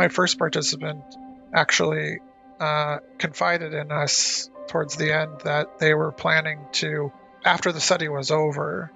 my 0.00 0.08
first 0.08 0.38
participant 0.38 1.04
actually 1.52 2.20
uh, 2.58 2.98
confided 3.18 3.74
in 3.74 3.92
us 3.92 4.48
towards 4.68 4.96
the 4.96 5.12
end 5.12 5.42
that 5.44 5.78
they 5.78 5.92
were 5.92 6.10
planning 6.10 6.58
to, 6.72 7.12
after 7.44 7.70
the 7.70 7.80
study 7.80 8.08
was 8.08 8.30
over, 8.30 8.90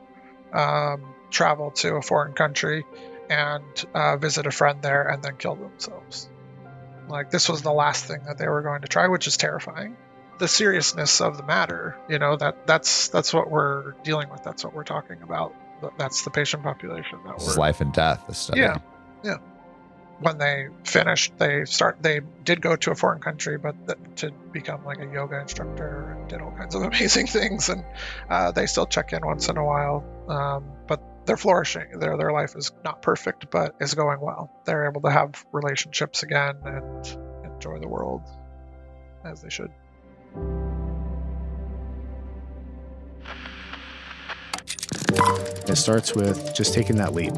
um, 0.55 1.15
travel 1.31 1.73
to 1.73 1.97
a 1.97 2.01
foreign 2.03 2.33
country 2.33 2.87
and 3.29 3.85
uh, 3.93 4.17
visit 4.17 4.47
a 4.47 4.51
friend 4.51 4.81
there 4.81 5.07
and 5.07 5.23
then 5.23 5.37
kill 5.37 5.57
themselves. 5.57 6.31
Like 7.07 7.31
this 7.31 7.51
was 7.51 7.61
the 7.61 7.73
last 7.73 8.07
thing 8.07 8.21
that 8.27 8.39
they 8.39 8.49
were 8.49 8.63
going 8.63 8.81
to 8.81 8.89
try, 8.89 9.09
which 9.09 9.27
is 9.27 9.37
terrifying. 9.37 9.99
The 10.39 10.49
seriousness 10.49 11.21
of 11.21 11.37
the 11.37 11.43
matter, 11.43 11.99
you 12.09 12.19
know, 12.19 12.37
that 12.37 12.67
that's 12.67 13.09
that's 13.09 13.33
what 13.35 13.51
we're 13.51 13.93
dealing 14.05 14.31
with. 14.31 14.43
That's 14.43 14.65
what 14.65 14.75
we're 14.75 14.85
talking 14.85 15.21
about. 15.23 15.55
That's 15.99 16.23
the 16.23 16.31
patient 16.31 16.63
population 16.63 17.19
that 17.27 17.39
we're 17.39 17.57
life 17.57 17.83
and 17.83 17.93
death. 17.93 18.25
The 18.27 18.35
study. 18.35 18.61
Yeah, 18.61 18.79
yeah. 19.23 19.37
When 20.21 20.39
they 20.39 20.69
finished, 20.85 21.37
they 21.39 21.65
start. 21.65 21.99
They 22.01 22.21
did 22.45 22.61
go 22.61 22.77
to 22.77 22.91
a 22.93 22.95
foreign 22.95 23.21
country, 23.21 23.59
but 23.59 23.75
to 24.19 24.31
become 24.53 24.85
like 24.85 24.99
a 25.01 25.07
yoga 25.07 25.41
instructor 25.41 26.17
and 26.19 26.29
did 26.29 26.41
all 26.41 26.53
kinds 26.53 26.75
of 26.75 26.83
amazing 26.91 27.27
things. 27.27 27.69
And 27.69 27.85
uh, 28.29 28.53
they 28.53 28.67
still 28.67 28.87
check 28.87 29.13
in 29.13 29.25
once 29.25 29.49
in 29.49 29.57
a 29.57 29.65
while. 29.65 30.05
Um, 30.29 30.65
but 30.87 31.03
they're 31.27 31.37
flourishing. 31.37 31.99
Their 31.99 32.17
their 32.17 32.33
life 32.33 32.55
is 32.57 32.73
not 32.85 33.03
perfect, 33.03 33.51
but 33.51 33.75
is 33.81 33.95
going 33.95 34.21
well. 34.21 34.51
They're 34.65 34.87
able 34.89 35.03
to 35.03 35.11
have 35.11 35.45
relationships 35.53 36.23
again 36.23 36.57
and 36.65 37.19
enjoy 37.45 37.79
the 37.79 37.89
world 37.89 38.23
as 39.25 39.43
they 39.43 39.51
should. 39.51 39.71
It 45.67 45.77
starts 45.77 46.15
with 46.15 46.55
just 46.55 46.75
taking 46.75 46.97
that 46.97 47.15
leap. 47.15 47.33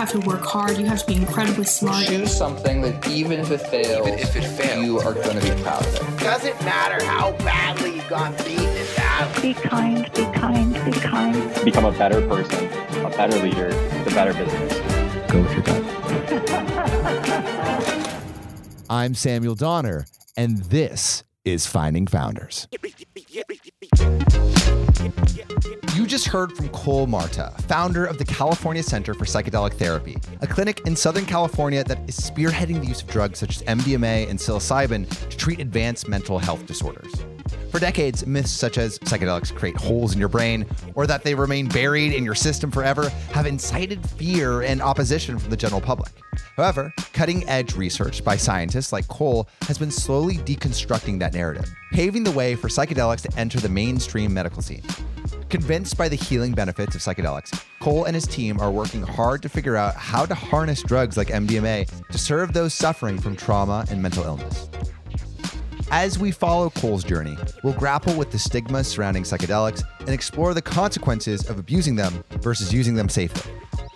Man, 0.00 0.06
you 0.06 0.12
have 0.14 0.22
to 0.22 0.28
work 0.28 0.46
hard. 0.46 0.78
You 0.78 0.86
have 0.86 1.00
to 1.00 1.06
be 1.06 1.16
incredibly 1.16 1.64
smart. 1.64 2.06
Choose 2.06 2.34
something 2.34 2.80
that 2.80 3.06
even 3.06 3.38
if 3.38 3.50
it 3.50 3.58
fails, 3.58 4.08
even 4.08 4.18
if 4.18 4.34
it 4.34 4.44
fails, 4.44 4.82
you 4.82 4.98
are 4.98 5.12
going 5.12 5.38
to 5.38 5.42
be 5.42 5.62
proud 5.62 5.84
of 5.84 5.94
it. 5.94 6.20
Doesn't 6.20 6.58
matter 6.62 7.04
how 7.04 7.32
badly 7.32 7.96
you've 7.96 8.08
gone 8.08 8.34
beaten 8.38 8.64
in 8.64 8.86
battle. 8.96 9.42
Be 9.42 9.52
kind, 9.52 10.10
be 10.14 10.24
kind, 10.32 10.72
be 10.86 10.92
kind. 10.92 11.64
Become 11.66 11.84
a 11.84 11.92
better 11.92 12.26
person, 12.26 12.64
a 13.04 13.10
better 13.10 13.38
leader, 13.42 13.68
a 13.68 14.10
better 14.14 14.32
business. 14.32 14.72
Go 15.30 15.42
with 15.42 15.52
your 15.52 15.62
gut. 15.64 15.84
I'm 18.88 19.14
Samuel 19.14 19.54
Donner, 19.54 20.06
and 20.34 20.62
this 20.64 21.24
is 21.44 21.66
Finding 21.66 22.06
Founders. 22.06 22.68
Just 26.10 26.26
heard 26.26 26.56
from 26.56 26.68
Cole 26.70 27.06
Marta, 27.06 27.54
founder 27.68 28.04
of 28.04 28.18
the 28.18 28.24
California 28.24 28.82
Center 28.82 29.14
for 29.14 29.24
Psychedelic 29.24 29.74
Therapy, 29.74 30.18
a 30.40 30.46
clinic 30.46 30.80
in 30.84 30.96
Southern 30.96 31.24
California 31.24 31.84
that 31.84 32.00
is 32.08 32.18
spearheading 32.18 32.80
the 32.80 32.86
use 32.86 33.00
of 33.00 33.08
drugs 33.08 33.38
such 33.38 33.58
as 33.58 33.62
MDMA 33.62 34.28
and 34.28 34.36
psilocybin 34.36 35.08
to 35.28 35.36
treat 35.36 35.60
advanced 35.60 36.08
mental 36.08 36.40
health 36.40 36.66
disorders. 36.66 37.14
For 37.70 37.78
decades, 37.78 38.26
myths 38.26 38.50
such 38.50 38.76
as 38.76 38.98
psychedelics 38.98 39.54
create 39.54 39.76
holes 39.76 40.12
in 40.12 40.18
your 40.18 40.28
brain 40.28 40.66
or 40.96 41.06
that 41.06 41.22
they 41.22 41.32
remain 41.32 41.68
buried 41.68 42.12
in 42.12 42.24
your 42.24 42.34
system 42.34 42.72
forever 42.72 43.08
have 43.32 43.46
incited 43.46 44.04
fear 44.10 44.62
and 44.62 44.82
opposition 44.82 45.38
from 45.38 45.50
the 45.50 45.56
general 45.56 45.80
public. 45.80 46.10
However, 46.56 46.92
cutting 47.12 47.48
edge 47.48 47.76
research 47.76 48.24
by 48.24 48.36
scientists 48.36 48.92
like 48.92 49.06
Cole 49.06 49.48
has 49.62 49.78
been 49.78 49.92
slowly 49.92 50.38
deconstructing 50.38 51.20
that 51.20 51.34
narrative, 51.34 51.72
paving 51.92 52.24
the 52.24 52.32
way 52.32 52.56
for 52.56 52.66
psychedelics 52.66 53.22
to 53.30 53.38
enter 53.38 53.60
the 53.60 53.68
mainstream 53.68 54.34
medical 54.34 54.60
scene. 54.60 54.82
Convinced 55.50 55.98
by 55.98 56.08
the 56.08 56.14
healing 56.14 56.52
benefits 56.52 56.94
of 56.94 57.00
psychedelics, 57.00 57.64
Cole 57.80 58.04
and 58.04 58.14
his 58.14 58.24
team 58.24 58.60
are 58.60 58.70
working 58.70 59.02
hard 59.02 59.42
to 59.42 59.48
figure 59.48 59.74
out 59.74 59.96
how 59.96 60.24
to 60.24 60.32
harness 60.32 60.80
drugs 60.80 61.16
like 61.16 61.26
MDMA 61.26 61.90
to 62.08 62.18
serve 62.18 62.52
those 62.52 62.72
suffering 62.72 63.18
from 63.18 63.34
trauma 63.34 63.84
and 63.90 64.00
mental 64.00 64.22
illness. 64.22 64.70
As 65.90 66.20
we 66.20 66.30
follow 66.30 66.70
Cole's 66.70 67.02
journey, 67.02 67.36
we'll 67.64 67.72
grapple 67.72 68.14
with 68.14 68.30
the 68.30 68.38
stigmas 68.38 68.86
surrounding 68.86 69.24
psychedelics 69.24 69.82
and 69.98 70.10
explore 70.10 70.54
the 70.54 70.62
consequences 70.62 71.50
of 71.50 71.58
abusing 71.58 71.96
them 71.96 72.22
versus 72.42 72.72
using 72.72 72.94
them 72.94 73.08
safely. 73.08 73.52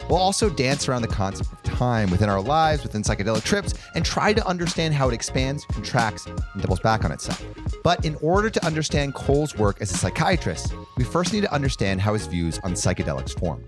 We'll 0.08 0.18
also 0.18 0.50
dance 0.50 0.86
around 0.86 1.02
the 1.02 1.08
concept 1.08 1.50
of 1.52 1.62
time 1.62 2.10
within 2.10 2.28
our 2.28 2.40
lives, 2.40 2.82
within 2.82 3.02
psychedelic 3.02 3.42
trips, 3.42 3.74
and 3.94 4.04
try 4.04 4.32
to 4.34 4.46
understand 4.46 4.94
how 4.94 5.08
it 5.08 5.14
expands, 5.14 5.64
contracts, 5.66 6.26
and 6.26 6.60
doubles 6.60 6.80
back 6.80 7.04
on 7.04 7.12
itself. 7.12 7.42
But 7.82 8.04
in 8.04 8.16
order 8.16 8.50
to 8.50 8.64
understand 8.66 9.14
Cole's 9.14 9.56
work 9.56 9.80
as 9.80 9.90
a 9.90 9.96
psychiatrist, 9.96 10.74
we 10.96 11.04
first 11.04 11.32
need 11.32 11.40
to 11.40 11.52
understand 11.52 12.02
how 12.02 12.12
his 12.12 12.26
views 12.26 12.58
on 12.60 12.74
psychedelics 12.74 13.38
formed. 13.38 13.64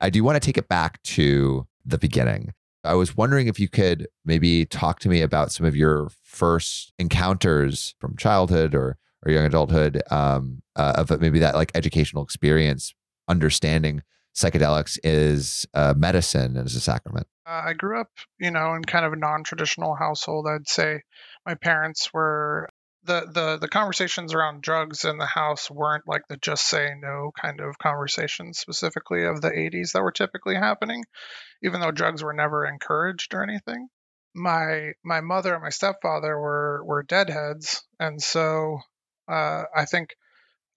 I 0.00 0.10
do 0.10 0.24
want 0.24 0.36
to 0.36 0.44
take 0.44 0.58
it 0.58 0.68
back 0.68 1.02
to 1.04 1.66
the 1.86 1.98
beginning. 1.98 2.52
I 2.84 2.94
was 2.94 3.16
wondering 3.16 3.46
if 3.46 3.60
you 3.60 3.68
could 3.68 4.08
maybe 4.24 4.66
talk 4.66 4.98
to 5.00 5.08
me 5.08 5.22
about 5.22 5.52
some 5.52 5.66
of 5.66 5.76
your 5.76 6.10
first 6.22 6.92
encounters 6.98 7.94
from 8.00 8.16
childhood 8.16 8.74
or 8.74 8.98
or 9.26 9.32
young 9.32 9.46
adulthood 9.46 10.00
um, 10.12 10.62
uh, 10.76 10.92
of 10.96 11.20
maybe 11.20 11.40
that 11.40 11.56
like 11.56 11.72
educational 11.74 12.22
experience, 12.22 12.94
understanding 13.26 14.02
psychedelics 14.38 14.98
is 15.02 15.66
medicine 15.96 16.56
and 16.56 16.66
as 16.66 16.74
a 16.74 16.80
sacrament. 16.80 17.26
Uh, 17.46 17.62
I 17.66 17.72
grew 17.72 18.00
up, 18.00 18.10
you 18.38 18.50
know, 18.50 18.74
in 18.74 18.84
kind 18.84 19.06
of 19.06 19.12
a 19.12 19.16
non-traditional 19.16 19.94
household. 19.94 20.46
I'd 20.46 20.68
say 20.68 21.02
my 21.46 21.54
parents 21.54 22.12
were 22.12 22.68
the 23.04 23.26
the 23.32 23.58
the 23.58 23.68
conversations 23.68 24.34
around 24.34 24.62
drugs 24.62 25.04
in 25.04 25.18
the 25.18 25.26
house 25.26 25.70
weren't 25.70 26.06
like 26.06 26.22
the 26.28 26.36
just 26.36 26.68
say 26.68 26.90
no 27.00 27.32
kind 27.40 27.60
of 27.60 27.78
conversations 27.78 28.58
specifically 28.58 29.24
of 29.24 29.40
the 29.40 29.50
80s 29.50 29.92
that 29.92 30.02
were 30.02 30.12
typically 30.12 30.54
happening 30.54 31.04
even 31.62 31.80
though 31.80 31.90
drugs 31.90 32.22
were 32.22 32.34
never 32.34 32.66
encouraged 32.66 33.34
or 33.34 33.42
anything 33.42 33.88
my 34.34 34.92
my 35.04 35.20
mother 35.20 35.54
and 35.54 35.62
my 35.62 35.70
stepfather 35.70 36.38
were 36.38 36.82
were 36.84 37.02
deadheads 37.02 37.82
and 37.98 38.20
so 38.20 38.78
uh, 39.28 39.62
i 39.74 39.84
think 39.84 40.10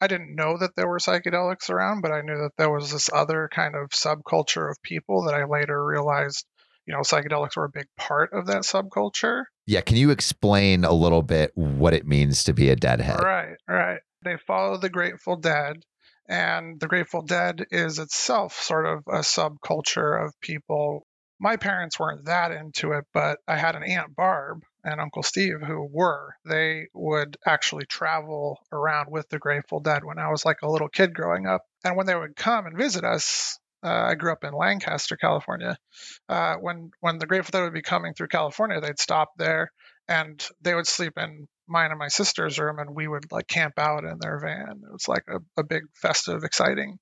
i 0.01 0.07
didn't 0.07 0.35
know 0.35 0.57
that 0.57 0.75
there 0.75 0.87
were 0.87 0.99
psychedelics 0.99 1.69
around 1.69 2.01
but 2.01 2.11
i 2.11 2.21
knew 2.21 2.37
that 2.37 2.51
there 2.57 2.71
was 2.71 2.91
this 2.91 3.09
other 3.13 3.49
kind 3.53 3.75
of 3.75 3.89
subculture 3.89 4.69
of 4.69 4.81
people 4.83 5.23
that 5.23 5.33
i 5.33 5.45
later 5.45 5.85
realized 5.85 6.45
you 6.85 6.93
know 6.93 7.01
psychedelics 7.01 7.55
were 7.55 7.65
a 7.65 7.69
big 7.69 7.87
part 7.97 8.33
of 8.33 8.47
that 8.47 8.63
subculture. 8.63 9.43
Yeah 9.65 9.81
can 9.81 9.97
you 9.97 10.11
explain 10.11 10.83
a 10.83 10.91
little 10.91 11.21
bit 11.21 11.51
what 11.55 11.93
it 11.93 12.05
means 12.05 12.43
to 12.45 12.53
be 12.53 12.69
a 12.69 12.75
deadhead? 12.75 13.21
Right 13.21 13.55
right. 13.67 13.99
They 14.23 14.37
follow 14.37 14.77
the 14.77 14.89
grateful 14.89 15.37
dead 15.37 15.77
and 16.27 16.79
the 16.79 16.87
grateful 16.87 17.21
dead 17.21 17.65
is 17.71 17.99
itself 17.99 18.61
sort 18.61 18.85
of 18.85 19.03
a 19.07 19.19
subculture 19.19 20.23
of 20.23 20.33
people. 20.41 21.05
My 21.39 21.57
parents 21.57 21.99
weren't 21.99 22.25
that 22.25 22.51
into 22.51 22.91
it 22.91 23.05
but 23.13 23.39
i 23.47 23.57
had 23.57 23.75
an 23.75 23.83
aunt 23.83 24.15
barb 24.15 24.61
and 24.83 24.99
uncle 24.99 25.23
steve 25.23 25.61
who 25.65 25.87
were 25.91 26.35
they 26.45 26.87
would 26.93 27.37
actually 27.45 27.85
travel 27.85 28.59
around 28.71 29.09
with 29.09 29.27
the 29.29 29.39
grateful 29.39 29.79
dead 29.79 30.03
when 30.03 30.19
i 30.19 30.29
was 30.29 30.45
like 30.45 30.61
a 30.63 30.69
little 30.69 30.89
kid 30.89 31.13
growing 31.13 31.45
up 31.45 31.61
and 31.83 31.95
when 31.95 32.05
they 32.05 32.15
would 32.15 32.35
come 32.35 32.65
and 32.65 32.77
visit 32.77 33.03
us 33.03 33.57
uh, 33.83 34.09
I 34.11 34.13
grew 34.13 34.31
up 34.31 34.43
in 34.43 34.53
Lancaster, 34.53 35.17
California. 35.17 35.75
Uh, 36.29 36.57
when 36.57 36.91
when 36.99 37.17
the 37.17 37.25
Grateful 37.25 37.51
Dead 37.51 37.63
would 37.63 37.73
be 37.73 37.81
coming 37.81 38.13
through 38.13 38.27
California, 38.27 38.79
they'd 38.79 38.99
stop 38.99 39.31
there 39.37 39.71
and 40.07 40.45
they 40.61 40.75
would 40.75 40.87
sleep 40.87 41.13
in 41.17 41.47
mine 41.67 41.89
and 41.89 41.99
my 41.99 42.09
sister's 42.09 42.59
room, 42.59 42.79
and 42.79 42.93
we 42.93 43.07
would 43.07 43.31
like 43.31 43.47
camp 43.47 43.79
out 43.79 44.03
in 44.03 44.17
their 44.19 44.39
van. 44.39 44.81
It 44.83 44.91
was 44.91 45.07
like 45.07 45.23
a, 45.27 45.39
a 45.59 45.63
big, 45.63 45.83
festive, 45.95 46.43
exciting 46.43 46.99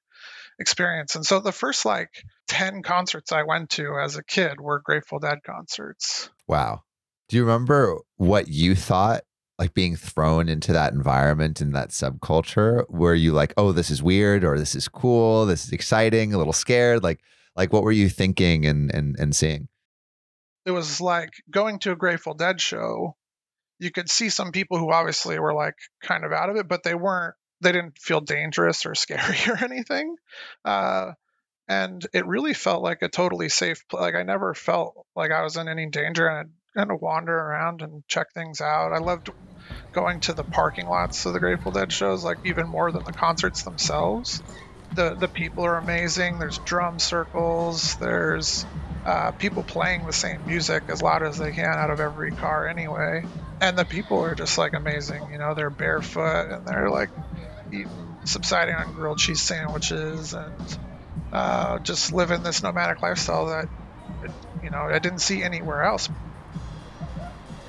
experience. 0.59 1.15
And 1.15 1.25
so 1.25 1.39
the 1.39 1.51
first 1.51 1.85
like 1.85 2.09
10 2.49 2.83
concerts 2.83 3.31
I 3.31 3.43
went 3.43 3.71
to 3.71 3.97
as 4.01 4.15
a 4.15 4.23
kid 4.23 4.59
were 4.59 4.81
Grateful 4.83 5.19
Dead 5.19 5.39
concerts. 5.45 6.29
Wow. 6.47 6.83
Do 7.29 7.37
you 7.37 7.43
remember 7.43 7.99
what 8.17 8.47
you 8.47 8.75
thought 8.75 9.23
like 9.57 9.73
being 9.73 9.95
thrown 9.95 10.49
into 10.49 10.73
that 10.73 10.93
environment 10.93 11.61
and 11.61 11.75
that 11.75 11.89
subculture? 11.89 12.89
Were 12.89 13.13
you 13.13 13.33
like 13.33 13.53
oh 13.57 13.71
this 13.71 13.89
is 13.89 14.03
weird 14.03 14.43
or 14.43 14.57
this 14.57 14.75
is 14.75 14.87
cool 14.87 15.45
this 15.45 15.65
is 15.65 15.71
exciting 15.71 16.33
a 16.33 16.37
little 16.37 16.53
scared 16.53 17.03
like 17.03 17.19
like 17.55 17.71
what 17.71 17.83
were 17.83 17.91
you 17.91 18.09
thinking 18.09 18.65
and 18.65 18.93
and 18.93 19.15
and 19.19 19.35
seeing? 19.35 19.67
It 20.65 20.71
was 20.71 20.99
like 20.99 21.31
going 21.49 21.79
to 21.79 21.91
a 21.91 21.95
grateful 21.95 22.33
dead 22.33 22.59
show 22.59 23.15
you 23.79 23.91
could 23.91 24.09
see 24.09 24.29
some 24.29 24.51
people 24.51 24.77
who 24.77 24.91
obviously 24.91 25.39
were 25.39 25.53
like 25.53 25.75
kind 26.03 26.23
of 26.23 26.31
out 26.31 26.49
of 26.49 26.57
it 26.57 26.67
but 26.67 26.83
they 26.83 26.93
weren't 26.93 27.35
they 27.61 27.71
didn't 27.71 27.97
feel 27.97 28.21
dangerous 28.21 28.85
or 28.85 28.93
scary 28.95 29.37
or 29.47 29.57
anything 29.63 30.15
uh, 30.65 31.11
and 31.67 32.05
it 32.13 32.25
really 32.25 32.53
felt 32.53 32.83
like 32.83 33.01
a 33.01 33.09
totally 33.09 33.49
safe 33.49 33.83
like 33.91 34.15
i 34.15 34.23
never 34.23 34.53
felt 34.53 35.05
like 35.15 35.31
i 35.31 35.41
was 35.41 35.57
in 35.57 35.67
any 35.67 35.87
danger 35.87 36.27
and 36.27 36.51
kind 36.77 36.91
of 36.91 37.01
wander 37.01 37.35
around 37.35 37.81
and 37.81 38.03
check 38.07 38.27
things 38.33 38.61
out 38.61 38.93
i 38.93 38.99
loved 38.99 39.27
going 39.93 40.19
to 40.21 40.33
the 40.33 40.43
parking 40.43 40.87
lots 40.87 41.25
of 41.25 41.33
the 41.33 41.39
Grateful 41.39 41.71
Dead 41.71 41.91
shows, 41.91 42.23
like 42.23 42.37
even 42.43 42.67
more 42.67 42.91
than 42.91 43.03
the 43.05 43.13
concerts 43.13 43.63
themselves. 43.63 44.41
The 44.91 45.15
the 45.15 45.29
people 45.29 45.65
are 45.65 45.77
amazing. 45.77 46.39
There's 46.39 46.59
drum 46.59 46.99
circles. 46.99 47.95
There's 47.99 48.65
uh, 49.05 49.31
people 49.33 49.63
playing 49.63 50.05
the 50.05 50.13
same 50.13 50.45
music 50.45 50.83
as 50.89 51.01
loud 51.01 51.23
as 51.23 51.37
they 51.37 51.51
can 51.51 51.65
out 51.77 51.91
of 51.91 51.99
every 51.99 52.33
car 52.33 52.67
anyway. 52.67 53.27
And 53.61 53.77
the 53.77 53.85
people 53.85 54.19
are 54.23 54.35
just 54.35 54.57
like 54.57 54.73
amazing. 54.73 55.27
You 55.31 55.37
know, 55.37 55.53
they're 55.55 55.69
barefoot 55.69 56.51
and 56.51 56.65
they're 56.65 56.89
like 56.89 57.09
eating, 57.71 58.19
subsiding 58.25 58.75
on 58.75 58.93
grilled 58.93 59.19
cheese 59.19 59.41
sandwiches 59.41 60.33
and 60.33 60.69
uh, 61.31 61.79
just 61.79 62.13
living 62.13 62.43
this 62.43 62.63
nomadic 62.63 63.01
lifestyle 63.03 63.47
that 63.47 63.67
you 64.61 64.71
know, 64.71 64.87
I 64.91 64.99
didn't 64.99 65.19
see 65.21 65.43
anywhere 65.43 65.83
else. 65.83 66.09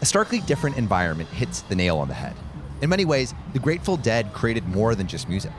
A 0.03 0.07
starkly 0.07 0.41
different 0.41 0.79
environment 0.79 1.29
hits 1.29 1.61
the 1.61 1.75
nail 1.75 1.99
on 1.99 2.09
the 2.09 2.15
head. 2.15 2.35
In 2.81 2.89
many 2.89 3.05
ways, 3.05 3.35
the 3.53 3.59
Grateful 3.59 3.99
Dead 3.99 4.33
created 4.33 4.67
more 4.67 4.95
than 4.95 5.07
just 5.07 5.29
music. 5.29 5.53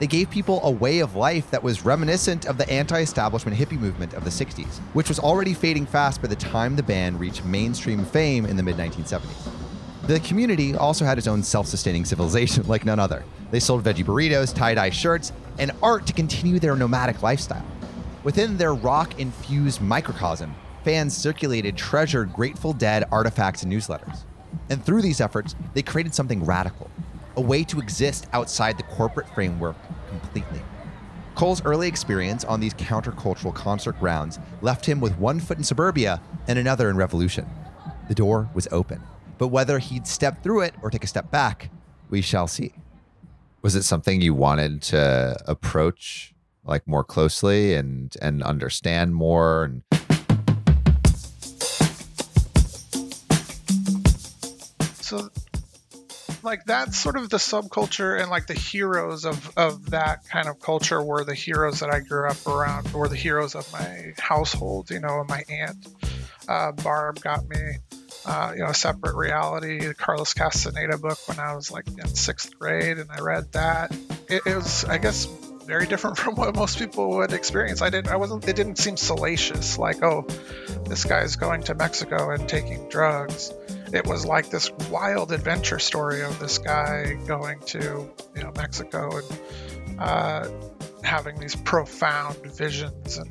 They 0.00 0.08
gave 0.08 0.28
people 0.28 0.58
a 0.64 0.70
way 0.70 0.98
of 0.98 1.14
life 1.14 1.48
that 1.52 1.62
was 1.62 1.84
reminiscent 1.84 2.46
of 2.46 2.58
the 2.58 2.68
anti 2.68 3.00
establishment 3.00 3.56
hippie 3.56 3.78
movement 3.78 4.12
of 4.14 4.24
the 4.24 4.30
60s, 4.30 4.78
which 4.94 5.08
was 5.08 5.20
already 5.20 5.54
fading 5.54 5.86
fast 5.86 6.20
by 6.20 6.26
the 6.26 6.34
time 6.34 6.74
the 6.74 6.82
band 6.82 7.20
reached 7.20 7.44
mainstream 7.44 8.04
fame 8.04 8.46
in 8.46 8.56
the 8.56 8.64
mid 8.64 8.76
1970s. 8.76 9.48
The 10.08 10.18
community 10.20 10.74
also 10.74 11.04
had 11.04 11.16
its 11.16 11.28
own 11.28 11.44
self 11.44 11.68
sustaining 11.68 12.04
civilization 12.04 12.66
like 12.66 12.84
none 12.84 12.98
other. 12.98 13.22
They 13.52 13.60
sold 13.60 13.84
veggie 13.84 14.04
burritos, 14.04 14.52
tie 14.52 14.74
dye 14.74 14.90
shirts, 14.90 15.32
and 15.60 15.70
art 15.84 16.04
to 16.08 16.12
continue 16.12 16.58
their 16.58 16.74
nomadic 16.74 17.22
lifestyle. 17.22 17.64
Within 18.24 18.56
their 18.56 18.74
rock 18.74 19.20
infused 19.20 19.80
microcosm, 19.80 20.52
fans 20.84 21.16
circulated 21.16 21.76
treasured 21.76 22.32
Grateful 22.32 22.72
Dead 22.72 23.04
artifacts 23.10 23.62
and 23.62 23.72
newsletters. 23.72 24.24
And 24.70 24.84
through 24.84 25.02
these 25.02 25.20
efforts, 25.20 25.56
they 25.72 25.82
created 25.82 26.14
something 26.14 26.44
radical 26.44 26.90
a 27.36 27.40
way 27.40 27.64
to 27.64 27.80
exist 27.80 28.26
outside 28.32 28.76
the 28.76 28.82
corporate 28.84 29.28
framework 29.34 29.76
completely. 30.08 30.62
Cole's 31.34 31.64
early 31.64 31.88
experience 31.88 32.44
on 32.44 32.60
these 32.60 32.74
countercultural 32.74 33.52
concert 33.52 33.98
grounds 33.98 34.38
left 34.62 34.86
him 34.86 35.00
with 35.00 35.18
one 35.18 35.40
foot 35.40 35.58
in 35.58 35.64
suburbia 35.64 36.22
and 36.46 36.58
another 36.58 36.88
in 36.90 36.96
revolution. 36.96 37.46
The 38.06 38.14
door 38.14 38.48
was 38.54 38.68
open, 38.70 39.02
but 39.38 39.48
whether 39.48 39.80
he'd 39.80 40.06
step 40.06 40.42
through 40.44 40.60
it 40.60 40.74
or 40.80 40.90
take 40.90 41.02
a 41.02 41.08
step 41.08 41.30
back, 41.30 41.70
we 42.08 42.20
shall 42.20 42.46
see. 42.46 42.72
Was 43.62 43.74
it 43.74 43.82
something 43.82 44.20
you 44.20 44.34
wanted 44.34 44.82
to 44.82 45.36
approach 45.46 46.34
like 46.64 46.86
more 46.86 47.04
closely 47.04 47.74
and 47.74 48.14
and 48.22 48.42
understand 48.42 49.14
more 49.14 49.64
and 49.64 49.82
so 55.04 55.28
like 56.42 56.64
that's 56.64 56.96
sort 56.96 57.16
of 57.16 57.30
the 57.30 57.38
subculture 57.38 58.20
and 58.20 58.30
like 58.30 58.46
the 58.46 58.54
heroes 58.54 59.24
of 59.24 59.56
of 59.56 59.90
that 59.90 60.28
kind 60.28 60.48
of 60.48 60.60
culture 60.60 61.02
were 61.02 61.24
the 61.24 61.34
heroes 61.34 61.80
that 61.80 61.90
I 61.90 62.00
grew 62.00 62.28
up 62.28 62.46
around 62.46 62.92
were 62.92 63.08
the 63.08 63.16
heroes 63.16 63.54
of 63.54 63.70
my 63.72 64.12
household 64.18 64.90
you 64.90 65.00
know 65.00 65.24
my 65.28 65.42
aunt 65.48 65.86
uh, 66.48 66.72
Barb 66.72 67.20
got 67.20 67.48
me 67.48 67.76
uh, 68.26 68.52
you 68.54 68.62
know 68.62 68.70
a 68.70 68.74
separate 68.74 69.16
reality 69.16 69.86
the 69.86 69.94
Carlos 69.94 70.34
Castaneda 70.34 70.98
book 70.98 71.18
when 71.26 71.38
I 71.38 71.54
was 71.54 71.70
like 71.70 71.86
in 71.88 72.06
sixth 72.08 72.58
grade 72.58 72.98
and 72.98 73.10
I 73.10 73.20
read 73.20 73.52
that 73.52 73.92
it, 74.28 74.42
it 74.46 74.54
was 74.54 74.84
I 74.84 74.98
guess 74.98 75.26
very 75.66 75.86
different 75.86 76.18
from 76.18 76.34
what 76.34 76.54
most 76.54 76.78
people 76.78 77.08
would 77.16 77.32
experience. 77.32 77.80
I 77.80 77.90
didn't 77.90 78.08
I 78.08 78.16
wasn't 78.16 78.46
it 78.46 78.56
didn't 78.56 78.76
seem 78.76 78.96
salacious 78.96 79.78
like 79.78 80.02
oh 80.02 80.26
this 80.84 81.04
guy's 81.04 81.36
going 81.36 81.62
to 81.64 81.74
Mexico 81.74 82.30
and 82.30 82.46
taking 82.48 82.88
drugs 82.88 83.52
it 83.94 84.06
was 84.06 84.26
like 84.26 84.50
this 84.50 84.70
wild 84.90 85.32
adventure 85.32 85.78
story 85.78 86.22
of 86.22 86.38
this 86.40 86.58
guy 86.58 87.14
going 87.26 87.60
to 87.60 88.10
you 88.34 88.42
know 88.42 88.52
Mexico 88.56 89.10
and 89.18 90.00
uh, 90.00 90.48
having 91.02 91.38
these 91.38 91.54
profound 91.54 92.36
visions 92.56 93.18
and 93.18 93.30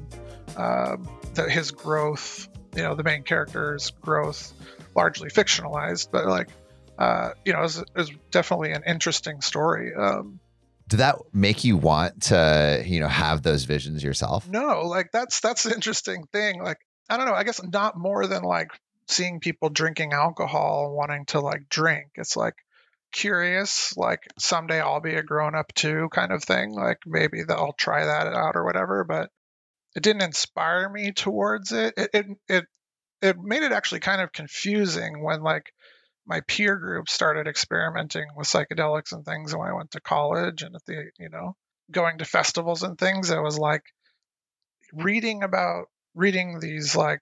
um, 0.58 1.10
that 1.34 1.50
his 1.50 1.72
growth 1.72 2.48
you 2.76 2.84
know 2.84 2.96
the 2.96 3.04
main 3.04 3.24
character's 3.24 3.92
growth 4.02 4.54
largely 4.96 5.30
fictionalized 5.30 6.10
but 6.12 6.26
like 6.26 6.50
uh, 6.98 7.32
you 7.44 7.54
know 7.54 7.64
is 7.64 7.84
is 7.96 8.12
definitely 8.32 8.72
an 8.72 8.84
interesting 8.86 9.42
story 9.42 9.94
um, 9.96 10.40
did 10.88 10.98
that 10.98 11.18
make 11.34 11.64
you 11.64 11.78
want 11.78 12.24
to 12.24 12.84
you 12.86 13.00
know 13.00 13.08
have 13.08 13.42
those 13.42 13.64
visions 13.64 14.04
yourself? 14.04 14.48
No 14.50 14.82
like 14.82 15.12
that's 15.12 15.40
that's 15.40 15.64
the 15.64 15.74
interesting 15.74 16.26
thing 16.32 16.62
like 16.62 16.78
i 17.10 17.18
don't 17.18 17.26
know 17.26 17.34
i 17.34 17.44
guess 17.44 17.62
not 17.64 17.98
more 17.98 18.28
than 18.28 18.44
like 18.44 18.70
seeing 19.08 19.40
people 19.40 19.70
drinking 19.70 20.14
alcohol 20.14 20.94
wanting 20.96 21.26
to 21.28 21.40
like 21.40 21.70
drink. 21.70 22.12
It's 22.16 22.36
like 22.36 22.56
curious, 23.12 23.96
like 23.98 24.24
someday 24.40 24.82
I'll 24.82 25.02
be 25.02 25.16
a 25.16 25.24
grown 25.24 25.56
up 25.56 25.74
too 25.74 26.10
kind 26.12 26.32
of 26.32 26.44
thing. 26.44 26.72
Like 26.74 27.00
maybe 27.06 27.44
that 27.44 27.58
I'll 27.58 27.74
try 27.74 28.06
that 28.06 28.28
out 28.28 28.56
or 28.56 28.66
whatever, 28.66 29.04
but 29.04 29.30
it 29.96 30.04
didn't 30.04 30.24
inspire 30.24 30.90
me 30.90 31.12
towards 31.12 31.72
it. 31.72 31.94
It 31.98 32.10
it 32.14 32.26
it, 32.48 32.66
it 33.22 33.38
made 33.40 33.64
it 33.64 33.72
actually 33.72 34.02
kind 34.02 34.22
of 34.22 34.34
confusing 34.34 35.24
when 35.24 35.42
like 35.42 35.72
my 36.26 36.42
peer 36.42 36.78
group 36.78 37.10
started 37.10 37.48
experimenting 37.48 38.26
with 38.36 38.48
psychedelics 38.48 39.12
and 39.12 39.26
things 39.26 39.56
when 39.56 39.68
I 39.68 39.74
went 39.74 39.92
to 39.92 40.02
college 40.02 40.62
and 40.62 40.76
at 40.76 40.86
the 40.86 41.06
you 41.20 41.30
know 41.30 41.56
going 41.92 42.20
to 42.20 42.26
festivals 42.26 42.84
and 42.84 42.98
things 42.98 43.30
it 43.30 43.42
was 43.42 43.60
like 43.60 43.84
reading 44.94 45.44
about 45.44 45.86
reading 46.16 46.60
these 46.60 46.96
like 46.96 47.22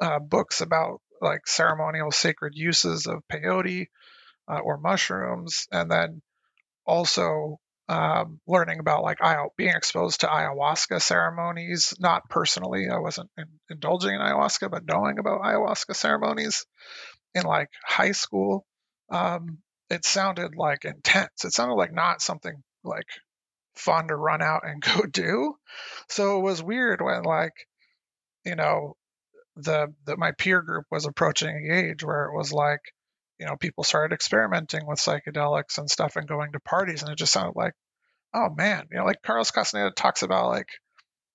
uh, 0.00 0.18
books 0.18 0.60
about 0.60 1.00
like 1.20 1.46
ceremonial 1.46 2.10
sacred 2.10 2.54
uses 2.56 3.06
of 3.06 3.22
peyote 3.30 3.88
uh, 4.48 4.58
or 4.58 4.78
mushrooms, 4.78 5.66
and 5.70 5.90
then 5.90 6.22
also 6.86 7.58
um, 7.88 8.40
learning 8.46 8.78
about 8.78 9.02
like 9.02 9.18
being 9.56 9.74
exposed 9.74 10.20
to 10.20 10.28
ayahuasca 10.28 11.02
ceremonies. 11.02 11.94
Not 11.98 12.28
personally, 12.28 12.88
I 12.88 12.98
wasn't 12.98 13.30
in, 13.36 13.46
indulging 13.68 14.14
in 14.14 14.20
ayahuasca, 14.20 14.70
but 14.70 14.86
knowing 14.86 15.18
about 15.18 15.42
ayahuasca 15.42 15.96
ceremonies 15.96 16.64
in 17.34 17.42
like 17.42 17.68
high 17.84 18.12
school, 18.12 18.64
um, 19.10 19.58
it 19.90 20.04
sounded 20.04 20.54
like 20.56 20.84
intense. 20.84 21.44
It 21.44 21.52
sounded 21.52 21.74
like 21.74 21.92
not 21.92 22.22
something 22.22 22.62
like 22.84 23.06
fun 23.74 24.08
to 24.08 24.16
run 24.16 24.40
out 24.40 24.62
and 24.64 24.80
go 24.94 25.02
do. 25.02 25.56
So 26.08 26.38
it 26.38 26.42
was 26.42 26.62
weird 26.62 27.02
when 27.02 27.22
like 27.24 27.54
you 28.44 28.54
know 28.54 28.96
the 29.56 29.92
that 30.06 30.18
my 30.18 30.32
peer 30.32 30.62
group 30.62 30.86
was 30.90 31.06
approaching 31.06 31.48
a 31.48 31.74
age 31.74 32.04
where 32.04 32.24
it 32.24 32.36
was 32.36 32.52
like 32.52 32.80
you 33.38 33.46
know 33.46 33.56
people 33.56 33.84
started 33.84 34.14
experimenting 34.14 34.86
with 34.86 34.98
psychedelics 34.98 35.78
and 35.78 35.90
stuff 35.90 36.16
and 36.16 36.28
going 36.28 36.52
to 36.52 36.60
parties 36.60 37.02
and 37.02 37.10
it 37.10 37.18
just 37.18 37.32
sounded 37.32 37.56
like 37.56 37.74
oh 38.34 38.48
man 38.50 38.86
you 38.90 38.98
know 38.98 39.04
like 39.04 39.22
carlos 39.22 39.50
castaneda 39.50 39.90
talks 39.90 40.22
about 40.22 40.48
like 40.48 40.68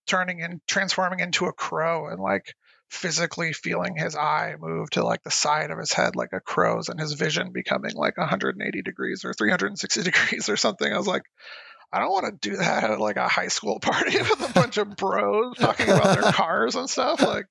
turning 0.07 0.41
and 0.41 0.61
transforming 0.67 1.19
into 1.19 1.45
a 1.45 1.53
crow 1.53 2.07
and 2.07 2.19
like 2.19 2.53
physically 2.89 3.51
feeling 3.51 3.95
his 3.95 4.15
eye 4.15 4.55
move 4.59 4.89
to 4.91 5.03
like 5.03 5.23
the 5.23 5.31
side 5.31 5.71
of 5.71 5.79
his 5.79 5.91
head 5.91 6.15
like 6.15 6.33
a 6.33 6.39
crow's 6.39 6.89
and 6.89 6.99
his 6.99 7.13
vision 7.13 7.51
becoming 7.51 7.93
like 7.95 8.17
180 8.17 8.81
degrees 8.83 9.25
or 9.25 9.33
360 9.33 10.03
degrees 10.03 10.49
or 10.49 10.57
something. 10.57 10.91
I 10.91 10.97
was 10.97 11.07
like 11.07 11.23
I 11.95 11.99
don't 11.99 12.11
want 12.11 12.25
to 12.25 12.49
do 12.49 12.57
that 12.57 12.83
at 12.83 12.99
like 12.99 13.15
a 13.15 13.27
high 13.27 13.47
school 13.47 13.79
party 13.81 14.17
with 14.17 14.49
a 14.49 14.53
bunch 14.53 14.77
of 14.77 14.97
bros 14.97 15.55
talking 15.57 15.87
about 15.89 16.19
their 16.19 16.31
cars 16.33 16.75
and 16.75 16.89
stuff. 16.89 17.21
Like 17.21 17.45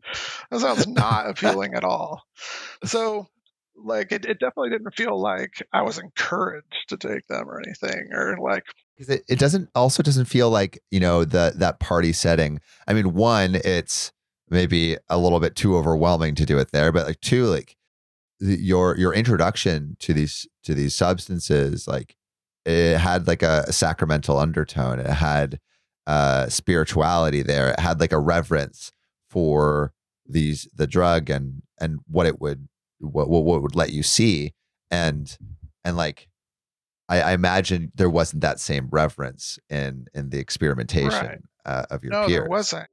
that 0.51 0.61
sounds 0.61 0.87
not 0.87 1.31
appealing 1.31 1.73
at 1.73 1.83
all. 1.83 2.23
So 2.85 3.27
like 3.75 4.13
it, 4.13 4.27
it 4.27 4.39
definitely 4.39 4.71
didn't 4.71 4.95
feel 4.95 5.19
like 5.19 5.67
I 5.73 5.81
was 5.81 5.99
encouraged 5.99 6.89
to 6.89 6.99
take 6.99 7.27
them 7.27 7.49
or 7.49 7.61
anything 7.61 8.11
or 8.13 8.37
like 8.39 8.65
because 8.97 9.17
it, 9.17 9.25
it 9.29 9.39
doesn't 9.39 9.71
also 9.75 10.03
doesn't 10.03 10.27
feel 10.27 10.51
like 10.51 10.79
you 10.91 11.01
know 11.01 11.25
the 11.25 11.55
that 11.57 11.81
party 11.81 12.13
setting. 12.13 12.61
I 12.87 12.93
mean, 12.93 13.15
one, 13.15 13.55
it's 13.57 14.13
maybe 14.51 14.99
a 15.09 15.19
little 15.19 15.41
bit 15.41 15.57
too 15.57 15.75
overwhelming 15.77 16.35
to 16.35 16.45
do 16.45 16.59
it 16.59 16.71
there, 16.71 16.93
but 16.93 17.07
like 17.07 17.21
two, 17.21 17.47
like 17.47 17.77
the, 18.41 18.61
your 18.61 18.97
your 18.99 19.15
introduction 19.15 19.97
to 20.01 20.13
these 20.13 20.47
to 20.65 20.75
these 20.75 20.95
substances, 20.95 21.89
like 21.89 22.17
it 22.65 22.99
had 22.99 23.27
like 23.27 23.43
a, 23.43 23.65
a 23.69 23.73
sacramental 23.73 24.39
undertone. 24.39 24.99
It 24.99 25.07
had 25.07 25.61
uh, 26.07 26.49
spirituality 26.49 27.43
there. 27.43 27.71
It 27.71 27.81
had 27.81 28.01
like 28.01 28.13
a 28.13 28.19
reverence 28.19 28.93
for 29.29 29.93
these 30.27 30.69
the 30.75 30.87
drug 30.87 31.29
and 31.29 31.63
and 31.81 31.99
what 32.09 32.27
it 32.27 32.41
would 32.41 32.69
what 33.01 33.29
what, 33.29 33.45
what 33.45 33.63
would 33.63 33.77
let 33.77 33.93
you 33.93 34.03
see 34.03 34.55
and 34.91 35.37
and 35.85 35.97
like 35.97 36.29
I, 37.09 37.21
I, 37.21 37.33
imagine 37.33 37.93
there 37.95 38.09
wasn't 38.09 38.41
that 38.41 38.59
same 38.59 38.89
reverence 38.91 39.59
in 39.69 40.07
in 40.15 40.31
the 40.31 40.39
experimentation 40.39 41.11
right. 41.11 41.41
uh, 41.67 41.85
of 41.91 42.03
your 42.03 42.13
no, 42.13 42.27
peers. 42.27 42.39
there 42.39 42.49
wasn't. 42.49 42.89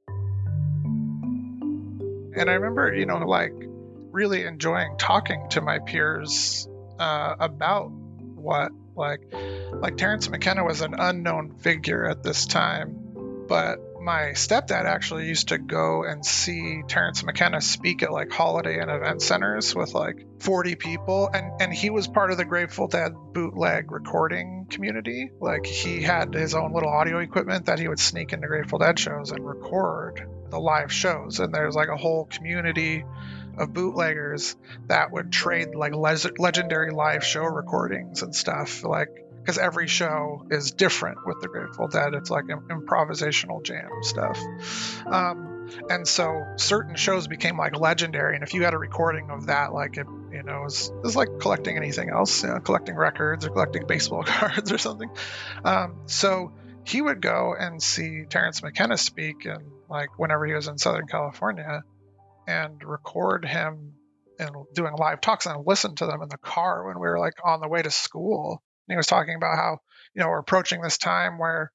And 2.34 2.50
I 2.50 2.54
remember, 2.54 2.94
you 2.94 3.06
know, 3.06 3.18
like 3.18 3.52
really 4.10 4.44
enjoying 4.44 4.96
talking 4.98 5.48
to 5.50 5.62
my 5.62 5.78
peers 5.78 6.68
uh, 6.98 7.36
about 7.40 7.88
what 7.88 8.70
like 8.96 9.20
like 9.72 9.96
Terence 9.96 10.28
McKenna 10.28 10.64
was 10.64 10.80
an 10.80 10.94
unknown 10.98 11.56
figure 11.58 12.04
at 12.04 12.22
this 12.22 12.46
time, 12.46 13.44
but 13.48 13.78
my 14.02 14.32
stepdad 14.32 14.84
actually 14.84 15.28
used 15.28 15.48
to 15.48 15.58
go 15.58 16.02
and 16.02 16.26
see 16.26 16.82
Terence 16.88 17.22
McKenna 17.22 17.60
speak 17.60 18.02
at 18.02 18.10
like 18.10 18.32
holiday 18.32 18.80
and 18.80 18.90
event 18.90 19.22
centers 19.22 19.74
with 19.74 19.94
like 19.94 20.26
40 20.40 20.74
people 20.74 21.30
and 21.32 21.60
and 21.60 21.72
he 21.72 21.88
was 21.88 22.08
part 22.08 22.32
of 22.32 22.36
the 22.36 22.44
Grateful 22.44 22.88
Dead 22.88 23.12
bootleg 23.32 23.92
recording 23.92 24.66
community. 24.68 25.30
Like 25.40 25.66
he 25.66 26.02
had 26.02 26.34
his 26.34 26.54
own 26.54 26.72
little 26.72 26.90
audio 26.90 27.18
equipment 27.18 27.66
that 27.66 27.78
he 27.78 27.86
would 27.86 28.00
sneak 28.00 28.32
into 28.32 28.48
Grateful 28.48 28.80
Dead 28.80 28.98
shows 28.98 29.30
and 29.30 29.46
record 29.46 30.28
the 30.50 30.58
live 30.58 30.92
shows 30.92 31.38
and 31.38 31.54
there's 31.54 31.76
like 31.76 31.88
a 31.88 31.96
whole 31.96 32.26
community 32.26 33.04
of 33.58 33.72
bootleggers 33.72 34.56
that 34.88 35.12
would 35.12 35.32
trade 35.32 35.74
like 35.74 35.94
le- 35.94 36.32
legendary 36.38 36.90
live 36.90 37.24
show 37.24 37.42
recordings 37.42 38.22
and 38.22 38.34
stuff 38.34 38.84
like 38.84 39.08
because 39.42 39.58
every 39.58 39.88
show 39.88 40.46
is 40.50 40.70
different 40.70 41.26
with 41.26 41.40
the 41.40 41.48
Grateful 41.48 41.88
Dead. 41.88 42.14
It's 42.14 42.30
like 42.30 42.44
im- 42.48 42.68
improvisational 42.70 43.62
jam 43.64 43.90
stuff. 44.02 44.38
Um, 45.04 45.68
and 45.90 46.06
so 46.06 46.44
certain 46.56 46.94
shows 46.94 47.26
became 47.26 47.58
like 47.58 47.76
legendary. 47.76 48.36
And 48.36 48.44
if 48.44 48.54
you 48.54 48.62
had 48.62 48.72
a 48.72 48.78
recording 48.78 49.30
of 49.30 49.46
that, 49.46 49.72
like 49.72 49.96
it, 49.96 50.06
you 50.32 50.44
know, 50.44 50.62
it 50.62 50.92
was 51.02 51.16
like 51.16 51.40
collecting 51.40 51.76
anything 51.76 52.08
else, 52.08 52.44
you 52.44 52.50
know, 52.50 52.60
collecting 52.60 52.94
records 52.94 53.44
or 53.44 53.50
collecting 53.50 53.86
baseball 53.86 54.22
cards 54.26 54.70
or 54.70 54.78
something. 54.78 55.10
Um, 55.64 56.02
so 56.06 56.52
he 56.84 57.00
would 57.00 57.20
go 57.20 57.54
and 57.58 57.82
see 57.82 58.24
Terence 58.28 58.62
McKenna 58.62 58.96
speak, 58.96 59.44
and 59.44 59.62
like 59.88 60.18
whenever 60.18 60.46
he 60.46 60.52
was 60.52 60.68
in 60.68 60.78
Southern 60.78 61.06
California, 61.06 61.82
and 62.46 62.82
record 62.84 63.44
him 63.44 63.94
and 64.38 64.50
doing 64.74 64.94
live 64.96 65.20
talks 65.20 65.46
and 65.46 65.66
listen 65.66 65.94
to 65.96 66.06
them 66.06 66.22
in 66.22 66.28
the 66.28 66.38
car 66.38 66.86
when 66.86 66.96
we 66.96 67.08
were 67.08 67.18
like 67.18 67.34
on 67.44 67.60
the 67.60 67.68
way 67.68 67.82
to 67.82 67.90
school. 67.90 68.62
And 68.88 68.94
he 68.94 68.96
was 68.96 69.06
talking 69.06 69.34
about 69.34 69.56
how 69.56 69.78
you 70.14 70.22
know 70.22 70.28
we're 70.28 70.38
approaching 70.38 70.80
this 70.80 70.98
time 70.98 71.38
where 71.38 71.72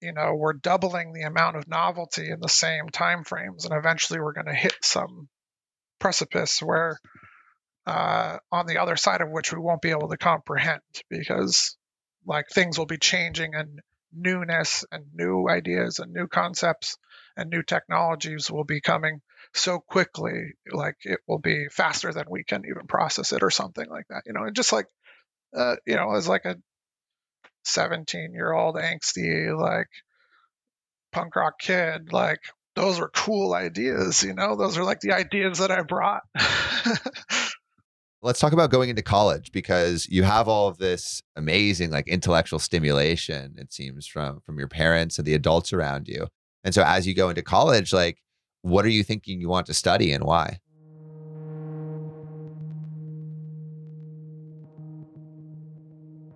you 0.00 0.12
know 0.12 0.34
we're 0.34 0.52
doubling 0.52 1.12
the 1.12 1.22
amount 1.22 1.56
of 1.56 1.68
novelty 1.68 2.30
in 2.30 2.40
the 2.40 2.48
same 2.48 2.88
time 2.88 3.24
frames, 3.24 3.64
and 3.64 3.74
eventually 3.74 4.20
we're 4.20 4.32
going 4.32 4.46
to 4.46 4.54
hit 4.54 4.76
some 4.82 5.28
precipice 5.98 6.60
where 6.60 6.98
uh, 7.86 8.36
on 8.52 8.66
the 8.66 8.78
other 8.78 8.96
side 8.96 9.20
of 9.20 9.30
which 9.30 9.52
we 9.52 9.58
won't 9.58 9.82
be 9.82 9.90
able 9.90 10.08
to 10.08 10.16
comprehend 10.16 10.82
because 11.08 11.76
like 12.26 12.46
things 12.52 12.78
will 12.78 12.86
be 12.86 12.98
changing 12.98 13.54
and 13.54 13.80
newness 14.12 14.84
and 14.92 15.04
new 15.14 15.48
ideas 15.48 15.98
and 15.98 16.12
new 16.12 16.26
concepts 16.26 16.96
and 17.36 17.50
new 17.50 17.62
technologies 17.62 18.50
will 18.50 18.64
be 18.64 18.80
coming 18.80 19.20
so 19.54 19.78
quickly 19.80 20.52
like 20.70 20.96
it 21.02 21.20
will 21.26 21.38
be 21.38 21.68
faster 21.70 22.12
than 22.12 22.24
we 22.28 22.44
can 22.44 22.64
even 22.68 22.86
process 22.86 23.32
it 23.32 23.42
or 23.42 23.50
something 23.50 23.88
like 23.88 24.06
that 24.08 24.22
you 24.26 24.32
know 24.32 24.44
and 24.44 24.56
just 24.56 24.72
like 24.72 24.86
uh, 25.56 25.76
you 25.86 25.96
know 25.96 26.14
as 26.14 26.28
like 26.28 26.44
a 26.44 26.56
17 27.64 28.32
year 28.32 28.52
old 28.52 28.76
angsty 28.76 29.58
like 29.58 29.88
punk 31.12 31.34
rock 31.36 31.58
kid 31.58 32.12
like 32.12 32.40
those 32.76 33.00
are 33.00 33.08
cool 33.08 33.54
ideas 33.54 34.22
you 34.22 34.34
know 34.34 34.56
those 34.56 34.78
are 34.78 34.84
like 34.84 35.00
the 35.00 35.12
ideas 35.12 35.58
that 35.58 35.70
i 35.70 35.82
brought 35.82 36.22
Let's 38.20 38.40
talk 38.40 38.52
about 38.52 38.72
going 38.72 38.90
into 38.90 39.02
college 39.02 39.52
because 39.52 40.08
you 40.08 40.24
have 40.24 40.48
all 40.48 40.66
of 40.66 40.78
this 40.78 41.22
amazing 41.36 41.92
like 41.92 42.08
intellectual 42.08 42.58
stimulation 42.58 43.54
it 43.58 43.72
seems 43.72 44.08
from 44.08 44.40
from 44.40 44.58
your 44.58 44.66
parents 44.66 45.18
and 45.18 45.26
the 45.26 45.34
adults 45.34 45.72
around 45.72 46.08
you. 46.08 46.26
And 46.64 46.74
so 46.74 46.82
as 46.82 47.06
you 47.06 47.14
go 47.14 47.28
into 47.28 47.42
college 47.42 47.92
like 47.92 48.18
what 48.68 48.84
are 48.84 48.90
you 48.90 49.02
thinking 49.02 49.40
you 49.40 49.48
want 49.48 49.66
to 49.66 49.74
study 49.74 50.12
and 50.12 50.24
why? 50.24 50.60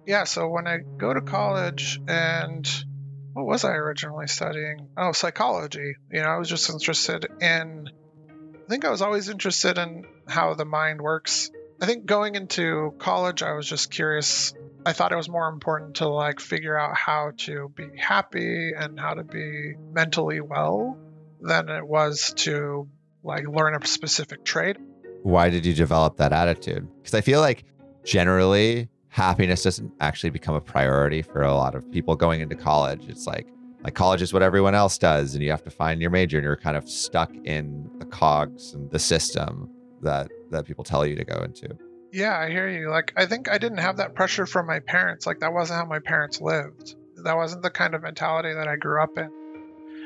yeah 0.06 0.24
so 0.24 0.48
when 0.48 0.66
i 0.66 0.78
go 0.98 1.14
to 1.14 1.20
college 1.20 2.00
and 2.08 2.84
what 3.32 3.46
was 3.46 3.64
i 3.64 3.70
originally 3.70 4.26
studying? 4.26 4.88
Oh 4.96 5.12
psychology. 5.12 5.94
You 6.10 6.22
know 6.22 6.28
i 6.28 6.36
was 6.36 6.48
just 6.48 6.68
interested 6.68 7.26
in 7.40 7.88
i 8.28 8.68
think 8.68 8.84
i 8.84 8.90
was 8.90 9.02
always 9.02 9.28
interested 9.28 9.78
in 9.78 10.04
how 10.28 10.54
the 10.54 10.64
mind 10.64 11.00
works. 11.00 11.50
I 11.80 11.86
think 11.86 12.06
going 12.06 12.34
into 12.34 12.94
college 12.98 13.42
i 13.42 13.52
was 13.52 13.66
just 13.66 13.90
curious. 13.90 14.54
I 14.84 14.92
thought 14.92 15.12
it 15.12 15.16
was 15.16 15.28
more 15.28 15.48
important 15.48 15.96
to 15.96 16.08
like 16.08 16.40
figure 16.40 16.76
out 16.76 16.96
how 16.96 17.32
to 17.38 17.70
be 17.74 17.86
happy 17.96 18.72
and 18.76 18.98
how 18.98 19.14
to 19.14 19.24
be 19.24 19.74
mentally 19.92 20.40
well 20.40 20.98
than 21.42 21.68
it 21.68 21.86
was 21.86 22.32
to 22.36 22.88
like 23.22 23.46
learn 23.46 23.74
a 23.74 23.86
specific 23.86 24.44
trade 24.44 24.78
Why 25.22 25.50
did 25.50 25.64
you 25.66 25.74
develop 25.74 26.16
that 26.16 26.32
attitude? 26.32 26.88
Because 26.96 27.14
I 27.14 27.20
feel 27.20 27.40
like 27.40 27.64
generally 28.04 28.88
happiness 29.08 29.62
doesn't 29.62 29.92
actually 30.00 30.30
become 30.30 30.54
a 30.54 30.60
priority 30.60 31.22
for 31.22 31.42
a 31.42 31.54
lot 31.54 31.74
of 31.74 31.90
people 31.92 32.16
going 32.16 32.40
into 32.40 32.56
college. 32.56 33.08
It's 33.08 33.26
like 33.26 33.46
like 33.82 33.94
college 33.94 34.22
is 34.22 34.32
what 34.32 34.42
everyone 34.42 34.74
else 34.74 34.96
does 34.98 35.34
and 35.34 35.42
you 35.42 35.50
have 35.50 35.64
to 35.64 35.70
find 35.70 36.00
your 36.00 36.10
major 36.10 36.38
and 36.38 36.44
you're 36.44 36.56
kind 36.56 36.76
of 36.76 36.88
stuck 36.88 37.34
in 37.44 37.90
the 37.98 38.06
cogs 38.06 38.74
and 38.74 38.90
the 38.90 38.98
system 38.98 39.68
that 40.02 40.30
that 40.50 40.66
people 40.66 40.84
tell 40.84 41.04
you 41.06 41.16
to 41.16 41.24
go 41.24 41.42
into. 41.42 41.76
Yeah, 42.12 42.38
I 42.38 42.50
hear 42.50 42.68
you. 42.68 42.90
Like, 42.90 43.14
I 43.16 43.24
think 43.24 43.48
I 43.48 43.56
didn't 43.56 43.78
have 43.78 43.96
that 43.96 44.14
pressure 44.14 44.44
from 44.44 44.66
my 44.66 44.80
parents. 44.80 45.26
Like, 45.26 45.40
that 45.40 45.54
wasn't 45.54 45.80
how 45.80 45.86
my 45.86 45.98
parents 45.98 46.42
lived. 46.42 46.94
That 47.24 47.36
wasn't 47.36 47.62
the 47.62 47.70
kind 47.70 47.94
of 47.94 48.02
mentality 48.02 48.52
that 48.52 48.68
I 48.68 48.76
grew 48.76 49.02
up 49.02 49.16
in. 49.16 49.30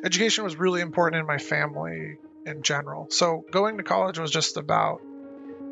Education 0.04 0.44
was 0.44 0.56
really 0.56 0.80
important 0.80 1.20
in 1.20 1.26
my 1.26 1.38
family 1.38 2.18
in 2.44 2.62
general. 2.62 3.08
So, 3.10 3.44
going 3.50 3.78
to 3.78 3.82
college 3.82 4.18
was 4.18 4.30
just 4.30 4.56
about, 4.56 5.00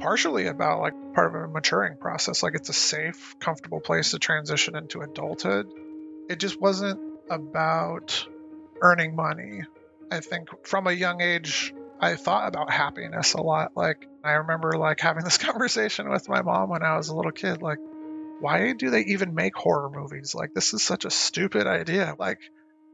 partially 0.01 0.47
about 0.47 0.81
like 0.81 0.95
part 1.15 1.35
of 1.35 1.43
a 1.43 1.49
maturing 1.49 1.97
process. 1.99 2.43
Like, 2.43 2.55
it's 2.55 2.69
a 2.69 2.75
safe, 2.75 3.37
comfortable 3.41 3.81
place 3.81 4.11
to 4.11 4.19
transition 4.19 4.77
into 4.77 5.01
adulthood. 5.01 5.67
It 6.29 6.39
just 6.39 6.61
wasn't 6.61 7.01
about 7.31 8.27
earning 8.81 9.17
money. 9.17 9.63
I 10.11 10.21
think 10.21 10.49
from 10.67 10.87
a 10.87 10.93
young 10.93 11.21
age, 11.21 11.75
I 12.01 12.17
thought 12.17 12.49
about 12.49 12.71
happiness 12.71 13.35
a 13.35 13.43
lot. 13.43 13.73
Like 13.75 14.07
I 14.23 14.33
remember 14.33 14.73
like 14.73 15.01
having 15.01 15.25
this 15.25 15.39
conversation 15.39 16.11
with 16.11 16.29
my 16.29 16.43
mom 16.43 16.69
when 16.71 16.83
I 16.83 16.97
was 16.97 17.09
a 17.09 17.15
little 17.15 17.33
kid 17.33 17.63
like 17.63 17.79
why 18.41 18.73
do 18.73 18.91
they 18.91 19.01
even 19.03 19.35
make 19.35 19.57
horror 19.57 19.89
movies? 19.89 20.35
Like 20.35 20.53
this 20.53 20.75
is 20.75 20.83
such 20.83 21.05
a 21.05 21.11
stupid 21.11 21.67
idea. 21.67 22.15
Like 22.19 22.41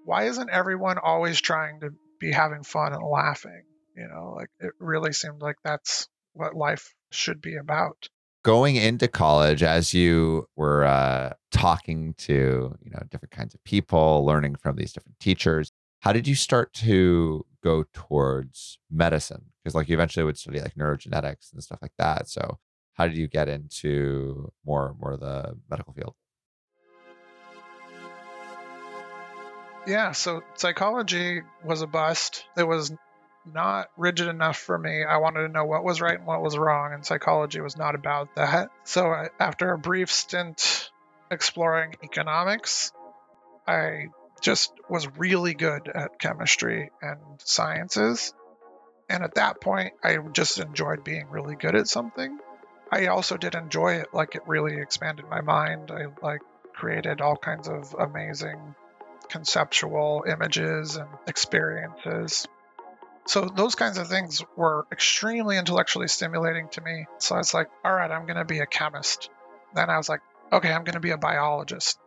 why 0.05 0.25
isn't 0.25 0.51
everyone 0.51 0.99
always 0.99 1.41
trying 1.41 1.81
to 1.81 1.91
be 2.19 2.33
having 2.33 2.63
fun 2.63 2.93
and 2.93 3.03
laughing? 3.05 3.63
You 3.97 4.09
know, 4.09 4.35
like 4.37 4.49
it 4.61 4.73
really 4.79 5.13
seemed 5.13 5.43
like 5.43 5.57
that's 5.65 6.09
what 6.33 6.55
life 6.55 6.95
should 7.11 7.41
be 7.41 7.57
about. 7.57 8.09
Going 8.43 8.77
into 8.77 9.09
college 9.09 9.63
as 9.63 9.93
you 9.93 10.47
were 10.57 10.85
uh, 10.85 11.35
talking 11.51 12.15
to, 12.19 12.75
you 12.83 12.91
know, 12.91 13.03
different 13.11 13.33
kinds 13.33 13.55
of 13.55 13.63
people, 13.65 14.25
learning 14.25 14.57
from 14.57 14.77
these 14.77 14.93
different 14.93 15.21
teachers, 15.21 15.73
how 16.01 16.13
did 16.13 16.27
you 16.27 16.35
start 16.35 16.73
to 16.75 17.45
go 17.63 17.85
towards 17.93 18.79
medicine? 18.91 19.45
Because 19.63 19.75
like 19.75 19.89
you 19.89 19.95
eventually 19.95 20.25
would 20.25 20.39
study 20.39 20.61
like 20.61 20.75
neurogenetics 20.75 21.53
and 21.53 21.63
stuff 21.63 21.81
like 21.83 21.93
that. 21.99 22.29
So 22.29 22.59
how 22.95 23.07
did 23.07 23.17
you 23.17 23.29
get 23.29 23.49
into 23.49 24.51
more 24.65 24.95
more 24.99 25.13
of 25.13 25.21
the 25.21 25.59
medical 25.69 25.93
field? 25.93 26.15
Yeah, 29.87 30.13
so 30.13 30.43
psychology 30.55 31.43
was 31.65 31.83
a 31.83 31.87
bust. 31.87 32.45
It 32.57 32.67
was 32.67 32.93
not 33.51 33.89
rigid 33.97 34.29
enough 34.29 34.59
for 34.59 34.79
me. 34.79 35.05
I 35.05 35.17
wanted 35.17 35.43
to 35.43 35.49
know 35.49 35.65
what 35.65 35.85
was 35.85 36.01
right 36.01 36.19
and 36.19 36.27
what 36.27 36.43
was 36.43 36.57
wrong, 36.57 36.93
and 36.93 37.05
psychology 37.05 37.61
was 37.61 37.77
not 37.77 37.95
about 37.95 38.35
that. 38.37 38.71
So 38.85 39.07
I, 39.07 39.29
after 39.39 39.73
a 39.73 39.79
brief 39.79 40.11
stint 40.11 40.91
exploring 41.31 41.97
economics, 42.03 42.93
I 43.67 44.09
just 44.41 44.73
was 44.89 45.09
really 45.17 45.55
good 45.55 45.89
at 45.89 46.19
chemistry 46.19 46.91
and 47.01 47.19
sciences. 47.45 48.35
And 49.09 49.25
at 49.25 49.35
that 49.35 49.61
point, 49.61 49.95
I 50.05 50.19
just 50.33 50.59
enjoyed 50.59 51.05
being 51.05 51.29
really 51.31 51.57
good 51.57 51.75
at 51.75 51.89
something. 51.89 52.39
I 52.93 53.07
also 53.07 53.37
did 53.37 53.55
enjoy 53.55 53.95
it, 53.95 54.09
like 54.13 54.35
it 54.35 54.43
really 54.47 54.81
expanded 54.81 55.27
my 55.29 55.41
mind. 55.41 55.91
I 55.91 56.07
like 56.23 56.41
created 56.75 57.21
all 57.21 57.37
kinds 57.37 57.69
of 57.69 57.95
amazing 57.99 58.75
conceptual 59.31 60.25
images 60.29 60.97
and 60.97 61.09
experiences. 61.27 62.47
So 63.27 63.49
those 63.55 63.75
kinds 63.75 63.97
of 63.99 64.09
things 64.09 64.43
were 64.57 64.87
extremely 64.91 65.57
intellectually 65.57 66.09
stimulating 66.09 66.69
to 66.71 66.81
me. 66.81 67.07
So 67.19 67.37
I 67.37 67.39
was 67.39 67.55
like, 67.55 67.69
all 67.85 67.93
right, 67.93 68.11
I'm 68.11 68.27
going 68.27 68.39
to 68.39 68.45
be 68.45 68.59
a 68.59 68.67
chemist. 68.67 69.31
Then 69.75 69.89
I 69.89 69.97
was 69.97 70.09
like, 70.09 70.21
okay, 70.53 70.73
I'm 70.73 70.85
going 70.85 70.95
to 70.95 71.01
be 71.01 71.13
a 71.13 71.19
biologist. 71.19 71.99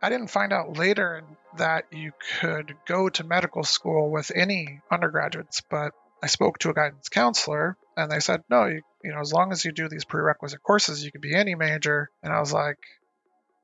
I 0.00 0.08
didn't 0.08 0.28
find 0.28 0.52
out 0.52 0.76
later 0.76 1.22
that 1.58 1.86
you 1.92 2.12
could 2.40 2.74
go 2.86 3.08
to 3.08 3.24
medical 3.24 3.64
school 3.64 4.10
with 4.10 4.30
any 4.34 4.80
undergraduates, 4.90 5.62
but 5.68 5.92
I 6.22 6.26
spoke 6.28 6.58
to 6.60 6.70
a 6.70 6.74
guidance 6.74 7.08
counselor 7.08 7.76
and 7.96 8.10
they 8.10 8.20
said, 8.20 8.44
no, 8.48 8.66
you, 8.66 8.82
you 9.02 9.12
know, 9.12 9.20
as 9.20 9.32
long 9.32 9.52
as 9.52 9.64
you 9.64 9.72
do 9.72 9.88
these 9.88 10.04
prerequisite 10.04 10.62
courses, 10.62 11.04
you 11.04 11.10
can 11.10 11.20
be 11.20 11.34
any 11.34 11.54
major. 11.54 12.10
And 12.22 12.32
I 12.32 12.40
was 12.40 12.52
like, 12.52 12.78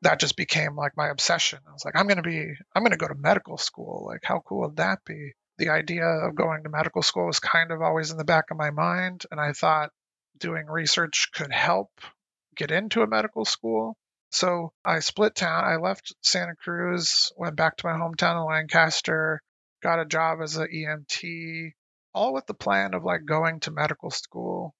that 0.02 0.20
just 0.20 0.36
became 0.36 0.76
like 0.76 0.96
my 0.96 1.08
obsession. 1.08 1.58
I 1.66 1.72
was 1.72 1.84
like, 1.84 1.96
I'm 1.96 2.06
going 2.06 2.22
to 2.22 2.22
be, 2.22 2.52
I'm 2.74 2.82
going 2.82 2.92
to 2.92 2.96
go 2.96 3.08
to 3.08 3.14
medical 3.14 3.58
school. 3.58 4.04
Like, 4.06 4.20
how 4.22 4.40
cool 4.40 4.60
would 4.60 4.76
that 4.76 5.00
be? 5.04 5.32
The 5.58 5.70
idea 5.70 6.04
of 6.04 6.36
going 6.36 6.62
to 6.62 6.70
medical 6.70 7.02
school 7.02 7.26
was 7.26 7.40
kind 7.40 7.72
of 7.72 7.82
always 7.82 8.10
in 8.12 8.16
the 8.16 8.24
back 8.24 8.50
of 8.50 8.56
my 8.56 8.70
mind. 8.70 9.24
And 9.30 9.40
I 9.40 9.52
thought 9.52 9.90
doing 10.38 10.66
research 10.66 11.30
could 11.34 11.52
help 11.52 11.90
get 12.56 12.70
into 12.70 13.02
a 13.02 13.08
medical 13.08 13.44
school. 13.44 13.96
So 14.30 14.72
I 14.84 15.00
split 15.00 15.34
town. 15.34 15.64
I 15.64 15.76
left 15.76 16.14
Santa 16.22 16.54
Cruz, 16.54 17.32
went 17.36 17.56
back 17.56 17.76
to 17.78 17.86
my 17.86 17.94
hometown 17.94 18.40
in 18.40 18.46
Lancaster, 18.46 19.40
got 19.82 20.00
a 20.00 20.04
job 20.04 20.40
as 20.42 20.56
an 20.56 20.68
EMT, 20.72 21.72
all 22.14 22.34
with 22.34 22.46
the 22.46 22.54
plan 22.54 22.94
of 22.94 23.04
like 23.04 23.24
going 23.24 23.60
to 23.60 23.70
medical 23.70 24.10
school. 24.10 24.74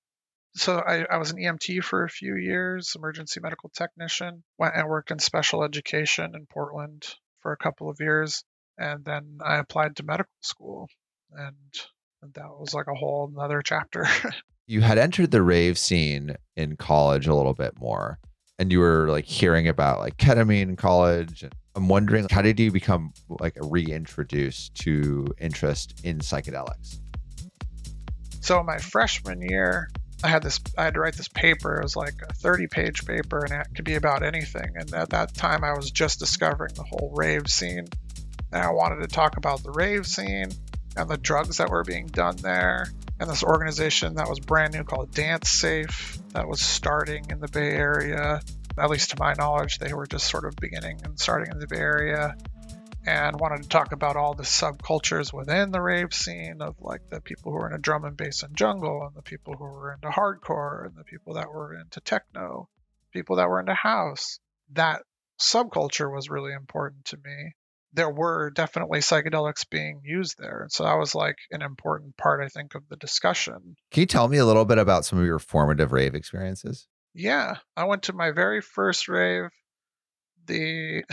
So 0.59 0.79
I, 0.79 1.05
I 1.11 1.19
was 1.19 1.31
an 1.31 1.39
EMT 1.39 1.85
for 1.85 2.05
a 2.05 2.11
few 2.11 2.37
years, 2.37 2.95
emergency 2.97 3.41
medical 3.41 3.71
technician, 3.71 4.43
went 4.59 4.75
and 4.75 4.89
worked 4.89 5.11
in 5.11 5.19
special 5.19 5.63
education 5.63 6.35
in 6.35 6.47
Portland 6.47 7.07
for 7.41 7.53
a 7.53 7.57
couple 7.57 7.89
of 7.89 7.99
years. 8.01 8.43
And 8.77 9.05
then 9.05 9.39
I 9.45 9.59
applied 9.59 9.97
to 9.97 10.03
medical 10.03 10.33
school. 10.41 10.89
And, 11.33 11.55
and 12.23 12.35
that 12.35 12.49
was 12.59 12.75
like 12.75 12.87
a 12.89 12.95
whole 12.95 13.31
another 13.33 13.63
chapter. 13.63 14.07
You 14.71 14.83
had 14.83 14.99
entered 14.99 15.31
the 15.31 15.41
rave 15.41 15.79
scene 15.79 16.37
in 16.55 16.77
college 16.77 17.27
a 17.27 17.35
little 17.35 17.55
bit 17.55 17.81
more. 17.81 18.19
and 18.59 18.71
you 18.73 18.81
were 18.81 19.09
like 19.09 19.25
hearing 19.25 19.69
about 19.69 20.01
like 20.01 20.17
ketamine 20.19 20.63
in 20.63 20.77
college. 20.77 21.45
I'm 21.75 21.89
wondering, 21.89 22.27
how 22.31 22.43
did 22.43 22.59
you 22.59 22.71
become 22.73 23.13
like 23.41 23.57
reintroduced 23.63 24.75
to 24.83 25.27
interest 25.39 26.01
in 26.03 26.19
psychedelics? 26.19 26.99
So 28.41 28.63
my 28.63 28.79
freshman 28.79 29.41
year, 29.41 29.89
I 30.23 30.29
had 30.29 30.43
this 30.43 30.61
I 30.77 30.85
had 30.85 30.95
to 30.95 31.01
write 31.01 31.15
this 31.15 31.29
paper. 31.29 31.77
It 31.77 31.83
was 31.83 31.97
like 31.97 32.15
a 32.29 32.33
30 32.33 32.67
page 32.67 33.07
paper 33.07 33.45
and 33.45 33.53
it 33.53 33.69
could 33.75 33.85
be 33.85 33.95
about 33.95 34.23
anything. 34.23 34.73
And 34.75 34.93
at 34.95 35.11
that 35.11 35.35
time 35.35 35.63
I 35.63 35.73
was 35.75 35.91
just 35.91 36.19
discovering 36.19 36.75
the 36.75 36.83
whole 36.83 37.13
rave 37.15 37.49
scene. 37.49 37.87
And 38.53 38.63
I 38.63 38.71
wanted 38.71 39.03
to 39.03 39.09
talk 39.09 39.37
about 39.37 39.63
the 39.63 39.71
rave 39.71 40.07
scene 40.07 40.51
and 40.97 41.09
the 41.09 41.17
drugs 41.17 41.59
that 41.59 41.71
were 41.71 41.85
being 41.85 42.07
done 42.07 42.37
there. 42.37 42.87
And 43.21 43.29
this 43.29 43.43
organization 43.45 44.15
that 44.15 44.29
was 44.29 44.41
brand 44.41 44.75
new 44.75 44.85
called 44.85 45.13
Dance 45.13 45.51
Safe 45.51 46.19
that 46.33 46.49
was 46.49 46.61
starting 46.61 47.27
in 47.31 47.41
the 47.41 47.49
Bay 47.49 47.71
Area. 47.71 48.41
At 48.77 48.91
least 48.91 49.11
to 49.11 49.17
my 49.19 49.35
knowledge, 49.35 49.79
they 49.79 49.93
were 49.93 50.07
just 50.07 50.31
sort 50.31 50.45
of 50.45 50.55
beginning 50.57 51.01
and 51.05 51.19
starting 51.19 51.53
in 51.53 51.59
the 51.59 51.67
Bay 51.67 51.79
Area 51.79 52.37
and 53.07 53.39
wanted 53.39 53.63
to 53.63 53.69
talk 53.69 53.93
about 53.93 54.17
all 54.17 54.35
the 54.35 54.43
subcultures 54.43 55.33
within 55.33 55.71
the 55.71 55.81
rave 55.81 56.13
scene 56.13 56.61
of 56.61 56.77
like 56.81 57.09
the 57.11 57.21
people 57.21 57.53
who 57.53 57.59
were 57.59 57.67
into 57.67 57.79
drum 57.79 58.05
and 58.05 58.17
bass 58.17 58.43
and 58.43 58.57
jungle 58.57 59.03
and 59.07 59.15
the 59.15 59.23
people 59.23 59.55
who 59.55 59.65
were 59.65 59.95
into 59.95 60.09
hardcore 60.09 60.87
and 60.87 60.97
the 60.97 61.05
people 61.05 61.35
that 61.35 61.51
were 61.51 61.75
into 61.75 62.01
techno 62.01 62.69
people 63.13 63.37
that 63.37 63.49
were 63.49 63.61
into 63.61 63.75
house. 63.75 64.39
That 64.73 65.03
subculture 65.41 66.13
was 66.13 66.29
really 66.29 66.53
important 66.53 67.07
to 67.07 67.17
me. 67.17 67.53
There 67.95 68.11
were 68.11 68.51
definitely 68.51 68.99
psychedelics 68.99 69.69
being 69.69 70.03
used 70.05 70.37
there 70.39 70.67
so 70.69 70.85
that 70.85 70.99
was 70.99 71.15
like 71.15 71.37
an 71.51 71.63
important 71.63 72.19
part 72.19 72.45
i 72.45 72.49
think 72.49 72.75
of 72.75 72.87
the 72.89 72.97
discussion. 72.97 73.77
Can 73.91 74.03
you 74.03 74.07
tell 74.07 74.29
me 74.29 74.37
a 74.37 74.45
little 74.45 74.67
bit 74.67 74.77
about 74.77 75.07
some 75.07 75.19
of 75.19 75.25
your 75.25 75.39
formative 75.39 75.93
rave 75.93 76.15
experiences? 76.15 76.87
Yeah 77.15 77.57
i 77.77 77.85
went 77.85 78.03
to 78.05 78.13
my 78.13 78.31
very 78.31 78.61
first 78.61 79.09
rave 79.09 79.49
the 80.49 81.05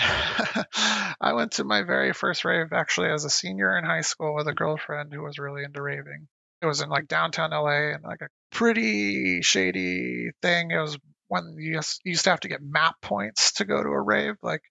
I 1.22 1.34
went 1.34 1.54
to 1.54 1.64
my 1.64 1.84
very 1.84 2.14
first 2.14 2.44
rave 2.44 2.74
actually 2.74 3.10
as 3.10 3.26
a 3.26 3.30
senior 3.30 3.78
in 3.78 3.86
high 3.86 4.02
school 4.02 4.34
with 4.34 4.48
a 4.48 4.54
girlfriend 4.54 5.14
who 5.14 5.22
was 5.22 5.38
really 5.38 5.64
into 5.64 5.82
raving. 5.82 6.28
It 6.62 6.66
was 6.66 6.82
in 6.82 6.90
like 6.90 7.08
downtown 7.08 7.52
LA 7.52 7.94
and 7.94 8.04
like 8.04 8.22
a 8.22 8.30
pretty 8.52 9.42
shady 9.44 10.32
thing. 10.42 10.72
It 10.72 10.80
was 10.80 10.98
when 11.28 11.56
you 11.60 11.80
used 12.04 12.24
to 12.24 12.30
have 12.32 12.40
to 12.40 12.48
get 12.48 12.62
map 12.64 12.96
points 13.02 13.54
to 13.54 13.66
go 13.66 13.82
to 13.82 13.90
a 13.90 14.02
rave. 14.02 14.36
Like 14.42 14.62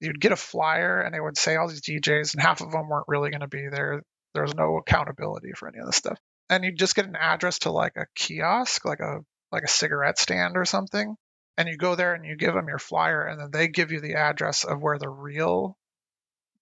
you'd 0.00 0.20
get 0.20 0.32
a 0.32 0.36
flyer 0.36 1.00
and 1.00 1.14
they 1.14 1.20
would 1.20 1.38
say 1.38 1.56
all 1.56 1.68
these 1.68 1.82
DJs 1.82 2.34
and 2.34 2.42
half 2.42 2.60
of 2.60 2.70
them 2.70 2.88
weren't 2.88 3.08
really 3.08 3.30
going 3.30 3.40
to 3.40 3.48
be 3.48 3.68
there. 3.70 4.02
There 4.34 4.42
was 4.42 4.54
no 4.54 4.76
accountability 4.76 5.52
for 5.56 5.68
any 5.68 5.78
of 5.78 5.86
this 5.86 5.96
stuff. 5.96 6.18
And 6.50 6.64
you'd 6.64 6.78
just 6.78 6.96
get 6.96 7.06
an 7.06 7.16
address 7.16 7.60
to 7.60 7.70
like 7.70 7.96
a 7.96 8.06
kiosk, 8.14 8.84
like 8.84 9.00
a 9.00 9.20
like 9.52 9.62
a 9.62 9.68
cigarette 9.68 10.18
stand 10.18 10.56
or 10.56 10.64
something 10.64 11.16
and 11.56 11.68
you 11.68 11.76
go 11.76 11.94
there 11.94 12.14
and 12.14 12.24
you 12.24 12.36
give 12.36 12.54
them 12.54 12.68
your 12.68 12.78
flyer 12.78 13.22
and 13.24 13.40
then 13.40 13.50
they 13.50 13.68
give 13.68 13.92
you 13.92 14.00
the 14.00 14.14
address 14.14 14.64
of 14.64 14.80
where 14.80 14.98
the 14.98 15.08
real 15.08 15.76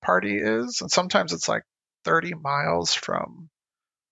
party 0.03 0.39
is 0.39 0.81
and 0.81 0.91
sometimes 0.91 1.33
it's 1.33 1.49
like 1.49 1.63
30 2.05 2.35
miles 2.35 2.95
from 2.95 3.49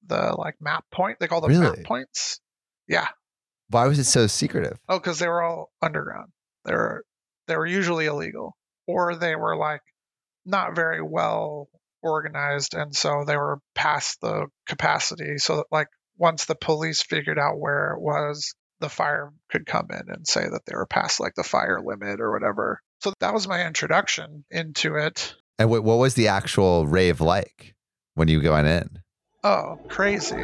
the 0.06 0.34
like 0.36 0.54
map 0.60 0.84
point 0.92 1.18
they 1.18 1.26
call 1.26 1.40
them 1.40 1.50
really? 1.50 1.62
map 1.62 1.84
points. 1.84 2.40
Yeah. 2.86 3.08
Why 3.70 3.86
was 3.86 3.98
it 3.98 4.04
so 4.04 4.26
secretive? 4.26 4.78
Oh 4.88 4.98
because 4.98 5.18
they 5.18 5.28
were 5.28 5.42
all 5.42 5.70
underground. 5.82 6.30
They 6.64 6.72
were 6.72 7.04
they 7.46 7.56
were 7.56 7.66
usually 7.66 8.06
illegal 8.06 8.56
or 8.86 9.16
they 9.16 9.36
were 9.36 9.56
like 9.56 9.82
not 10.44 10.74
very 10.74 11.02
well 11.02 11.68
organized 12.02 12.74
and 12.74 12.94
so 12.94 13.24
they 13.26 13.36
were 13.36 13.58
past 13.74 14.20
the 14.20 14.46
capacity 14.66 15.38
so 15.38 15.56
that 15.56 15.66
like 15.70 15.88
once 16.16 16.44
the 16.44 16.54
police 16.54 17.02
figured 17.02 17.38
out 17.38 17.58
where 17.58 17.92
it 17.92 18.00
was 18.00 18.54
the 18.80 18.88
fire 18.88 19.32
could 19.50 19.66
come 19.66 19.88
in 19.90 20.12
and 20.12 20.26
say 20.26 20.48
that 20.48 20.62
they 20.66 20.74
were 20.74 20.86
past 20.86 21.20
like 21.20 21.34
the 21.34 21.42
fire 21.42 21.80
limit 21.80 22.20
or 22.20 22.32
whatever. 22.32 22.80
So 23.00 23.12
that 23.20 23.34
was 23.34 23.46
my 23.48 23.66
introduction 23.66 24.44
into 24.50 24.96
it. 24.96 25.34
And 25.58 25.70
what, 25.70 25.84
what 25.84 25.98
was 25.98 26.14
the 26.14 26.28
actual 26.28 26.86
rave 26.86 27.20
like 27.20 27.74
when 28.14 28.28
you 28.28 28.40
went 28.50 28.66
in? 28.66 29.00
Oh, 29.44 29.78
crazy. 29.88 30.36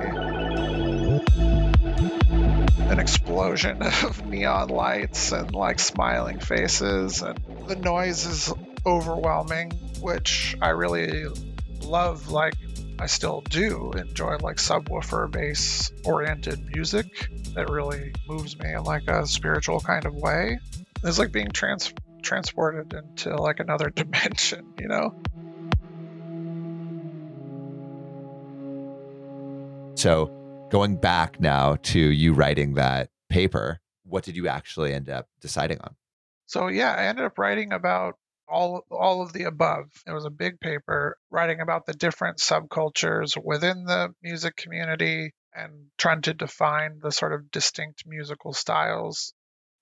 An 2.86 2.98
explosion 2.98 3.82
of 3.82 4.24
neon 4.26 4.68
lights 4.68 5.32
and 5.32 5.52
like 5.52 5.80
smiling 5.80 6.38
faces, 6.38 7.22
and 7.22 7.38
the 7.66 7.76
noise 7.76 8.26
is 8.26 8.52
overwhelming, 8.86 9.70
which 10.00 10.56
I 10.60 10.70
really 10.70 11.26
love. 11.82 12.28
Like, 12.28 12.54
I 12.98 13.06
still 13.06 13.42
do 13.48 13.92
enjoy 13.92 14.36
like 14.36 14.56
subwoofer 14.56 15.30
bass 15.30 15.92
oriented 16.04 16.64
music 16.74 17.28
that 17.54 17.68
really 17.68 18.12
moves 18.28 18.58
me 18.58 18.72
in 18.72 18.84
like 18.84 19.08
a 19.08 19.26
spiritual 19.26 19.80
kind 19.80 20.06
of 20.06 20.14
way. 20.14 20.58
It's 21.02 21.18
like 21.18 21.32
being 21.32 21.50
trans 21.50 21.92
transported 22.22 22.94
into 22.94 23.36
like 23.36 23.60
another 23.60 23.90
dimension, 23.94 24.74
you 24.78 24.88
know? 24.88 25.14
So, 29.96 30.30
going 30.70 30.96
back 30.96 31.40
now 31.40 31.76
to 31.82 31.98
you 31.98 32.32
writing 32.32 32.74
that 32.74 33.10
paper, 33.28 33.80
what 34.04 34.24
did 34.24 34.36
you 34.36 34.48
actually 34.48 34.92
end 34.92 35.08
up 35.08 35.28
deciding 35.40 35.80
on? 35.80 35.94
So, 36.46 36.68
yeah, 36.68 36.94
I 36.94 37.06
ended 37.06 37.24
up 37.24 37.38
writing 37.38 37.72
about 37.72 38.18
all 38.48 38.84
all 38.90 39.22
of 39.22 39.32
the 39.32 39.44
above. 39.44 39.90
It 40.06 40.12
was 40.12 40.24
a 40.24 40.30
big 40.30 40.60
paper 40.60 41.16
writing 41.30 41.60
about 41.60 41.86
the 41.86 41.94
different 41.94 42.38
subcultures 42.38 43.36
within 43.42 43.84
the 43.84 44.14
music 44.22 44.56
community 44.56 45.32
and 45.54 45.86
trying 45.98 46.22
to 46.22 46.34
define 46.34 46.98
the 47.00 47.12
sort 47.12 47.32
of 47.32 47.50
distinct 47.50 48.04
musical 48.06 48.52
styles 48.52 49.32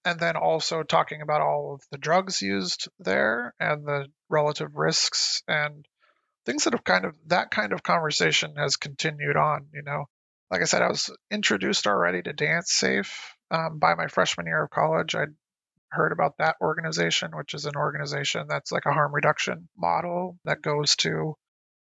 and 0.05 0.19
then 0.19 0.37
also 0.37 0.83
talking 0.83 1.23
about 1.23 1.41
all 1.41 1.75
of 1.75 1.83
the 1.91 1.99
drugs 1.99 2.43
used 2.43 2.89
there 2.99 3.55
and 3.61 3.87
the 3.87 4.07
relative 4.29 4.75
risks 4.75 5.43
and 5.47 5.87
things 6.45 6.65
that 6.65 6.73
have 6.73 6.85
kind 6.85 7.05
of 7.05 7.17
that 7.27 7.51
kind 7.51 7.73
of 7.73 7.83
conversation 7.83 8.55
has 8.57 8.77
continued 8.77 9.37
on 9.37 9.67
you 9.73 9.83
know 9.83 10.05
like 10.51 10.61
i 10.61 10.65
said 10.65 10.83
i 10.83 10.89
was 10.89 11.11
introduced 11.31 11.87
already 11.87 12.23
to 12.23 12.33
dance 12.33 12.73
safe 12.73 13.37
um, 13.51 13.79
by 13.79 13.95
my 13.95 14.09
freshman 14.09 14.47
year 14.47 14.65
of 14.65 14.71
college 14.71 15.15
i'd 15.15 15.35
heard 15.93 16.13
about 16.13 16.35
that 16.39 16.57
organization 16.61 17.31
which 17.35 17.55
is 17.55 17.65
an 17.65 17.77
organization 17.77 18.47
that's 18.49 18.73
like 18.73 18.87
a 18.87 18.93
harm 18.93 19.15
reduction 19.15 19.69
model 19.77 20.39
that 20.45 20.63
goes 20.63 20.97
to 20.97 21.35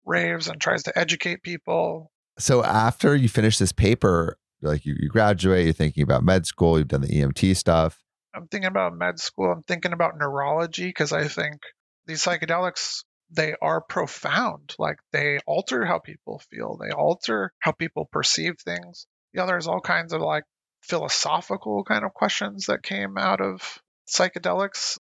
raves 0.05 0.47
and 0.47 0.59
tries 0.59 0.83
to 0.83 0.97
educate 0.97 1.43
people 1.43 2.12
so 2.39 2.63
after 2.63 3.15
you 3.15 3.27
finish 3.27 3.57
this 3.57 3.73
paper, 3.73 4.38
like 4.62 4.85
you, 4.85 4.95
you 4.97 5.09
graduate, 5.09 5.65
you're 5.65 5.73
thinking 5.73 6.03
about 6.03 6.23
med 6.23 6.45
school, 6.45 6.79
you've 6.79 6.88
done 6.88 7.01
the 7.01 7.07
EMT 7.07 7.55
stuff. 7.55 7.99
I'm 8.33 8.47
thinking 8.47 8.69
about 8.69 8.95
med 8.95 9.19
school. 9.19 9.51
I'm 9.51 9.63
thinking 9.63 9.93
about 9.93 10.17
neurology 10.17 10.85
because 10.85 11.12
I 11.12 11.27
think 11.27 11.62
these 12.07 12.23
psychedelics 12.23 13.03
they 13.31 13.55
are 13.62 13.81
profound. 13.81 14.73
Like 14.79 14.97
they 15.12 15.39
alter 15.45 15.85
how 15.85 15.99
people 15.99 16.41
feel. 16.49 16.77
They 16.77 16.91
alter 16.91 17.53
how 17.59 17.73
people 17.73 18.09
perceive 18.12 18.55
things. 18.59 19.05
Yeah, 19.33 19.45
there's 19.45 19.67
all 19.67 19.81
kinds 19.81 20.13
of 20.13 20.21
like 20.21 20.45
philosophical 20.81 21.83
kind 21.83 22.05
of 22.05 22.13
questions 22.13 22.67
that 22.67 22.81
came 22.81 23.17
out 23.17 23.41
of 23.41 23.62
psychedelics. 24.09 24.97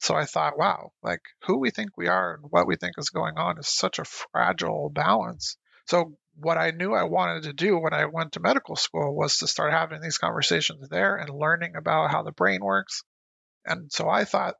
So 0.00 0.14
I 0.14 0.24
thought, 0.24 0.58
wow, 0.58 0.92
like 1.02 1.20
who 1.44 1.58
we 1.58 1.70
think 1.70 1.96
we 1.96 2.08
are 2.08 2.34
and 2.34 2.44
what 2.50 2.66
we 2.66 2.76
think 2.76 2.94
is 2.98 3.10
going 3.10 3.36
on 3.36 3.58
is 3.58 3.68
such 3.68 3.98
a 3.98 4.04
fragile 4.04 4.88
balance. 4.88 5.56
So 5.86 6.16
what 6.36 6.56
I 6.56 6.70
knew 6.70 6.94
I 6.94 7.04
wanted 7.04 7.42
to 7.44 7.52
do 7.52 7.78
when 7.78 7.92
I 7.92 8.06
went 8.06 8.32
to 8.32 8.40
medical 8.40 8.76
school 8.76 9.14
was 9.14 9.38
to 9.38 9.46
start 9.46 9.72
having 9.72 10.00
these 10.00 10.18
conversations 10.18 10.88
there 10.88 11.16
and 11.16 11.28
learning 11.28 11.76
about 11.76 12.10
how 12.10 12.22
the 12.22 12.32
brain 12.32 12.64
works. 12.64 13.02
And 13.66 13.92
so 13.92 14.08
I 14.08 14.24
thought 14.24 14.54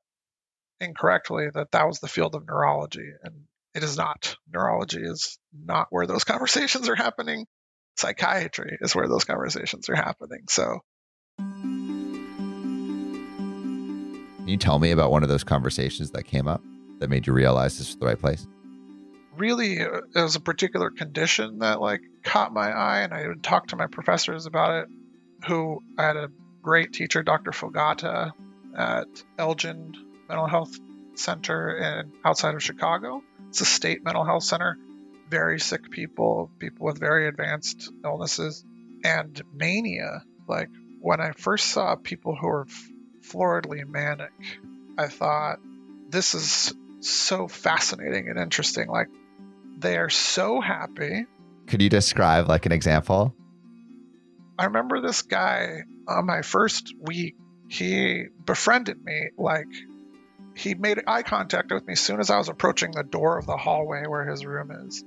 incorrectly 0.80 1.48
that 1.54 1.72
that 1.72 1.86
was 1.86 2.00
the 2.00 2.08
field 2.08 2.34
of 2.34 2.46
neurology, 2.46 3.08
and 3.22 3.44
it 3.74 3.82
is 3.82 3.96
not. 3.96 4.36
Neurology 4.52 5.02
is 5.02 5.38
not 5.52 5.88
where 5.90 6.06
those 6.06 6.24
conversations 6.32 6.88
are 6.88 6.96
happening. 6.96 7.46
Psychiatry 7.96 8.78
is 8.80 8.94
where 8.94 9.08
those 9.08 9.24
conversations 9.24 9.88
are 9.88 9.96
happening. 9.96 10.44
So. 10.48 10.80
Can 14.50 14.54
you 14.54 14.58
tell 14.58 14.80
me 14.80 14.90
about 14.90 15.12
one 15.12 15.22
of 15.22 15.28
those 15.28 15.44
conversations 15.44 16.10
that 16.10 16.24
came 16.24 16.48
up 16.48 16.60
that 16.98 17.08
made 17.08 17.24
you 17.24 17.32
realize 17.32 17.78
this 17.78 17.86
was 17.86 17.96
the 17.98 18.06
right 18.06 18.18
place? 18.18 18.48
really 19.36 19.80
uh, 19.80 20.00
it 20.12 20.20
was 20.20 20.34
a 20.34 20.40
particular 20.40 20.90
condition 20.90 21.60
that 21.60 21.80
like 21.80 22.00
caught 22.24 22.52
my 22.52 22.68
eye 22.68 23.02
and 23.02 23.14
i 23.14 23.28
would 23.28 23.44
talk 23.44 23.68
to 23.68 23.76
my 23.76 23.86
professors 23.86 24.46
about 24.46 24.82
it 24.82 24.88
who 25.46 25.80
I 25.96 26.02
had 26.02 26.16
a 26.16 26.32
great 26.62 26.92
teacher 26.92 27.22
dr 27.22 27.48
fogata 27.52 28.32
at 28.76 29.06
elgin 29.38 29.94
mental 30.28 30.48
health 30.48 30.76
center 31.14 31.76
in 31.76 32.12
outside 32.24 32.56
of 32.56 32.62
chicago. 32.62 33.22
It's 33.50 33.60
a 33.60 33.64
state 33.64 34.02
mental 34.02 34.24
health 34.24 34.42
center. 34.42 34.76
Very 35.28 35.60
sick 35.60 35.92
people 35.92 36.50
people 36.58 36.86
with 36.86 36.98
very 36.98 37.28
advanced 37.28 37.92
illnesses. 38.04 38.64
And 39.04 39.40
mania 39.54 40.24
like 40.48 40.70
when 41.00 41.20
i 41.20 41.30
first 41.30 41.68
saw 41.68 41.94
people 41.94 42.34
who 42.34 42.48
were 42.48 42.66
floridly 43.22 43.84
manic 43.84 44.32
i 44.98 45.06
thought 45.06 45.58
this 46.10 46.34
is 46.34 46.74
so 47.00 47.48
fascinating 47.48 48.28
and 48.28 48.38
interesting. 48.38 48.88
Like 48.88 49.08
they 49.78 49.96
are 49.96 50.10
so 50.10 50.60
happy. 50.60 51.26
Could 51.66 51.82
you 51.82 51.88
describe 51.88 52.48
like 52.48 52.66
an 52.66 52.72
example? 52.72 53.34
I 54.58 54.66
remember 54.66 55.00
this 55.00 55.22
guy 55.22 55.82
on 56.06 56.26
my 56.26 56.42
first 56.42 56.94
week 57.00 57.36
he 57.68 58.24
befriended 58.44 59.02
me 59.02 59.30
like 59.38 59.68
he 60.54 60.74
made 60.74 61.00
eye 61.06 61.22
contact 61.22 61.72
with 61.72 61.86
me 61.86 61.92
as 61.92 62.00
soon 62.00 62.20
as 62.20 62.28
I 62.28 62.36
was 62.36 62.48
approaching 62.48 62.90
the 62.90 63.04
door 63.04 63.38
of 63.38 63.46
the 63.46 63.56
hallway 63.56 64.02
where 64.06 64.26
his 64.26 64.44
room 64.44 64.70
is. 64.72 65.04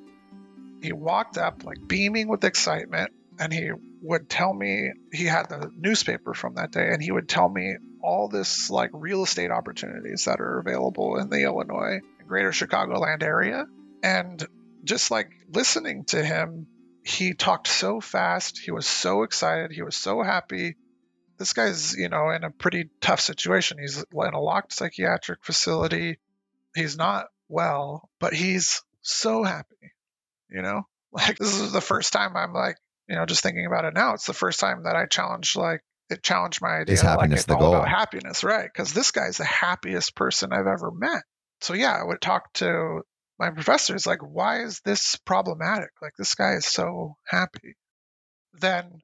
He 0.81 0.93
walked 0.93 1.37
up 1.37 1.63
like 1.65 1.87
beaming 1.87 2.29
with 2.29 2.43
excitement 2.43 3.11
and 3.37 3.53
he 3.53 3.71
would 4.01 4.29
tell 4.29 4.53
me 4.53 4.91
he 5.11 5.25
had 5.25 5.49
the 5.49 5.69
newspaper 5.77 6.33
from 6.33 6.55
that 6.55 6.71
day 6.71 6.89
and 6.91 7.01
he 7.01 7.11
would 7.11 7.27
tell 7.27 7.49
me 7.49 7.75
all 8.03 8.27
this 8.27 8.69
like 8.69 8.91
real 8.93 9.23
estate 9.23 9.51
opportunities 9.51 10.25
that 10.25 10.41
are 10.41 10.59
available 10.59 11.17
in 11.17 11.29
the 11.29 11.43
Illinois 11.43 12.01
greater 12.27 12.51
Chicagoland 12.51 13.23
area. 13.23 13.65
And 14.01 14.45
just 14.83 15.11
like 15.11 15.31
listening 15.49 16.05
to 16.05 16.23
him 16.23 16.67
he 17.05 17.33
talked 17.33 17.67
so 17.67 17.99
fast. 17.99 18.59
He 18.59 18.71
was 18.71 18.87
so 18.87 19.23
excited. 19.23 19.71
He 19.71 19.81
was 19.81 19.97
so 19.97 20.23
happy. 20.23 20.77
This 21.37 21.51
guy's 21.51 21.95
you 21.95 22.09
know 22.09 22.29
in 22.29 22.43
a 22.43 22.51
pretty 22.51 22.89
tough 23.01 23.19
situation. 23.19 23.77
He's 23.79 23.97
in 23.97 24.33
a 24.33 24.39
locked 24.39 24.73
psychiatric 24.73 25.43
facility. 25.43 26.19
He's 26.75 26.97
not 26.97 27.27
well 27.49 28.09
but 28.19 28.33
he's 28.33 28.81
so 29.01 29.43
happy 29.43 29.93
you 30.53 30.61
know? 30.61 30.83
Like 31.15 31.37
this 31.37 31.59
is 31.59 31.71
the 31.71 31.79
first 31.79 32.11
time 32.11 32.35
i'm 32.35 32.53
like 32.53 32.75
you 33.07 33.15
know 33.15 33.27
just 33.27 33.43
thinking 33.43 33.67
about 33.67 33.85
it 33.85 33.93
now. 33.93 34.15
It's 34.15 34.25
the 34.25 34.33
first 34.33 34.59
time 34.59 34.85
that 34.85 34.95
i 34.95 35.05
challenged 35.05 35.55
like 35.55 35.83
it 36.13 36.23
challenged 36.23 36.61
my 36.61 36.77
idea 36.79 36.93
Is 36.93 37.01
happiness 37.01 37.41
like 37.41 37.47
the 37.47 37.53
all 37.55 37.59
goal? 37.71 37.75
about 37.75 37.89
happiness 37.89 38.43
right 38.43 38.69
because 38.71 38.93
this 38.93 39.11
guy's 39.11 39.37
the 39.37 39.45
happiest 39.45 40.15
person 40.15 40.53
i've 40.53 40.67
ever 40.67 40.91
met. 40.91 41.23
So 41.61 41.73
yeah 41.73 41.93
i 41.99 42.03
would 42.03 42.21
talk 42.21 42.51
to 42.53 43.01
my 43.39 43.49
professors 43.49 44.05
like 44.07 44.19
why 44.21 44.61
is 44.63 44.79
this 44.85 45.15
problematic? 45.25 45.89
Like 46.01 46.13
this 46.17 46.35
guy 46.35 46.53
is 46.53 46.65
so 46.65 47.17
happy. 47.25 47.75
Then 48.53 49.01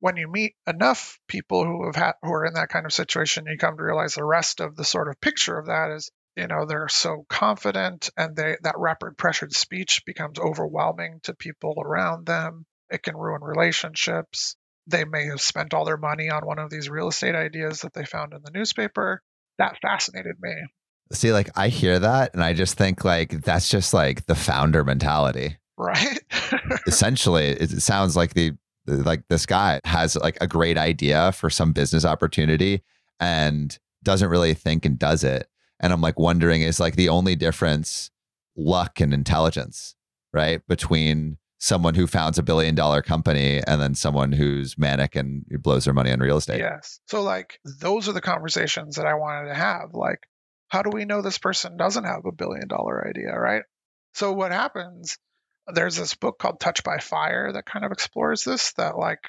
when 0.00 0.16
you 0.16 0.28
meet 0.28 0.54
enough 0.66 1.18
people 1.28 1.64
who 1.64 1.86
have 1.86 1.96
had 1.96 2.12
who 2.22 2.32
are 2.32 2.44
in 2.46 2.54
that 2.54 2.68
kind 2.68 2.86
of 2.86 2.92
situation 2.92 3.46
you 3.46 3.58
come 3.58 3.76
to 3.76 3.82
realize 3.82 4.14
the 4.14 4.24
rest 4.24 4.60
of 4.60 4.76
the 4.76 4.84
sort 4.84 5.08
of 5.08 5.20
picture 5.20 5.58
of 5.58 5.66
that 5.66 5.90
is 5.90 6.10
you 6.36 6.46
know 6.46 6.64
they're 6.64 6.88
so 6.88 7.24
confident 7.28 8.08
and 8.16 8.34
they 8.36 8.56
that 8.62 8.74
rapid 8.78 9.16
pressured 9.18 9.52
speech 9.52 10.02
becomes 10.06 10.38
overwhelming 10.38 11.20
to 11.24 11.34
people 11.34 11.74
around 11.84 12.24
them. 12.26 12.64
It 12.90 13.02
can 13.02 13.16
ruin 13.16 13.42
relationships 13.42 14.56
they 14.86 15.04
may 15.04 15.26
have 15.26 15.40
spent 15.40 15.74
all 15.74 15.84
their 15.84 15.96
money 15.96 16.28
on 16.28 16.46
one 16.46 16.58
of 16.58 16.70
these 16.70 16.88
real 16.88 17.08
estate 17.08 17.34
ideas 17.34 17.80
that 17.80 17.92
they 17.94 18.04
found 18.04 18.32
in 18.32 18.40
the 18.44 18.50
newspaper 18.50 19.22
that 19.58 19.78
fascinated 19.80 20.36
me 20.40 20.52
See, 21.12 21.32
like 21.32 21.50
I 21.56 21.68
hear 21.68 21.98
that 21.98 22.32
and 22.32 22.42
I 22.42 22.54
just 22.54 22.76
think 22.78 23.04
like 23.04 23.42
that's 23.42 23.68
just 23.68 23.92
like 23.92 24.26
the 24.26 24.34
founder 24.34 24.84
mentality. 24.84 25.58
right 25.76 26.18
Essentially, 26.86 27.48
it 27.48 27.82
sounds 27.82 28.16
like 28.16 28.34
the 28.34 28.52
like 28.86 29.22
this 29.28 29.46
guy 29.46 29.80
has 29.84 30.16
like 30.16 30.38
a 30.40 30.46
great 30.46 30.78
idea 30.78 31.32
for 31.32 31.50
some 31.50 31.72
business 31.72 32.04
opportunity 32.04 32.82
and 33.20 33.78
doesn't 34.02 34.28
really 34.28 34.54
think 34.54 34.84
and 34.84 34.98
does 34.98 35.22
it. 35.22 35.48
And 35.80 35.92
I'm 35.92 36.00
like 36.00 36.18
wondering 36.18 36.62
is 36.62 36.80
like 36.80 36.96
the 36.96 37.08
only 37.08 37.36
difference 37.36 38.10
luck 38.56 39.00
and 39.00 39.12
intelligence, 39.12 39.94
right? 40.32 40.66
Between 40.66 41.36
someone 41.62 41.94
who 41.94 42.08
founds 42.08 42.40
a 42.40 42.42
billion 42.42 42.74
dollar 42.74 43.00
company 43.02 43.62
and 43.64 43.80
then 43.80 43.94
someone 43.94 44.32
who's 44.32 44.76
manic 44.76 45.14
and 45.14 45.44
blows 45.60 45.84
their 45.84 45.94
money 45.94 46.10
on 46.10 46.18
real 46.18 46.36
estate. 46.36 46.58
Yes. 46.58 46.98
So 47.06 47.22
like 47.22 47.60
those 47.80 48.08
are 48.08 48.12
the 48.12 48.20
conversations 48.20 48.96
that 48.96 49.06
I 49.06 49.14
wanted 49.14 49.46
to 49.46 49.54
have. 49.54 49.94
Like, 49.94 50.18
how 50.66 50.82
do 50.82 50.90
we 50.92 51.04
know 51.04 51.22
this 51.22 51.38
person 51.38 51.76
doesn't 51.76 52.02
have 52.02 52.26
a 52.26 52.32
billion 52.32 52.66
dollar 52.66 53.06
idea, 53.06 53.38
right? 53.38 53.62
So 54.14 54.32
what 54.32 54.50
happens? 54.50 55.18
There's 55.72 55.94
this 55.94 56.14
book 56.14 56.40
called 56.40 56.58
Touch 56.58 56.82
by 56.82 56.98
Fire 56.98 57.52
that 57.52 57.64
kind 57.64 57.84
of 57.84 57.92
explores 57.92 58.42
this, 58.42 58.72
that 58.72 58.98
like 58.98 59.20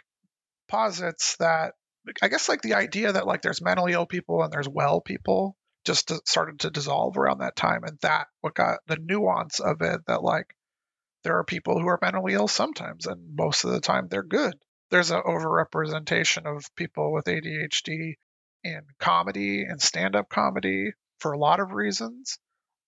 posits 0.68 1.36
that 1.38 1.74
I 2.24 2.30
guess 2.30 2.50
like 2.50 2.64
the 2.64 2.74
idea 2.74 3.12
that 3.12 3.28
like 3.28 3.44
there's 3.44 3.62
mentally 3.62 3.94
ill 3.94 4.08
people 4.08 4.42
and 4.42 4.52
there's 4.52 4.68
well 4.68 5.02
people 5.02 5.56
just 5.86 6.12
started 6.28 6.62
to 6.62 6.72
dissolve 6.72 7.16
around 7.16 7.42
that 7.42 7.56
time. 7.56 7.84
And 7.84 8.00
that 8.02 8.26
what 8.42 8.56
got 8.56 8.80
the 8.88 8.98
nuance 9.00 9.60
of 9.60 9.84
it 9.84 10.02
that 10.08 10.24
like 10.24 10.48
there 11.24 11.38
are 11.38 11.44
people 11.44 11.80
who 11.80 11.88
are 11.88 12.00
mentally 12.02 12.34
ill 12.34 12.48
sometimes 12.48 13.06
and 13.08 13.36
most 13.36 13.64
of 13.64 13.72
the 13.72 13.80
time 13.80 14.08
they're 14.08 14.24
good. 14.24 14.54
There's 14.92 15.12
an 15.12 15.22
overrepresentation 15.22 16.46
of 16.46 16.76
people 16.76 17.12
with 17.12 17.26
ADHD 17.26 18.16
in 18.64 18.82
comedy 19.00 19.64
and 19.64 19.82
stand-up 19.82 20.30
comedy 20.30 20.92
for 21.20 21.32
a 21.32 21.38
lot 21.38 21.60
of 21.60 21.72
reasons, 21.72 22.38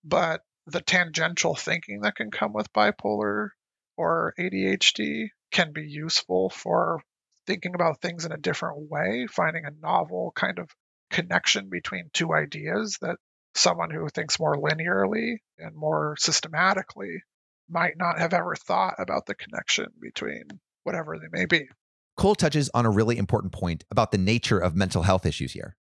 but 0.04 0.42
the 0.66 0.80
tangential 0.80 1.54
thinking 1.54 2.00
that 2.00 2.16
can 2.16 2.30
come 2.30 2.52
with 2.52 2.72
bipolar 2.72 3.50
or 3.96 4.34
ADHD 4.38 5.28
can 5.50 5.72
be 5.72 5.86
useful 5.88 6.50
for 6.50 7.00
thinking 7.46 7.74
about 7.74 8.00
things 8.00 8.24
in 8.24 8.32
a 8.32 8.36
different 8.36 8.90
way, 8.90 9.26
finding 9.26 9.64
a 9.64 9.70
novel 9.70 10.32
kind 10.34 10.58
of 10.58 10.68
connection 11.10 11.68
between 11.70 12.10
two 12.12 12.34
ideas 12.34 12.98
that 13.00 13.16
someone 13.54 13.90
who 13.90 14.08
thinks 14.08 14.38
more 14.38 14.56
linearly 14.56 15.38
and 15.58 15.74
more 15.74 16.16
systematically 16.18 17.22
might 17.68 17.96
not 17.96 18.18
have 18.18 18.32
ever 18.32 18.54
thought 18.54 18.94
about 18.98 19.26
the 19.26 19.34
connection 19.34 19.86
between 20.00 20.44
whatever 20.84 21.18
they 21.18 21.28
may 21.38 21.46
be. 21.46 21.68
Cole 22.16 22.34
touches 22.34 22.70
on 22.72 22.86
a 22.86 22.90
really 22.90 23.18
important 23.18 23.52
point 23.52 23.84
about 23.90 24.10
the 24.10 24.18
nature 24.18 24.58
of 24.58 24.74
mental 24.74 25.02
health 25.02 25.26
issues 25.26 25.52
here. 25.52 25.76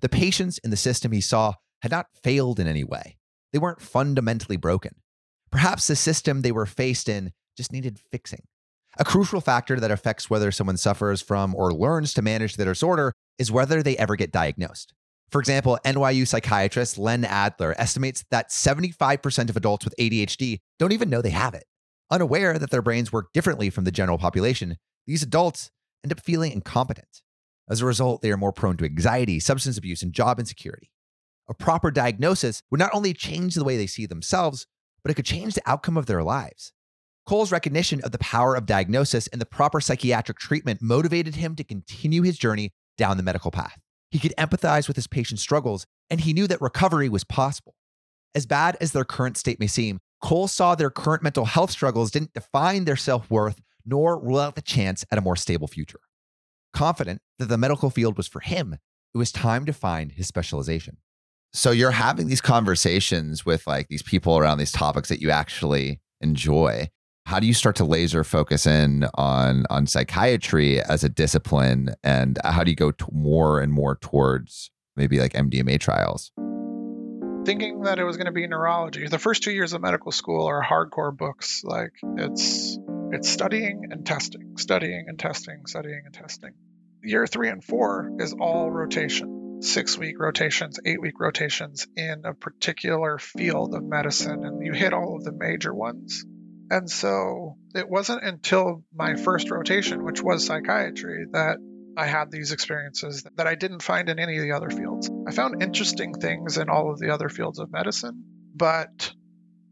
The 0.00 0.08
patients 0.08 0.58
in 0.58 0.70
the 0.70 0.76
system 0.76 1.12
he 1.12 1.20
saw 1.20 1.54
had 1.82 1.90
not 1.90 2.06
failed 2.22 2.58
in 2.58 2.66
any 2.66 2.84
way, 2.84 3.18
they 3.52 3.58
weren't 3.58 3.82
fundamentally 3.82 4.56
broken. 4.56 4.96
Perhaps 5.50 5.86
the 5.86 5.96
system 5.96 6.42
they 6.42 6.52
were 6.52 6.66
faced 6.66 7.08
in 7.08 7.32
just 7.56 7.72
needed 7.72 7.98
fixing. 8.10 8.42
A 8.98 9.04
crucial 9.04 9.40
factor 9.40 9.78
that 9.78 9.90
affects 9.90 10.30
whether 10.30 10.50
someone 10.50 10.76
suffers 10.76 11.20
from 11.20 11.54
or 11.54 11.72
learns 11.72 12.14
to 12.14 12.22
manage 12.22 12.56
their 12.56 12.72
disorder 12.72 13.12
is 13.38 13.52
whether 13.52 13.82
they 13.82 13.96
ever 13.98 14.16
get 14.16 14.32
diagnosed. 14.32 14.94
For 15.30 15.40
example, 15.40 15.78
NYU 15.84 16.26
psychiatrist 16.26 16.98
Len 16.98 17.24
Adler 17.24 17.74
estimates 17.78 18.24
that 18.30 18.50
75% 18.50 19.50
of 19.50 19.56
adults 19.56 19.84
with 19.84 19.94
ADHD 19.98 20.60
don't 20.78 20.92
even 20.92 21.10
know 21.10 21.20
they 21.20 21.30
have 21.30 21.54
it. 21.54 21.64
Unaware 22.10 22.58
that 22.58 22.70
their 22.70 22.82
brains 22.82 23.12
work 23.12 23.32
differently 23.32 23.68
from 23.68 23.84
the 23.84 23.90
general 23.90 24.18
population, 24.18 24.76
these 25.06 25.22
adults 25.22 25.70
end 26.04 26.12
up 26.12 26.20
feeling 26.20 26.52
incompetent. 26.52 27.22
As 27.68 27.80
a 27.80 27.86
result, 27.86 28.22
they 28.22 28.30
are 28.30 28.36
more 28.36 28.52
prone 28.52 28.76
to 28.76 28.84
anxiety, 28.84 29.40
substance 29.40 29.76
abuse, 29.76 30.02
and 30.02 30.12
job 30.12 30.38
insecurity. 30.38 30.90
A 31.48 31.54
proper 31.54 31.90
diagnosis 31.90 32.62
would 32.70 32.78
not 32.80 32.94
only 32.94 33.12
change 33.12 33.54
the 33.54 33.64
way 33.64 33.76
they 33.76 33.86
see 33.88 34.06
themselves, 34.06 34.66
but 35.02 35.10
it 35.10 35.14
could 35.14 35.24
change 35.24 35.54
the 35.54 35.62
outcome 35.68 35.96
of 35.96 36.06
their 36.06 36.22
lives. 36.22 36.72
Cole's 37.26 37.50
recognition 37.50 38.00
of 38.02 38.12
the 38.12 38.18
power 38.18 38.54
of 38.54 38.66
diagnosis 38.66 39.26
and 39.28 39.40
the 39.40 39.46
proper 39.46 39.80
psychiatric 39.80 40.38
treatment 40.38 40.80
motivated 40.80 41.34
him 41.34 41.56
to 41.56 41.64
continue 41.64 42.22
his 42.22 42.38
journey 42.38 42.72
down 42.96 43.16
the 43.16 43.22
medical 43.22 43.50
path. 43.50 43.80
He 44.10 44.18
could 44.18 44.34
empathize 44.38 44.88
with 44.88 44.96
his 44.96 45.06
patient's 45.06 45.42
struggles, 45.42 45.86
and 46.10 46.20
he 46.20 46.32
knew 46.32 46.46
that 46.46 46.60
recovery 46.60 47.08
was 47.08 47.24
possible. 47.24 47.74
As 48.34 48.46
bad 48.46 48.76
as 48.80 48.92
their 48.92 49.04
current 49.04 49.36
state 49.36 49.58
may 49.58 49.66
seem, 49.66 49.98
Cole 50.22 50.48
saw 50.48 50.74
their 50.74 50.90
current 50.90 51.22
mental 51.22 51.44
health 51.44 51.70
struggles 51.70 52.10
didn't 52.10 52.32
define 52.32 52.84
their 52.84 52.96
self 52.96 53.30
worth 53.30 53.60
nor 53.84 54.18
rule 54.18 54.40
out 54.40 54.56
the 54.56 54.62
chance 54.62 55.04
at 55.10 55.18
a 55.18 55.20
more 55.20 55.36
stable 55.36 55.68
future. 55.68 56.00
Confident 56.72 57.20
that 57.38 57.46
the 57.46 57.56
medical 57.56 57.88
field 57.88 58.16
was 58.16 58.26
for 58.26 58.40
him, 58.40 58.78
it 59.14 59.18
was 59.18 59.32
time 59.32 59.64
to 59.64 59.72
find 59.72 60.12
his 60.12 60.26
specialization. 60.26 60.98
So 61.52 61.70
you're 61.70 61.92
having 61.92 62.26
these 62.26 62.40
conversations 62.40 63.46
with 63.46 63.66
like 63.66 63.88
these 63.88 64.02
people 64.02 64.36
around 64.36 64.58
these 64.58 64.72
topics 64.72 65.08
that 65.08 65.22
you 65.22 65.30
actually 65.30 66.00
enjoy. 66.20 66.90
How 67.26 67.40
do 67.40 67.46
you 67.48 67.54
start 67.54 67.74
to 67.76 67.84
laser 67.84 68.22
focus 68.22 68.66
in 68.66 69.04
on 69.14 69.64
on 69.68 69.88
psychiatry 69.88 70.80
as 70.80 71.02
a 71.02 71.08
discipline, 71.08 71.96
and 72.04 72.38
how 72.44 72.62
do 72.62 72.70
you 72.70 72.76
go 72.76 72.92
more 73.10 73.60
and 73.60 73.72
more 73.72 73.96
towards 73.96 74.70
maybe 74.94 75.18
like 75.18 75.32
MDMA 75.32 75.80
trials? 75.80 76.30
thinking 77.44 77.82
that 77.82 78.00
it 78.00 78.04
was 78.04 78.16
going 78.16 78.26
to 78.26 78.32
be 78.32 78.44
neurology. 78.48 79.06
The 79.06 79.20
first 79.20 79.44
two 79.44 79.52
years 79.52 79.72
of 79.72 79.80
medical 79.80 80.10
school 80.10 80.46
are 80.46 80.60
hardcore 80.60 81.16
books. 81.16 81.62
Like 81.64 81.92
it's 82.16 82.78
it's 83.12 83.28
studying 83.28 83.88
and 83.90 84.06
testing, 84.06 84.56
studying 84.56 85.06
and 85.08 85.18
testing, 85.18 85.66
studying 85.66 86.02
and 86.04 86.14
testing. 86.14 86.54
Year 87.02 87.26
three 87.26 87.48
and 87.48 87.62
four 87.62 88.10
is 88.20 88.34
all 88.38 88.70
rotation, 88.70 89.62
six 89.62 89.98
week 89.98 90.18
rotations, 90.20 90.78
eight 90.84 91.00
week 91.00 91.18
rotations 91.18 91.88
in 91.96 92.24
a 92.24 92.34
particular 92.34 93.18
field 93.18 93.74
of 93.74 93.82
medicine, 93.82 94.44
and 94.44 94.64
you 94.64 94.72
hit 94.72 94.92
all 94.92 95.16
of 95.16 95.24
the 95.24 95.32
major 95.32 95.74
ones. 95.74 96.24
And 96.70 96.90
so 96.90 97.56
it 97.74 97.88
wasn't 97.88 98.24
until 98.24 98.82
my 98.94 99.14
first 99.14 99.50
rotation, 99.50 100.04
which 100.04 100.22
was 100.22 100.46
psychiatry, 100.46 101.26
that 101.32 101.58
I 101.96 102.06
had 102.06 102.30
these 102.30 102.52
experiences 102.52 103.24
that 103.36 103.46
I 103.46 103.54
didn't 103.54 103.82
find 103.82 104.08
in 104.08 104.18
any 104.18 104.36
of 104.36 104.42
the 104.42 104.52
other 104.52 104.70
fields. 104.70 105.10
I 105.26 105.32
found 105.32 105.62
interesting 105.62 106.12
things 106.12 106.58
in 106.58 106.68
all 106.68 106.90
of 106.90 106.98
the 106.98 107.10
other 107.10 107.28
fields 107.28 107.58
of 107.58 107.70
medicine, 107.70 108.24
but 108.54 109.12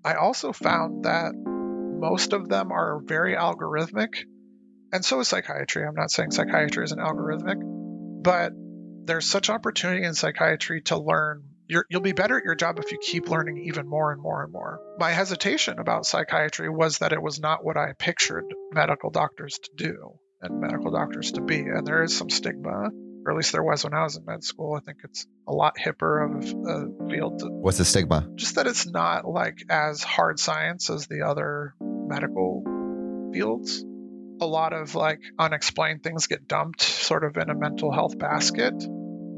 I 0.05 0.15
also 0.15 0.53
found 0.53 1.05
that 1.05 1.33
most 1.35 2.33
of 2.33 2.49
them 2.49 2.73
are 2.73 3.01
very 3.03 3.35
algorithmic, 3.35 4.25
and 4.93 5.05
so 5.05 5.21
is 5.21 5.29
psychiatry. 5.29 5.85
I'm 5.87 5.95
not 5.95 6.11
saying 6.11 6.31
psychiatry 6.31 6.85
isn't 6.85 6.99
algorithmic, 6.99 7.57
but 8.23 8.53
there's 9.05 9.27
such 9.27 9.51
opportunity 9.51 10.05
in 10.05 10.15
psychiatry 10.15 10.83
to 10.83 10.99
learn. 10.99 11.45
You're, 11.66 11.87
you'll 11.88 12.00
be 12.03 12.12
better 12.12 12.37
at 12.37 12.44
your 12.44 12.55
job 12.55 12.79
if 12.79 12.92
you 12.92 12.98
keep 13.00 13.29
learning 13.29 13.59
even 13.66 13.88
more 13.88 14.12
and 14.12 14.20
more 14.20 14.42
and 14.42 14.53
more. 14.53 14.81
My 14.98 15.11
hesitation 15.11 15.79
about 15.79 16.05
psychiatry 16.07 16.68
was 16.68 16.98
that 16.98 17.12
it 17.12 17.22
was 17.22 17.40
not 17.40 17.64
what 17.64 17.77
I 17.77 17.92
pictured 17.98 18.44
medical 18.72 19.11
doctors 19.11 19.59
to 19.61 19.70
do 19.74 20.18
and 20.42 20.61
medical 20.61 20.90
doctors 20.90 21.33
to 21.33 21.40
be. 21.40 21.59
And 21.61 21.87
there 21.87 22.03
is 22.03 22.14
some 22.16 22.29
stigma. 22.29 22.90
or 23.24 23.31
at 23.31 23.37
least 23.37 23.53
there 23.53 23.62
was 23.62 23.83
when 23.83 23.94
I 23.94 24.03
was 24.03 24.16
in 24.16 24.27
med 24.27 24.44
school. 24.44 24.74
I 24.74 24.81
think 24.85 24.98
it's 25.05 25.27
a 25.48 25.53
lot 25.53 25.74
hipper 25.83 26.24
of 26.27 26.44
a 26.44 27.09
field. 27.11 27.38
To, 27.38 27.46
What's 27.46 27.79
the 27.79 27.87
stigma? 27.87 28.29
just 28.35 28.57
that 28.57 28.66
it's 28.66 28.87
not 28.87 29.27
like 29.27 29.57
as 29.70 30.03
hard 30.03 30.38
science 30.38 30.90
as 30.90 31.07
the 31.07 31.22
other 31.22 31.74
medical 31.81 33.31
fields. 33.33 33.83
A 34.40 34.46
lot 34.46 34.74
of 34.74 34.94
like 34.94 35.20
unexplained 35.38 36.03
things 36.03 36.27
get 36.27 36.46
dumped 36.46 36.83
sort 36.83 37.24
of 37.24 37.37
in 37.38 37.48
a 37.48 37.55
mental 37.55 37.90
health 37.90 38.18
basket. 38.18 38.74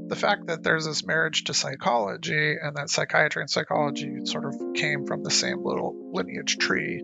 The 0.09 0.17
fact 0.17 0.47
that 0.47 0.63
there's 0.63 0.87
this 0.87 1.05
marriage 1.05 1.45
to 1.45 1.55
psychology 1.55 2.57
and 2.63 2.77
that 2.77 2.91
psychiatry 2.91 3.43
and 3.43 3.51
psychology 3.51 4.21
sort 4.25 4.45
of 4.45 4.55
came 4.75 5.05
from 5.05 5.25
the 5.25 5.33
same 5.33 5.65
little 5.65 5.97
lineage 6.13 6.59
tree 6.59 7.03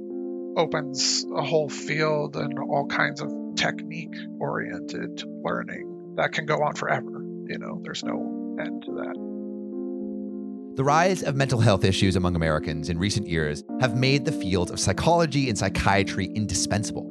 opens 0.56 1.24
a 1.34 1.42
whole 1.42 1.68
field 1.68 2.36
and 2.36 2.56
all 2.60 2.86
kinds 2.86 3.20
of 3.20 3.32
technique 3.56 4.14
oriented 4.38 5.24
learning 5.42 6.14
that 6.16 6.32
can 6.32 6.46
go 6.46 6.62
on 6.62 6.74
forever. 6.74 7.10
You 7.48 7.58
know, 7.58 7.80
there's 7.82 8.04
no 8.04 8.56
end 8.60 8.84
to 8.84 8.92
that. 8.92 10.74
The 10.76 10.84
rise 10.84 11.22
of 11.22 11.34
mental 11.34 11.60
health 11.60 11.84
issues 11.84 12.14
among 12.14 12.36
Americans 12.36 12.88
in 12.88 12.98
recent 12.98 13.26
years 13.26 13.64
have 13.80 13.96
made 13.96 14.24
the 14.24 14.32
fields 14.32 14.70
of 14.70 14.78
psychology 14.78 15.48
and 15.48 15.58
psychiatry 15.58 16.26
indispensable. 16.34 17.10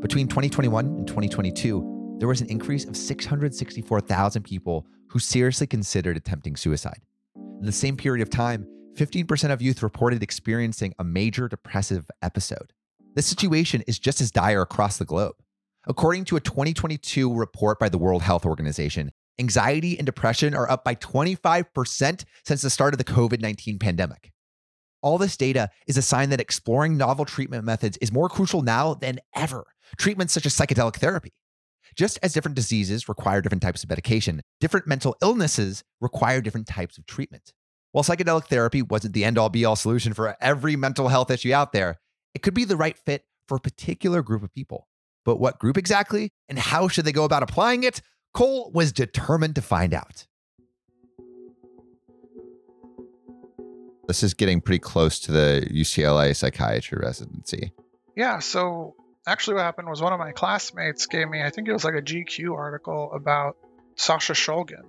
Between 0.00 0.28
2021 0.28 0.86
and 0.86 1.06
2022, 1.06 2.16
there 2.18 2.28
was 2.28 2.40
an 2.40 2.48
increase 2.48 2.86
of 2.86 2.96
664,000 2.96 4.42
people 4.42 4.86
who 5.16 5.20
seriously 5.20 5.66
considered 5.66 6.14
attempting 6.14 6.54
suicide. 6.56 7.00
In 7.34 7.64
the 7.64 7.72
same 7.72 7.96
period 7.96 8.20
of 8.20 8.28
time, 8.28 8.66
15% 8.98 9.50
of 9.50 9.62
youth 9.62 9.82
reported 9.82 10.22
experiencing 10.22 10.92
a 10.98 11.04
major 11.04 11.48
depressive 11.48 12.10
episode. 12.20 12.74
This 13.14 13.24
situation 13.24 13.82
is 13.86 13.98
just 13.98 14.20
as 14.20 14.30
dire 14.30 14.60
across 14.60 14.98
the 14.98 15.06
globe. 15.06 15.36
According 15.86 16.26
to 16.26 16.36
a 16.36 16.40
2022 16.40 17.32
report 17.32 17.78
by 17.78 17.88
the 17.88 17.96
World 17.96 18.20
Health 18.20 18.44
Organization, 18.44 19.10
anxiety 19.38 19.96
and 19.98 20.04
depression 20.04 20.54
are 20.54 20.70
up 20.70 20.84
by 20.84 20.94
25% 20.96 22.24
since 22.44 22.60
the 22.60 22.68
start 22.68 22.92
of 22.92 22.98
the 22.98 23.04
COVID 23.04 23.40
19 23.40 23.78
pandemic. 23.78 24.32
All 25.00 25.16
this 25.16 25.38
data 25.38 25.70
is 25.86 25.96
a 25.96 26.02
sign 26.02 26.28
that 26.28 26.42
exploring 26.42 26.98
novel 26.98 27.24
treatment 27.24 27.64
methods 27.64 27.96
is 28.02 28.12
more 28.12 28.28
crucial 28.28 28.60
now 28.60 28.92
than 28.92 29.20
ever. 29.34 29.64
Treatments 29.96 30.34
such 30.34 30.44
as 30.44 30.54
psychedelic 30.54 30.96
therapy. 30.96 31.32
Just 31.96 32.18
as 32.22 32.34
different 32.34 32.56
diseases 32.56 33.08
require 33.08 33.40
different 33.40 33.62
types 33.62 33.82
of 33.82 33.88
medication, 33.88 34.42
different 34.60 34.86
mental 34.86 35.16
illnesses 35.22 35.82
require 36.02 36.42
different 36.42 36.66
types 36.66 36.98
of 36.98 37.06
treatment. 37.06 37.54
While 37.92 38.04
psychedelic 38.04 38.48
therapy 38.48 38.82
wasn't 38.82 39.14
the 39.14 39.24
end 39.24 39.38
all 39.38 39.48
be 39.48 39.64
all 39.64 39.76
solution 39.76 40.12
for 40.12 40.36
every 40.38 40.76
mental 40.76 41.08
health 41.08 41.30
issue 41.30 41.54
out 41.54 41.72
there, 41.72 41.96
it 42.34 42.42
could 42.42 42.52
be 42.52 42.64
the 42.64 42.76
right 42.76 42.98
fit 42.98 43.24
for 43.48 43.56
a 43.56 43.60
particular 43.60 44.20
group 44.20 44.42
of 44.42 44.52
people. 44.52 44.86
But 45.24 45.40
what 45.40 45.58
group 45.58 45.78
exactly 45.78 46.32
and 46.50 46.58
how 46.58 46.86
should 46.88 47.06
they 47.06 47.12
go 47.12 47.24
about 47.24 47.42
applying 47.42 47.82
it? 47.82 48.02
Cole 48.34 48.70
was 48.74 48.92
determined 48.92 49.54
to 49.54 49.62
find 49.62 49.94
out. 49.94 50.26
This 54.06 54.22
is 54.22 54.34
getting 54.34 54.60
pretty 54.60 54.80
close 54.80 55.18
to 55.20 55.32
the 55.32 55.66
UCLA 55.72 56.36
psychiatry 56.36 56.98
residency. 57.02 57.72
Yeah, 58.14 58.38
so 58.40 58.94
actually 59.26 59.54
what 59.54 59.64
happened 59.64 59.88
was 59.88 60.00
one 60.00 60.12
of 60.12 60.18
my 60.18 60.32
classmates 60.32 61.06
gave 61.06 61.28
me, 61.28 61.42
I 61.42 61.50
think 61.50 61.68
it 61.68 61.72
was 61.72 61.84
like 61.84 61.94
a 61.94 62.02
GQ 62.02 62.54
article 62.56 63.10
about 63.12 63.56
Sasha 63.96 64.34
Shulgin. 64.34 64.84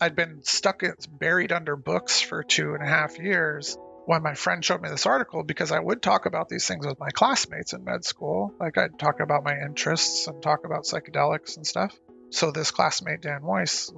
I'd 0.00 0.16
been 0.16 0.42
stuck, 0.42 0.82
buried 1.10 1.52
under 1.52 1.76
books 1.76 2.20
for 2.20 2.42
two 2.42 2.74
and 2.74 2.82
a 2.82 2.86
half 2.86 3.18
years 3.18 3.78
when 4.06 4.22
my 4.22 4.34
friend 4.34 4.64
showed 4.64 4.80
me 4.80 4.88
this 4.88 5.06
article 5.06 5.42
because 5.42 5.72
I 5.72 5.80
would 5.80 6.00
talk 6.00 6.26
about 6.26 6.48
these 6.48 6.66
things 6.66 6.86
with 6.86 6.98
my 7.00 7.10
classmates 7.10 7.72
in 7.72 7.84
med 7.84 8.04
school. 8.04 8.54
Like 8.60 8.78
I'd 8.78 8.98
talk 8.98 9.20
about 9.20 9.44
my 9.44 9.58
interests 9.58 10.26
and 10.26 10.42
talk 10.42 10.64
about 10.64 10.84
psychedelics 10.84 11.56
and 11.56 11.66
stuff. 11.66 11.96
So 12.30 12.50
this 12.50 12.70
classmate, 12.70 13.22
Dan 13.22 13.42
Weiss, 13.42 13.92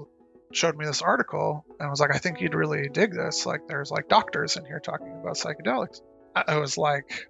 showed 0.53 0.77
me 0.77 0.87
this 0.87 1.03
article 1.03 1.65
and 1.79 1.91
was 1.91 2.01
like, 2.01 2.15
I 2.15 2.19
think 2.19 2.41
you'd 2.41 2.55
really 2.55 2.89
dig 2.89 3.13
this. 3.13 3.45
Like 3.45 3.67
there's 3.69 3.91
like 3.91 4.09
doctors 4.09 4.57
in 4.57 4.65
here 4.65 4.81
talking 4.81 5.13
about 5.21 5.35
psychedelics. 5.35 6.01
I 6.35 6.59
was 6.59 6.79
like, 6.79 7.29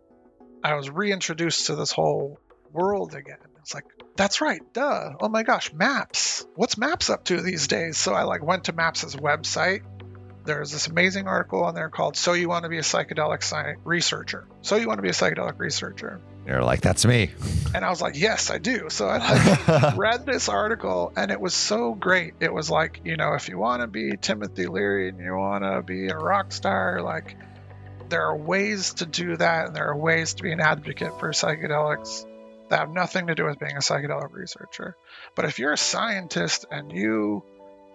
I 0.62 0.74
was 0.74 0.90
reintroduced 0.90 1.66
to 1.66 1.76
this 1.76 1.92
whole 1.92 2.38
world 2.72 3.14
again. 3.14 3.38
It's 3.60 3.74
like, 3.74 3.84
that's 4.16 4.40
right, 4.40 4.60
duh. 4.72 5.12
Oh 5.20 5.28
my 5.28 5.42
gosh, 5.42 5.72
Maps. 5.72 6.46
What's 6.54 6.76
Maps 6.78 7.10
up 7.10 7.24
to 7.24 7.40
these 7.40 7.68
days? 7.68 7.98
So 7.98 8.14
I 8.14 8.22
like 8.22 8.42
went 8.42 8.64
to 8.64 8.72
Maps' 8.72 9.14
website. 9.14 9.82
There's 10.44 10.72
this 10.72 10.86
amazing 10.86 11.28
article 11.28 11.62
on 11.64 11.74
there 11.74 11.90
called 11.90 12.16
"So 12.16 12.32
You 12.32 12.48
Want 12.48 12.62
to 12.62 12.70
Be 12.70 12.78
a 12.78 12.82
Psychedelic 12.82 13.42
Sci- 13.42 13.76
Researcher." 13.84 14.46
So 14.62 14.76
you 14.76 14.88
want 14.88 14.98
to 14.98 15.02
be 15.02 15.10
a 15.10 15.12
psychedelic 15.12 15.58
researcher? 15.58 16.20
You're 16.48 16.64
like, 16.64 16.80
that's 16.80 17.04
me. 17.04 17.30
And 17.74 17.84
I 17.84 17.90
was 17.90 18.00
like, 18.00 18.16
yes, 18.16 18.50
I 18.50 18.56
do. 18.56 18.88
So 18.88 19.06
I 19.06 19.18
like 19.18 19.96
read 19.98 20.24
this 20.24 20.48
article 20.48 21.12
and 21.14 21.30
it 21.30 21.38
was 21.38 21.52
so 21.52 21.92
great. 21.92 22.32
It 22.40 22.50
was 22.50 22.70
like, 22.70 23.02
you 23.04 23.18
know, 23.18 23.34
if 23.34 23.50
you 23.50 23.58
want 23.58 23.82
to 23.82 23.86
be 23.86 24.16
Timothy 24.16 24.66
Leary 24.66 25.10
and 25.10 25.20
you 25.20 25.36
want 25.36 25.62
to 25.62 25.82
be 25.82 26.08
a 26.08 26.16
rock 26.16 26.52
star, 26.52 27.02
like 27.02 27.36
there 28.08 28.26
are 28.26 28.36
ways 28.36 28.94
to 28.94 29.06
do 29.06 29.36
that 29.36 29.66
and 29.66 29.76
there 29.76 29.88
are 29.88 29.96
ways 29.96 30.34
to 30.34 30.42
be 30.42 30.52
an 30.52 30.60
advocate 30.60 31.18
for 31.18 31.30
psychedelics 31.30 32.24
that 32.68 32.80
have 32.80 32.90
nothing 32.90 33.28
to 33.28 33.34
do 33.34 33.44
with 33.44 33.58
being 33.58 33.76
a 33.76 33.80
psychedelic 33.80 34.32
researcher. 34.32 34.96
But 35.34 35.46
if 35.46 35.58
you're 35.58 35.72
a 35.72 35.78
scientist 35.78 36.66
and 36.70 36.92
you 36.92 37.42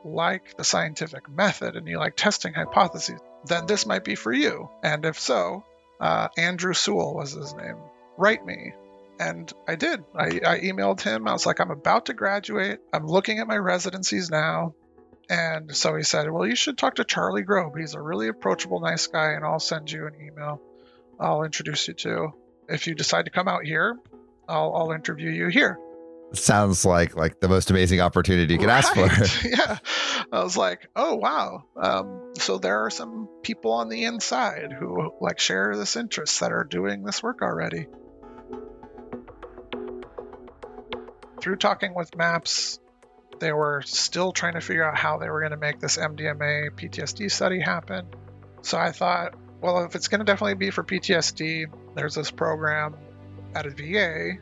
like 0.04 0.58
the 0.58 0.64
scientific 0.64 1.30
method 1.30 1.76
and 1.76 1.88
you 1.88 1.98
like 1.98 2.16
testing 2.16 2.54
hypotheses, 2.54 3.20
then 3.46 3.66
this 3.66 3.86
might 3.86 4.04
be 4.04 4.16
for 4.16 4.34
you. 4.34 4.70
And 4.84 5.06
if 5.06 5.20
so, 5.20 5.64
uh, 6.00 6.30
Andrew 6.38 6.74
Sewell 6.74 7.14
was 7.14 7.34
his 7.34 7.54
name. 7.54 7.78
Write 8.18 8.46
me. 8.46 8.74
And 9.20 9.52
I 9.68 9.76
did. 9.76 10.04
I, 10.16 10.26
I 10.26 10.60
emailed 10.60 11.02
him. 11.02 11.28
I 11.28 11.34
was 11.34 11.46
like, 11.46 11.60
I'm 11.60 11.72
about 11.72 12.08
to 12.08 12.14
graduate. 12.14 12.80
I'm 12.92 13.06
looking 13.06 13.40
at 13.40 13.48
my 13.48 13.58
residencies 13.58 14.30
now. 14.30 14.74
And 15.30 15.76
so 15.76 15.96
he 15.96 16.04
said, 16.04 16.30
Well, 16.30 16.48
you 16.48 16.56
should 16.56 16.78
talk 16.78 16.96
to 16.96 17.04
Charlie 17.04 17.44
Grob. 17.44 17.78
He's 17.78 17.94
a 17.94 18.02
really 18.02 18.28
approachable, 18.28 18.80
nice 18.80 19.08
guy, 19.08 19.32
and 19.32 19.46
I'll 19.46 19.60
send 19.60 19.92
you 19.92 20.08
an 20.08 20.16
email. 20.16 20.62
I'll 21.20 21.44
introduce 21.44 21.88
you 21.88 21.94
to. 21.94 22.34
If 22.68 22.88
you 22.88 22.96
decide 22.96 23.26
to 23.26 23.32
come 23.32 23.48
out 23.48 23.66
here, 23.66 23.98
I'll, 24.48 24.74
I'll 24.76 24.92
interview 24.92 25.30
you 25.30 25.48
here. 25.48 25.80
Sounds 26.34 26.84
like 26.84 27.16
like 27.16 27.40
the 27.40 27.48
most 27.48 27.70
amazing 27.70 28.02
opportunity 28.02 28.54
you 28.54 28.60
could 28.60 28.70
ask 28.70 28.94
for. 28.94 29.08
Yeah. 29.48 29.78
I 30.32 30.44
was 30.44 30.58
like, 30.58 30.90
oh 30.96 31.16
wow. 31.16 31.66
Um, 31.78 32.34
so 32.36 32.58
there 32.58 32.86
are 32.86 32.90
some 32.90 33.30
people 33.44 33.74
on 33.74 33.88
the 33.88 34.06
inside 34.06 34.74
who 34.74 35.14
like 35.22 35.40
share 35.40 35.76
this 35.78 35.96
interest 35.96 36.40
that 36.40 36.52
are 36.52 36.64
doing 36.64 37.04
this 37.04 37.22
work 37.22 37.44
already. 37.44 37.86
Through 41.40 41.58
talking 41.58 41.94
with 41.94 42.16
Maps, 42.16 42.80
they 43.44 43.52
were 43.52 43.82
still 43.86 44.32
trying 44.32 44.54
to 44.54 44.62
figure 44.62 44.86
out 44.86 44.96
how 44.96 45.18
they 45.18 45.30
were 45.30 45.42
going 45.42 45.52
to 45.52 45.58
make 45.58 45.78
this 45.80 45.98
MDMA 45.98 46.72
PTSD 46.72 47.30
study 47.30 47.60
happen. 47.60 48.08
So 48.62 48.78
I 48.78 48.94
thought, 48.94 49.36
well, 49.60 49.84
if 49.84 49.96
it's 49.96 50.08
going 50.08 50.20
to 50.20 50.26
definitely 50.26 50.56
be 50.56 50.70
for 50.70 50.82
PTSD, 50.82 51.66
there's 51.94 52.16
this 52.16 52.32
program 52.32 52.96
at 53.54 53.66
a 53.66 53.70
VA 53.70 54.40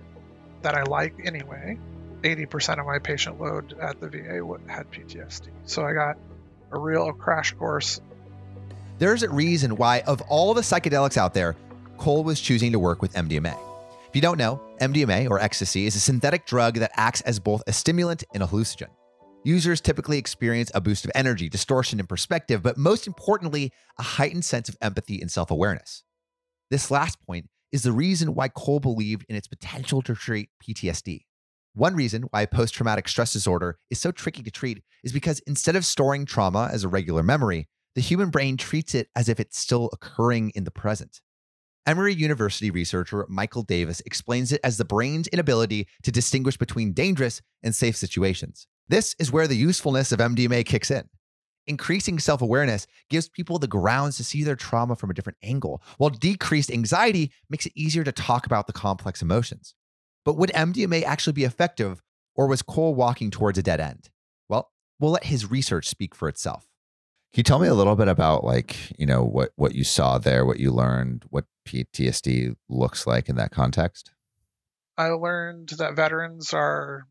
that 0.62 0.76
I 0.76 0.84
like 0.84 1.16
anyway. 1.26 1.80
80% 2.22 2.80
of 2.80 2.86
my 2.86 3.00
patient 3.00 3.42
load 3.42 3.74
at 3.80 4.00
the 4.00 4.08
VA 4.08 4.40
had 4.72 4.92
PTSD. 4.92 5.48
So 5.66 5.84
I 5.84 5.94
got 5.94 6.20
a 6.72 6.78
real 6.78 7.12
crash 7.12 7.54
course. 7.54 8.00
There's 9.00 9.24
a 9.24 9.30
reason 9.32 9.78
why, 9.78 10.02
of 10.02 10.22
all 10.30 10.54
the 10.54 10.62
psychedelics 10.62 11.18
out 11.18 11.34
there, 11.34 11.56
Cole 11.98 12.24
was 12.24 12.40
choosing 12.40 12.74
to 12.74 12.80
work 12.80 13.02
with 13.02 13.14
MDMA. 13.14 13.58
If 14.12 14.15
you 14.17 14.21
don't 14.21 14.38
know, 14.38 14.60
MDMA 14.82 15.30
or 15.30 15.39
ecstasy 15.39 15.86
is 15.86 15.95
a 15.95 16.00
synthetic 16.02 16.45
drug 16.45 16.76
that 16.76 16.91
acts 16.95 17.21
as 17.21 17.39
both 17.39 17.63
a 17.65 17.71
stimulant 17.71 18.26
and 18.34 18.43
a 18.43 18.45
hallucinogen. 18.45 18.89
Users 19.45 19.80
typically 19.80 20.17
experience 20.17 20.69
a 20.76 20.82
boost 20.82 21.06
of 21.06 21.12
energy, 21.15 21.47
distortion, 21.47 21.97
in 21.97 22.08
perspective, 22.08 22.62
but 22.62 22.78
most 22.78 23.08
importantly, 23.08 23.71
a 23.97 24.04
heightened 24.04 24.43
sense 24.43 24.67
of 24.67 24.76
empathy 24.82 25.21
and 25.21 25.32
self 25.32 25.50
awareness. 25.50 26.04
This 26.69 26.91
last 26.91 27.26
point 27.26 27.47
is 27.71 27.84
the 27.84 27.93
reason 27.93 28.36
why 28.36 28.50
Cole 28.50 28.82
believed 28.82 29.26
in 29.30 29.38
its 29.38 29.47
potential 29.47 30.02
to 30.02 30.13
treat 30.13 30.50
PTSD. 30.62 31.21
One 31.74 31.95
reason 31.95 32.24
why 32.32 32.47
post 32.47 32.74
traumatic 32.74 33.08
stress 33.08 33.32
disorder 33.32 33.78
is 33.89 34.02
so 34.02 34.12
tricky 34.12 34.43
to 34.43 34.52
treat 34.52 34.84
is 35.06 35.13
because 35.13 35.39
instead 35.47 35.78
of 35.78 35.86
storing 35.86 36.26
trauma 36.26 36.69
as 36.69 36.84
a 36.84 36.89
regular 36.89 37.24
memory, 37.24 37.69
the 37.95 38.02
human 38.02 38.30
brain 38.30 38.58
treats 38.58 38.93
it 38.93 39.08
as 39.15 39.30
if 39.30 39.39
it's 39.39 39.58
still 39.58 39.89
occurring 39.93 40.50
in 40.50 40.65
the 40.65 40.69
present. 40.69 41.21
Emory 41.88 42.13
University 42.13 42.70
researcher 42.70 43.26
Michael 43.28 43.63
Davis 43.63 44.04
explains 44.06 44.52
it 44.52 44.62
as 44.63 44.78
the 44.78 44.86
brain's 44.86 45.28
inability 45.30 45.88
to 46.04 46.12
distinguish 46.12 46.56
between 46.56 46.94
dangerous 46.94 47.41
and 47.63 47.74
safe 47.74 47.96
situations. 47.96 48.67
This 48.88 49.15
is 49.17 49.32
where 49.32 49.48
the 49.48 49.56
usefulness 49.56 50.12
of 50.12 50.20
MDMA 50.20 50.63
kicks 50.63 50.91
in. 50.91 51.10
Increasing 51.65 52.20
self 52.20 52.44
awareness 52.44 52.86
gives 53.10 53.30
people 53.30 53.58
the 53.58 53.67
grounds 53.67 54.17
to 54.17 54.24
see 54.24 54.44
their 54.44 54.56
trauma 54.56 54.96
from 54.96 55.10
a 55.10 55.13
different 55.15 55.39
angle, 55.41 55.82
while 55.98 56.12
decreased 56.12 56.70
anxiety 56.70 57.32
makes 57.50 57.65
it 57.65 57.74
easier 57.76 58.04
to 58.04 58.12
talk 58.12 58.46
about 58.46 58.67
the 58.67 58.74
complex 58.74 59.24
emotions. 59.24 59.74
But 60.24 60.38
would 60.38 60.52
MDMA 60.52 61.04
actually 61.04 61.34
be 61.34 61.46
effective, 61.46 62.04
or 62.36 62.46
was 62.46 62.62
Cole 62.62 62.94
walking 62.94 63.32
towards 63.32 63.58
a 63.58 63.63
dead 63.63 63.80
end? 63.80 64.10
Well, 64.50 64.70
we'll 65.00 65.12
let 65.12 65.26
his 65.26 65.50
research 65.50 65.88
speak 65.88 66.13
for 66.13 66.30
itself. 66.30 66.67
Can 67.34 67.39
you 67.39 67.44
tell 67.44 67.60
me 67.60 67.70
a 67.70 67.74
little 67.74 67.96
bit 67.96 68.10
about 68.10 68.44
like, 68.44 69.00
you 69.00 69.06
know, 69.06 69.24
what 69.24 69.52
what 69.56 69.74
you 69.74 69.86
saw 69.86 70.17
there, 70.17 70.46
what 70.46 70.60
you 70.60 70.70
learned, 70.70 71.24
what 71.30 71.46
PTSD 71.65 72.58
looks 72.67 73.08
like 73.08 73.30
in 73.30 73.38
that 73.38 73.52
context? 73.52 74.12
I 74.98 75.08
learned 75.10 75.70
that 75.78 75.96
veterans 75.96 76.54
are 76.54 77.08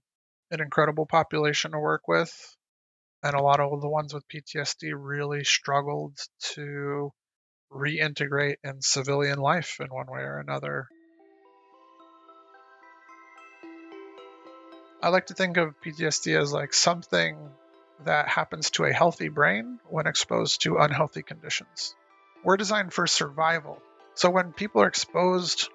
an 0.51 0.61
incredible 0.61 1.07
population 1.07 1.73
to 1.73 1.79
work 1.79 2.07
with. 2.07 2.57
And 3.23 3.35
a 3.35 3.43
lot 3.43 3.61
of 3.61 3.81
the 3.81 3.89
ones 3.89 4.13
with 4.13 4.29
PTSD 4.29 4.93
really 4.95 5.43
struggled 5.45 6.19
to 6.55 7.13
reintegrate 7.73 8.57
in 8.63 8.83
civilian 8.83 9.39
life 9.39 9.79
in 9.81 9.89
one 9.89 10.07
way 10.11 10.21
or 10.21 10.39
another. 10.39 10.89
I 15.03 15.09
like 15.09 15.27
to 15.27 15.35
think 15.35 15.57
of 15.57 15.81
PTSD 15.81 16.39
as 16.39 16.53
like 16.53 16.75
something 16.75 17.39
that 18.05 18.29
happens 18.29 18.71
to 18.71 18.85
a 18.85 18.93
healthy 18.93 19.29
brain 19.29 19.79
when 19.89 20.07
exposed 20.07 20.63
to 20.63 20.79
unhealthy 20.79 21.23
conditions. 21.23 21.95
We're 22.45 22.57
designed 22.57 22.93
for 22.93 23.07
survival. 23.07 23.81
So 24.15 24.31
when 24.31 24.53
people 24.53 24.83
are 24.83 24.89
exposed 24.89 25.69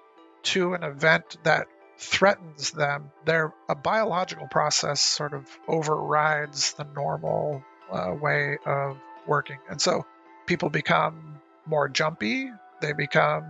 to 0.44 0.74
an 0.74 0.82
event 0.82 1.38
that 1.44 1.66
threatens 1.98 2.70
them, 2.72 3.10
their 3.24 3.52
a 3.68 3.74
biological 3.74 4.48
process 4.48 5.00
sort 5.00 5.32
of 5.32 5.46
overrides 5.66 6.74
the 6.74 6.84
normal 6.84 7.62
uh, 7.90 8.12
way 8.12 8.58
of 8.66 8.98
working. 9.26 9.58
And 9.68 9.80
so 9.80 10.04
people 10.46 10.70
become 10.70 11.40
more 11.66 11.88
jumpy, 11.88 12.50
they 12.80 12.92
become 12.92 13.44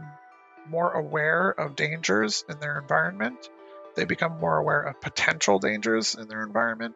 more 0.69 0.93
aware 0.93 1.51
of 1.51 1.77
dangers 1.77 2.45
in 2.49 2.59
their 2.61 2.79
environment, 2.79 3.49
they 3.95 4.05
become 4.05 4.39
more 4.41 4.57
aware 4.57 4.83
of 4.83 5.01
potential 5.01 5.59
dangers 5.59 6.15
in 6.15 6.29
their 6.29 6.43
environment, 6.43 6.95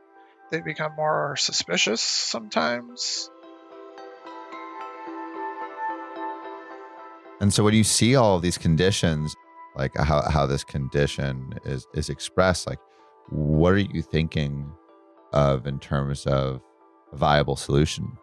they 0.51 0.61
become 0.61 0.93
more 0.97 1.37
suspicious 1.37 2.01
sometimes. 2.01 3.31
And 7.41 7.53
so 7.53 7.65
when 7.65 7.75
you 7.75 7.85
see 7.85 8.17
all 8.17 8.37
of 8.37 8.43
these 8.43 8.59
conditions, 8.59 9.35
like 9.75 9.99
uh, 9.99 10.05
how, 10.05 10.23
how 10.29 10.47
this 10.47 10.63
condition 10.63 11.59
is 11.65 11.87
is 11.95 12.11
expressed, 12.11 12.67
like 12.67 12.79
what 13.31 13.73
are 13.73 13.79
you 13.79 14.03
thinking 14.03 14.71
of 15.33 15.67
in 15.67 15.79
terms 15.79 16.27
of 16.27 16.61
a 17.13 17.17
viable 17.17 17.57
solution? 17.57 18.19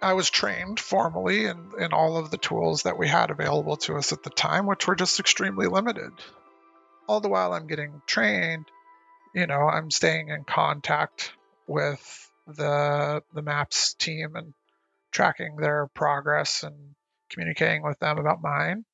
I 0.00 0.14
was 0.14 0.30
trained 0.30 0.80
formally 0.80 1.46
in, 1.46 1.70
in 1.78 1.92
all 1.92 2.16
of 2.16 2.30
the 2.30 2.38
tools 2.38 2.82
that 2.82 2.98
we 2.98 3.06
had 3.06 3.30
available 3.30 3.76
to 3.78 3.96
us 3.96 4.12
at 4.12 4.22
the 4.22 4.30
time, 4.30 4.66
which 4.66 4.86
were 4.86 4.96
just 4.96 5.20
extremely 5.20 5.66
limited. 5.66 6.10
All 7.08 7.20
the 7.20 7.28
while 7.28 7.52
I'm 7.52 7.68
getting 7.68 8.02
trained, 8.06 8.66
you 9.34 9.46
know, 9.46 9.68
I'm 9.68 9.90
staying 9.90 10.28
in 10.28 10.44
contact 10.44 11.32
with 11.66 12.30
the 12.46 13.22
the 13.34 13.42
MAPS 13.42 13.94
team 13.94 14.36
and 14.36 14.52
tracking 15.12 15.56
their 15.56 15.88
progress 15.94 16.62
and 16.62 16.94
communicating 17.30 17.82
with 17.82 17.98
them 17.98 18.18
about 18.18 18.42
mine. 18.42 18.84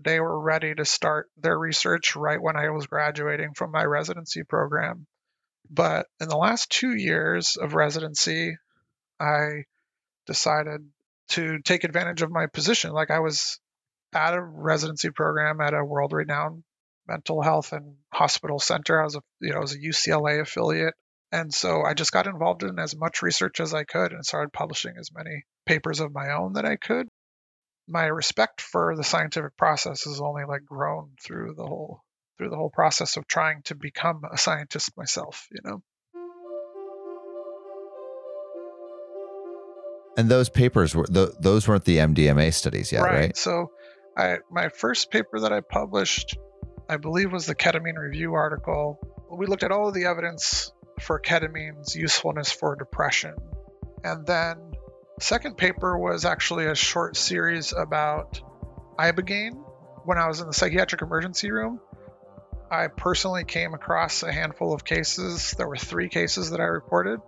They 0.00 0.20
were 0.20 0.38
ready 0.38 0.74
to 0.74 0.84
start 0.84 1.28
their 1.36 1.58
research 1.58 2.14
right 2.14 2.40
when 2.40 2.56
I 2.56 2.70
was 2.70 2.86
graduating 2.86 3.54
from 3.54 3.72
my 3.72 3.84
residency 3.84 4.44
program. 4.44 5.06
But 5.70 6.06
in 6.20 6.28
the 6.28 6.36
last 6.36 6.70
two 6.70 6.94
years 6.94 7.56
of 7.56 7.74
residency, 7.74 8.56
I 9.20 9.64
decided 10.26 10.88
to 11.30 11.58
take 11.60 11.84
advantage 11.84 12.22
of 12.22 12.30
my 12.30 12.46
position. 12.46 12.92
Like 12.92 13.10
I 13.10 13.18
was 13.18 13.58
at 14.14 14.34
a 14.34 14.40
residency 14.40 15.10
program 15.10 15.60
at 15.60 15.74
a 15.74 15.84
world 15.84 16.12
renowned 16.12 16.62
mental 17.06 17.42
health 17.42 17.72
and 17.72 17.96
hospital 18.12 18.58
center. 18.58 19.00
I 19.00 19.04
was 19.04 19.16
a 19.16 19.22
you 19.40 19.50
know, 19.50 19.56
I 19.56 19.60
was 19.60 19.74
a 19.74 19.78
UCLA 19.78 20.40
affiliate. 20.40 20.94
And 21.30 21.52
so 21.52 21.82
I 21.82 21.94
just 21.94 22.12
got 22.12 22.26
involved 22.26 22.62
in 22.62 22.78
as 22.78 22.96
much 22.96 23.22
research 23.22 23.60
as 23.60 23.74
I 23.74 23.84
could 23.84 24.12
and 24.12 24.24
started 24.24 24.52
publishing 24.52 24.94
as 24.98 25.10
many 25.14 25.44
papers 25.66 26.00
of 26.00 26.12
my 26.12 26.32
own 26.32 26.54
that 26.54 26.64
I 26.64 26.76
could. 26.76 27.06
My 27.86 28.06
respect 28.06 28.60
for 28.60 28.96
the 28.96 29.04
scientific 29.04 29.56
process 29.56 30.04
has 30.04 30.20
only 30.20 30.44
like 30.46 30.64
grown 30.64 31.12
through 31.22 31.54
the 31.56 31.66
whole 31.66 32.02
through 32.38 32.50
the 32.50 32.56
whole 32.56 32.70
process 32.70 33.16
of 33.16 33.26
trying 33.26 33.62
to 33.64 33.74
become 33.74 34.22
a 34.30 34.38
scientist 34.38 34.90
myself, 34.96 35.48
you 35.50 35.58
know. 35.64 35.82
And 40.16 40.28
those 40.28 40.48
papers 40.48 40.94
were 40.94 41.06
th- 41.06 41.30
those 41.40 41.68
weren't 41.68 41.84
the 41.84 41.98
MDMA 41.98 42.52
studies 42.54 42.92
yet, 42.92 43.02
right? 43.02 43.12
right? 43.12 43.36
So, 43.36 43.70
I 44.16 44.38
my 44.50 44.68
first 44.68 45.10
paper 45.10 45.40
that 45.40 45.52
I 45.52 45.60
published, 45.60 46.38
I 46.88 46.96
believe, 46.96 47.32
was 47.32 47.46
the 47.46 47.54
ketamine 47.54 47.96
review 47.96 48.34
article. 48.34 48.98
We 49.30 49.46
looked 49.46 49.62
at 49.62 49.70
all 49.70 49.88
of 49.88 49.94
the 49.94 50.06
evidence 50.06 50.72
for 50.98 51.20
ketamine's 51.20 51.94
usefulness 51.94 52.50
for 52.50 52.76
depression, 52.76 53.34
and 54.04 54.26
then 54.26 54.74
second 55.20 55.56
paper 55.56 55.98
was 55.98 56.24
actually 56.24 56.66
a 56.66 56.74
short 56.74 57.16
series 57.16 57.72
about 57.72 58.40
ibogaine. 58.98 59.64
When 60.04 60.18
I 60.18 60.28
was 60.28 60.40
in 60.40 60.46
the 60.46 60.54
psychiatric 60.54 61.02
emergency 61.02 61.50
room, 61.50 61.80
I 62.70 62.88
personally 62.88 63.44
came 63.44 63.74
across 63.74 64.22
a 64.22 64.32
handful 64.32 64.72
of 64.72 64.84
cases. 64.84 65.54
There 65.56 65.68
were 65.68 65.76
three 65.76 66.08
cases 66.08 66.50
that 66.50 66.60
I 66.60 66.64
reported 66.64 67.20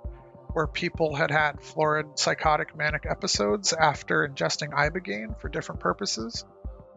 where 0.52 0.66
people 0.66 1.14
had 1.14 1.30
had 1.30 1.62
florid 1.62 2.18
psychotic 2.18 2.76
manic 2.76 3.04
episodes 3.08 3.72
after 3.72 4.26
ingesting 4.26 4.70
ibogaine 4.70 5.40
for 5.40 5.48
different 5.48 5.80
purposes. 5.80 6.44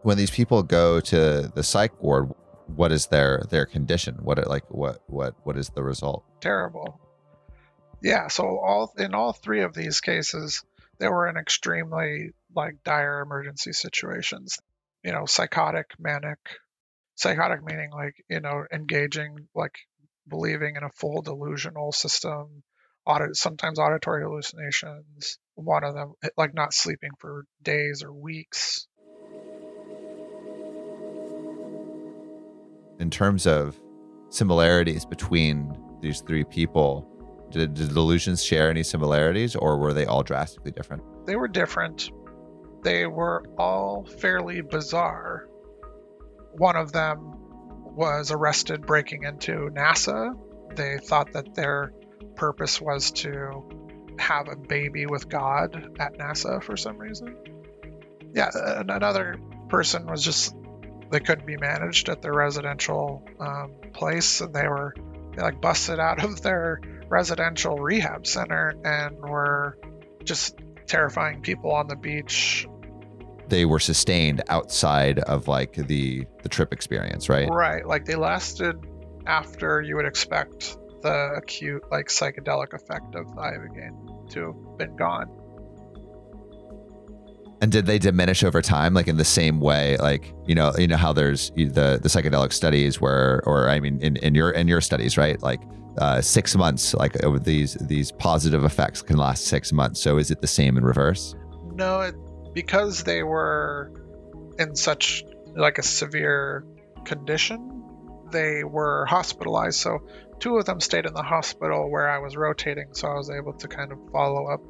When 0.02 0.16
these 0.16 0.30
people 0.30 0.62
go 0.62 1.00
to 1.00 1.52
the 1.54 1.62
psych 1.62 2.02
ward, 2.02 2.32
what 2.66 2.92
is 2.92 3.06
their 3.06 3.42
their 3.50 3.66
condition? 3.66 4.16
What 4.22 4.46
like 4.48 4.70
what 4.70 5.02
what 5.06 5.34
what 5.44 5.56
is 5.56 5.70
the 5.70 5.82
result? 5.82 6.24
Terrible. 6.40 7.00
Yeah, 8.02 8.28
so 8.28 8.44
all 8.44 8.92
in 8.98 9.14
all 9.14 9.32
three 9.32 9.62
of 9.62 9.74
these 9.74 10.00
cases, 10.00 10.62
they 10.98 11.08
were 11.08 11.28
in 11.28 11.36
extremely 11.36 12.32
like 12.54 12.82
dire 12.84 13.20
emergency 13.20 13.72
situations. 13.72 14.58
You 15.02 15.12
know, 15.12 15.26
psychotic, 15.26 15.90
manic, 15.98 16.38
psychotic 17.16 17.64
meaning 17.64 17.90
like 17.90 18.14
you 18.28 18.40
know 18.40 18.64
engaging 18.72 19.46
like 19.54 19.76
believing 20.28 20.76
in 20.76 20.82
a 20.82 20.90
full 20.90 21.22
delusional 21.22 21.92
system 21.92 22.62
audit 23.06 23.36
sometimes 23.36 23.78
auditory 23.78 24.22
hallucinations 24.22 25.38
one 25.54 25.84
of 25.84 25.94
them 25.94 26.14
like 26.36 26.54
not 26.54 26.72
sleeping 26.72 27.10
for 27.18 27.44
days 27.62 28.02
or 28.02 28.12
weeks 28.12 28.88
in 32.98 33.10
terms 33.10 33.46
of 33.46 33.80
similarities 34.30 35.04
between 35.04 35.76
these 36.00 36.20
three 36.20 36.44
people 36.44 37.08
did, 37.50 37.74
did 37.74 37.94
delusions 37.94 38.42
share 38.42 38.68
any 38.68 38.82
similarities 38.82 39.54
or 39.54 39.78
were 39.78 39.92
they 39.92 40.06
all 40.06 40.22
drastically 40.22 40.72
different? 40.72 41.02
They 41.26 41.36
were 41.36 41.48
different. 41.48 42.10
They 42.82 43.06
were 43.06 43.44
all 43.56 44.04
fairly 44.04 44.60
bizarre. 44.60 45.48
One 46.56 46.76
of 46.76 46.92
them 46.92 47.32
was 47.94 48.30
arrested 48.30 48.84
breaking 48.86 49.22
into 49.22 49.70
NASA. 49.72 50.36
They 50.74 50.98
thought 50.98 51.32
that 51.32 51.54
their 51.54 51.92
purpose 52.34 52.80
was 52.80 53.12
to 53.12 53.64
have 54.18 54.48
a 54.48 54.56
baby 54.56 55.06
with 55.06 55.28
God 55.28 55.96
at 55.98 56.18
NASA 56.18 56.62
for 56.62 56.76
some 56.76 56.98
reason. 56.98 57.36
Yeah, 58.34 58.50
another 58.54 59.36
person 59.68 60.06
was 60.06 60.24
just 60.24 60.54
they 61.14 61.20
couldn't 61.20 61.46
be 61.46 61.56
managed 61.56 62.08
at 62.08 62.22
their 62.22 62.32
residential 62.32 63.24
um, 63.38 63.70
place, 63.92 64.40
and 64.40 64.52
they 64.52 64.66
were 64.66 64.94
they 65.36 65.42
like 65.42 65.60
busted 65.60 66.00
out 66.00 66.24
of 66.24 66.42
their 66.42 66.80
residential 67.08 67.76
rehab 67.76 68.26
center 68.26 68.74
and 68.84 69.20
were 69.20 69.78
just 70.24 70.56
terrifying 70.86 71.40
people 71.40 71.70
on 71.70 71.86
the 71.86 71.94
beach. 71.94 72.66
They 73.46 73.64
were 73.64 73.78
sustained 73.78 74.42
outside 74.48 75.20
of 75.20 75.46
like 75.46 75.74
the 75.74 76.26
the 76.42 76.48
trip 76.48 76.72
experience, 76.72 77.28
right? 77.28 77.48
Right, 77.48 77.86
like 77.86 78.06
they 78.06 78.16
lasted 78.16 78.76
after 79.24 79.80
you 79.82 79.94
would 79.94 80.06
expect 80.06 80.76
the 81.02 81.34
acute 81.36 81.84
like 81.92 82.08
psychedelic 82.08 82.72
effect 82.72 83.14
of 83.14 83.28
the 83.36 83.40
ibogaine 83.40 84.30
to 84.30 84.46
have 84.46 84.78
been 84.78 84.96
gone. 84.96 85.30
And 87.64 87.72
did 87.72 87.86
they 87.86 87.98
diminish 87.98 88.44
over 88.44 88.60
time, 88.60 88.92
like 88.92 89.08
in 89.08 89.16
the 89.16 89.24
same 89.24 89.58
way, 89.58 89.96
like 89.96 90.34
you 90.44 90.54
know, 90.54 90.74
you 90.76 90.86
know 90.86 90.98
how 90.98 91.14
there's 91.14 91.48
the 91.52 91.98
the 91.98 92.10
psychedelic 92.10 92.52
studies 92.52 93.00
where, 93.00 93.40
or 93.46 93.70
I 93.70 93.80
mean, 93.80 93.98
in, 94.02 94.16
in 94.16 94.34
your 94.34 94.50
in 94.50 94.68
your 94.68 94.82
studies, 94.82 95.16
right? 95.16 95.42
Like 95.42 95.62
uh, 95.96 96.20
six 96.20 96.54
months, 96.54 96.92
like 96.92 97.24
over 97.24 97.38
these 97.38 97.72
these 97.80 98.12
positive 98.12 98.64
effects 98.64 99.00
can 99.00 99.16
last 99.16 99.46
six 99.46 99.72
months. 99.72 99.98
So 100.02 100.18
is 100.18 100.30
it 100.30 100.42
the 100.42 100.46
same 100.46 100.76
in 100.76 100.84
reverse? 100.84 101.34
No, 101.72 102.02
it, 102.02 102.14
because 102.52 103.02
they 103.04 103.22
were 103.22 103.90
in 104.58 104.76
such 104.76 105.24
like 105.56 105.78
a 105.78 105.82
severe 105.82 106.66
condition, 107.06 107.82
they 108.30 108.62
were 108.62 109.06
hospitalized. 109.06 109.78
So 109.78 110.00
Two 110.40 110.58
of 110.58 110.64
them 110.64 110.80
stayed 110.80 111.06
in 111.06 111.14
the 111.14 111.22
hospital 111.22 111.90
where 111.90 112.10
I 112.10 112.18
was 112.18 112.36
rotating, 112.36 112.88
so 112.92 113.08
I 113.08 113.14
was 113.14 113.30
able 113.30 113.52
to 113.54 113.68
kind 113.68 113.92
of 113.92 113.98
follow 114.12 114.46
up. 114.46 114.60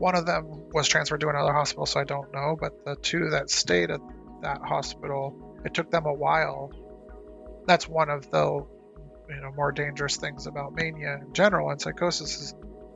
One 0.00 0.16
of 0.16 0.24
them 0.24 0.70
was 0.72 0.88
transferred 0.88 1.20
to 1.20 1.28
another 1.28 1.52
hospital, 1.52 1.84
so 1.84 2.00
I 2.00 2.04
don't 2.04 2.32
know, 2.32 2.56
but 2.58 2.86
the 2.86 2.96
two 2.96 3.28
that 3.32 3.50
stayed 3.50 3.90
at 3.90 4.00
that 4.40 4.62
hospital, 4.62 5.60
it 5.62 5.74
took 5.74 5.90
them 5.90 6.06
a 6.06 6.14
while. 6.14 6.72
That's 7.66 7.86
one 7.86 8.08
of 8.08 8.30
the 8.30 8.64
you 9.28 9.40
know 9.42 9.52
more 9.54 9.72
dangerous 9.72 10.16
things 10.16 10.46
about 10.46 10.72
mania 10.74 11.18
in 11.22 11.32
general 11.32 11.70
and 11.70 11.80
psychosis 11.80 12.40
is 12.40 12.54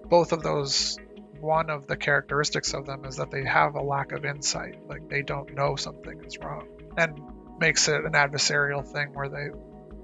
both 0.09 0.33
of 0.33 0.43
those 0.43 0.99
one 1.41 1.71
of 1.71 1.87
the 1.87 1.97
characteristics 1.97 2.75
of 2.75 2.87
them 2.87 3.05
is 3.05 3.17
that 3.17 3.31
they 3.31 3.45
have 3.45 3.77
a 3.77 3.83
lack 3.83 4.11
of 4.11 4.25
insight 4.25 4.77
like 4.89 5.09
they 5.09 5.23
don't 5.23 5.55
know 5.55 5.77
something 5.77 6.25
is 6.25 6.39
wrong 6.39 6.67
and 6.97 7.21
makes 7.61 7.87
it 7.87 8.05
an 8.05 8.13
adversarial 8.13 8.85
thing 8.85 9.13
where 9.13 9.29
they 9.29 9.49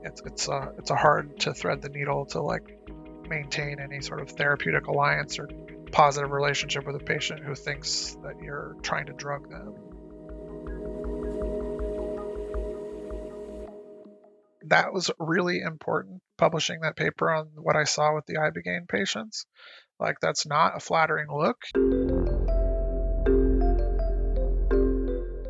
it's 0.05 0.23
it's 0.25 0.47
a 0.47 0.53
uh, 0.53 0.73
it's 0.79 0.91
a 0.91 0.97
hard 0.97 1.41
to 1.41 1.53
thread 1.53 1.83
the 1.83 1.89
needle 1.89 2.27
to 2.27 2.41
like 2.41 2.79
maintain 3.29 3.81
any 3.81 4.01
sort 4.01 4.21
of 4.21 4.31
therapeutic 4.31 4.87
alliance 4.87 5.39
or 5.39 5.49
positive 5.93 6.31
relationship 6.31 6.87
with 6.87 6.97
a 6.97 7.05
patient 7.05 7.41
who 7.45 7.55
thinks 7.55 8.17
that 8.23 8.41
you're 8.41 8.77
trying 8.83 9.07
to 9.07 9.13
drug 9.13 9.51
them. 9.51 9.75
That 14.67 14.93
was 14.93 15.11
really 15.19 15.61
important, 15.61 16.23
publishing 16.39 16.81
that 16.83 16.97
paper 16.97 17.31
on 17.31 17.49
what 17.57 17.77
I 17.77 17.85
saw 17.85 18.15
with 18.15 18.27
the 18.27 18.35
Ibogaine 18.35 18.89
patients. 18.89 19.47
Like, 19.99 20.17
that's 20.21 20.47
not 20.47 20.77
a 20.77 20.81
flattering 20.81 21.27
look. 21.29 21.59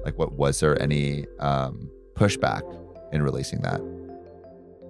Like, 0.05 0.19
what 0.19 0.33
was 0.33 0.59
there 0.61 0.81
any 0.81 1.27
um, 1.39 1.91
pushback 2.15 2.63
in 3.13 3.23
releasing 3.23 3.61
that? 3.63 3.81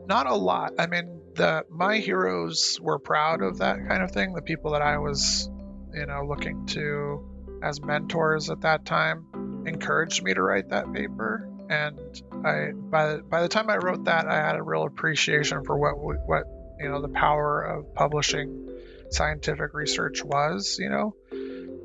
Not 0.07 0.27
a 0.27 0.35
lot. 0.35 0.75
I 0.79 0.87
mean, 0.87 1.20
the 1.41 1.65
my 1.71 1.97
heroes 1.97 2.79
were 2.83 2.99
proud 2.99 3.41
of 3.41 3.59
that 3.59 3.79
kind 3.89 4.03
of 4.03 4.11
thing. 4.11 4.35
The 4.35 4.43
people 4.43 4.73
that 4.73 4.83
I 4.83 4.99
was, 4.99 5.49
you 5.95 6.05
know, 6.05 6.27
looking 6.27 6.67
to 6.67 7.27
as 7.63 7.81
mentors 7.81 8.51
at 8.51 8.61
that 8.61 8.85
time 8.85 9.65
encouraged 9.67 10.23
me 10.23 10.35
to 10.35 10.43
write 10.43 10.69
that 10.69 10.93
paper. 10.93 11.49
And 11.71 11.99
I 12.45 12.73
by 12.75 13.17
by 13.19 13.41
the 13.41 13.49
time 13.49 13.71
I 13.71 13.79
wrote 13.79 14.05
that, 14.05 14.27
I 14.27 14.37
had 14.37 14.57
a 14.57 14.63
real 14.63 14.83
appreciation 14.83 15.65
for 15.65 15.79
what 15.79 15.97
what 15.99 16.45
you 16.79 16.91
know 16.91 17.01
the 17.01 17.09
power 17.09 17.63
of 17.63 17.95
publishing 17.95 18.69
scientific 19.09 19.73
research 19.73 20.23
was. 20.23 20.77
You 20.79 20.91
know, 20.91 21.17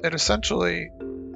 it 0.03 0.14
essentially 0.14 0.89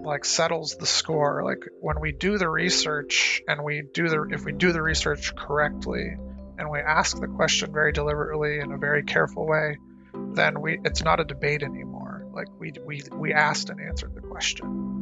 like 0.04 0.26
settles 0.26 0.76
the 0.76 0.86
score. 0.86 1.42
Like 1.46 1.64
when 1.80 2.02
we 2.02 2.12
do 2.12 2.38
the 2.38 2.50
research 2.50 3.42
and 3.48 3.64
we 3.64 3.82
do 3.82 4.10
the 4.10 4.24
if 4.34 4.44
we 4.44 4.52
do 4.52 4.74
the 4.74 4.82
research 4.82 5.34
correctly 5.38 6.18
and 6.60 6.70
we 6.70 6.80
ask 6.80 7.20
the 7.20 7.28
question 7.28 7.72
very 7.72 7.94
deliberately 7.94 8.60
in 8.60 8.74
a 8.74 8.78
very 8.78 9.04
careful 9.04 9.48
way, 9.48 9.78
then 10.34 10.62
we 10.62 10.80
it's 10.84 11.02
not 11.02 11.20
a 11.20 11.24
debate 11.24 11.64
anymore. 11.64 12.28
Like 12.34 12.48
we 12.60 12.74
we 12.86 13.02
we 13.12 13.34
asked 13.34 13.70
and 13.70 13.80
answered 13.80 14.14
the 14.14 14.22
question. 14.22 14.98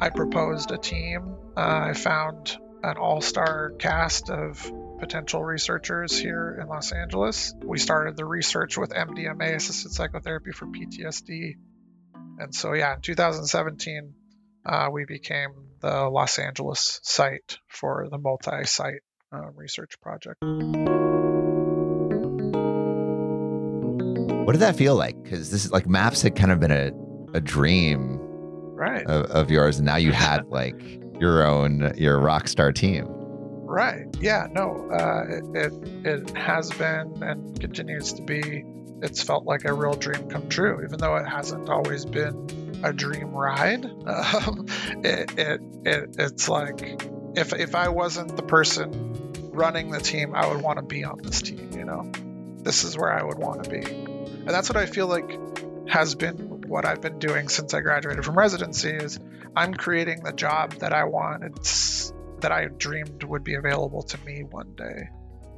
I 0.00 0.08
proposed 0.08 0.70
a 0.70 0.78
team. 0.78 1.34
Uh, 1.54 1.88
I 1.90 1.92
found 1.92 2.56
an 2.82 2.96
all-star 2.96 3.74
cast 3.78 4.30
of 4.30 4.72
potential 4.98 5.44
researchers 5.44 6.18
here 6.18 6.58
in 6.58 6.68
Los 6.68 6.92
Angeles. 6.92 7.54
We 7.62 7.78
started 7.78 8.16
the 8.16 8.24
research 8.24 8.78
with 8.78 8.90
MDMA 8.90 9.56
assisted 9.56 9.92
psychotherapy 9.92 10.52
for 10.52 10.66
PTSD. 10.66 11.56
And 12.38 12.54
so, 12.54 12.72
yeah, 12.72 12.94
in 12.94 13.02
2017, 13.02 14.14
uh, 14.64 14.88
we 14.90 15.04
became 15.04 15.69
the 15.80 16.08
Los 16.08 16.38
Angeles 16.38 17.00
site 17.02 17.58
for 17.68 18.08
the 18.10 18.18
multi 18.18 18.64
site 18.64 19.02
uh, 19.32 19.50
research 19.54 20.00
project. 20.00 20.42
What 24.44 24.52
did 24.52 24.60
that 24.60 24.76
feel 24.76 24.96
like? 24.96 25.22
Because 25.22 25.50
this 25.50 25.64
is 25.64 25.72
like 25.72 25.86
MAPS 25.86 26.22
had 26.22 26.34
kind 26.34 26.50
of 26.50 26.60
been 26.60 26.72
a, 26.72 26.90
a 27.34 27.40
dream 27.40 28.18
right. 28.20 29.06
of, 29.06 29.30
of 29.30 29.50
yours, 29.50 29.78
and 29.78 29.86
now 29.86 29.96
you 29.96 30.12
had 30.26 30.46
like 30.46 30.80
your 31.20 31.46
own 31.46 31.92
your 31.96 32.18
rock 32.18 32.48
star 32.48 32.72
team. 32.72 33.06
Right. 33.08 34.06
Yeah. 34.20 34.48
No. 34.50 34.90
Uh, 34.90 35.24
it, 35.28 35.44
it 35.54 36.06
it 36.06 36.36
has 36.36 36.70
been 36.70 37.22
and 37.22 37.60
continues 37.60 38.12
to 38.14 38.22
be. 38.22 38.64
It's 39.02 39.22
felt 39.22 39.44
like 39.46 39.64
a 39.64 39.72
real 39.72 39.94
dream 39.94 40.28
come 40.28 40.48
true, 40.48 40.82
even 40.84 40.98
though 40.98 41.16
it 41.16 41.26
hasn't 41.26 41.70
always 41.70 42.04
been 42.04 42.46
a 42.82 42.92
dream 42.92 43.32
ride. 43.32 43.84
Um, 43.84 44.66
it, 45.04 45.38
it 45.38 45.60
it 45.84 46.16
it's 46.18 46.48
like 46.48 47.02
if 47.34 47.52
if 47.52 47.74
I 47.74 47.88
wasn't 47.88 48.36
the 48.36 48.42
person 48.42 49.50
running 49.52 49.90
the 49.90 50.00
team, 50.00 50.34
I 50.34 50.46
would 50.46 50.62
want 50.62 50.78
to 50.78 50.84
be 50.84 51.04
on 51.04 51.18
this 51.22 51.42
team. 51.42 51.70
You 51.72 51.84
know, 51.84 52.10
this 52.62 52.84
is 52.84 52.96
where 52.96 53.12
I 53.12 53.22
would 53.22 53.38
want 53.38 53.64
to 53.64 53.70
be, 53.70 53.82
and 53.82 54.48
that's 54.48 54.68
what 54.68 54.76
I 54.76 54.86
feel 54.86 55.06
like 55.06 55.38
has 55.88 56.14
been 56.14 56.68
what 56.68 56.84
I've 56.84 57.00
been 57.00 57.18
doing 57.18 57.48
since 57.48 57.74
I 57.74 57.80
graduated 57.80 58.24
from 58.24 58.38
residency. 58.38 58.90
Is 58.90 59.18
I'm 59.56 59.74
creating 59.74 60.22
the 60.22 60.32
job 60.32 60.74
that 60.74 60.92
I 60.92 61.04
want. 61.04 61.42
That 62.40 62.52
I 62.52 62.66
dreamed 62.66 63.22
would 63.24 63.44
be 63.44 63.54
available 63.54 64.02
to 64.04 64.18
me 64.24 64.44
one 64.44 64.74
day. 64.74 65.10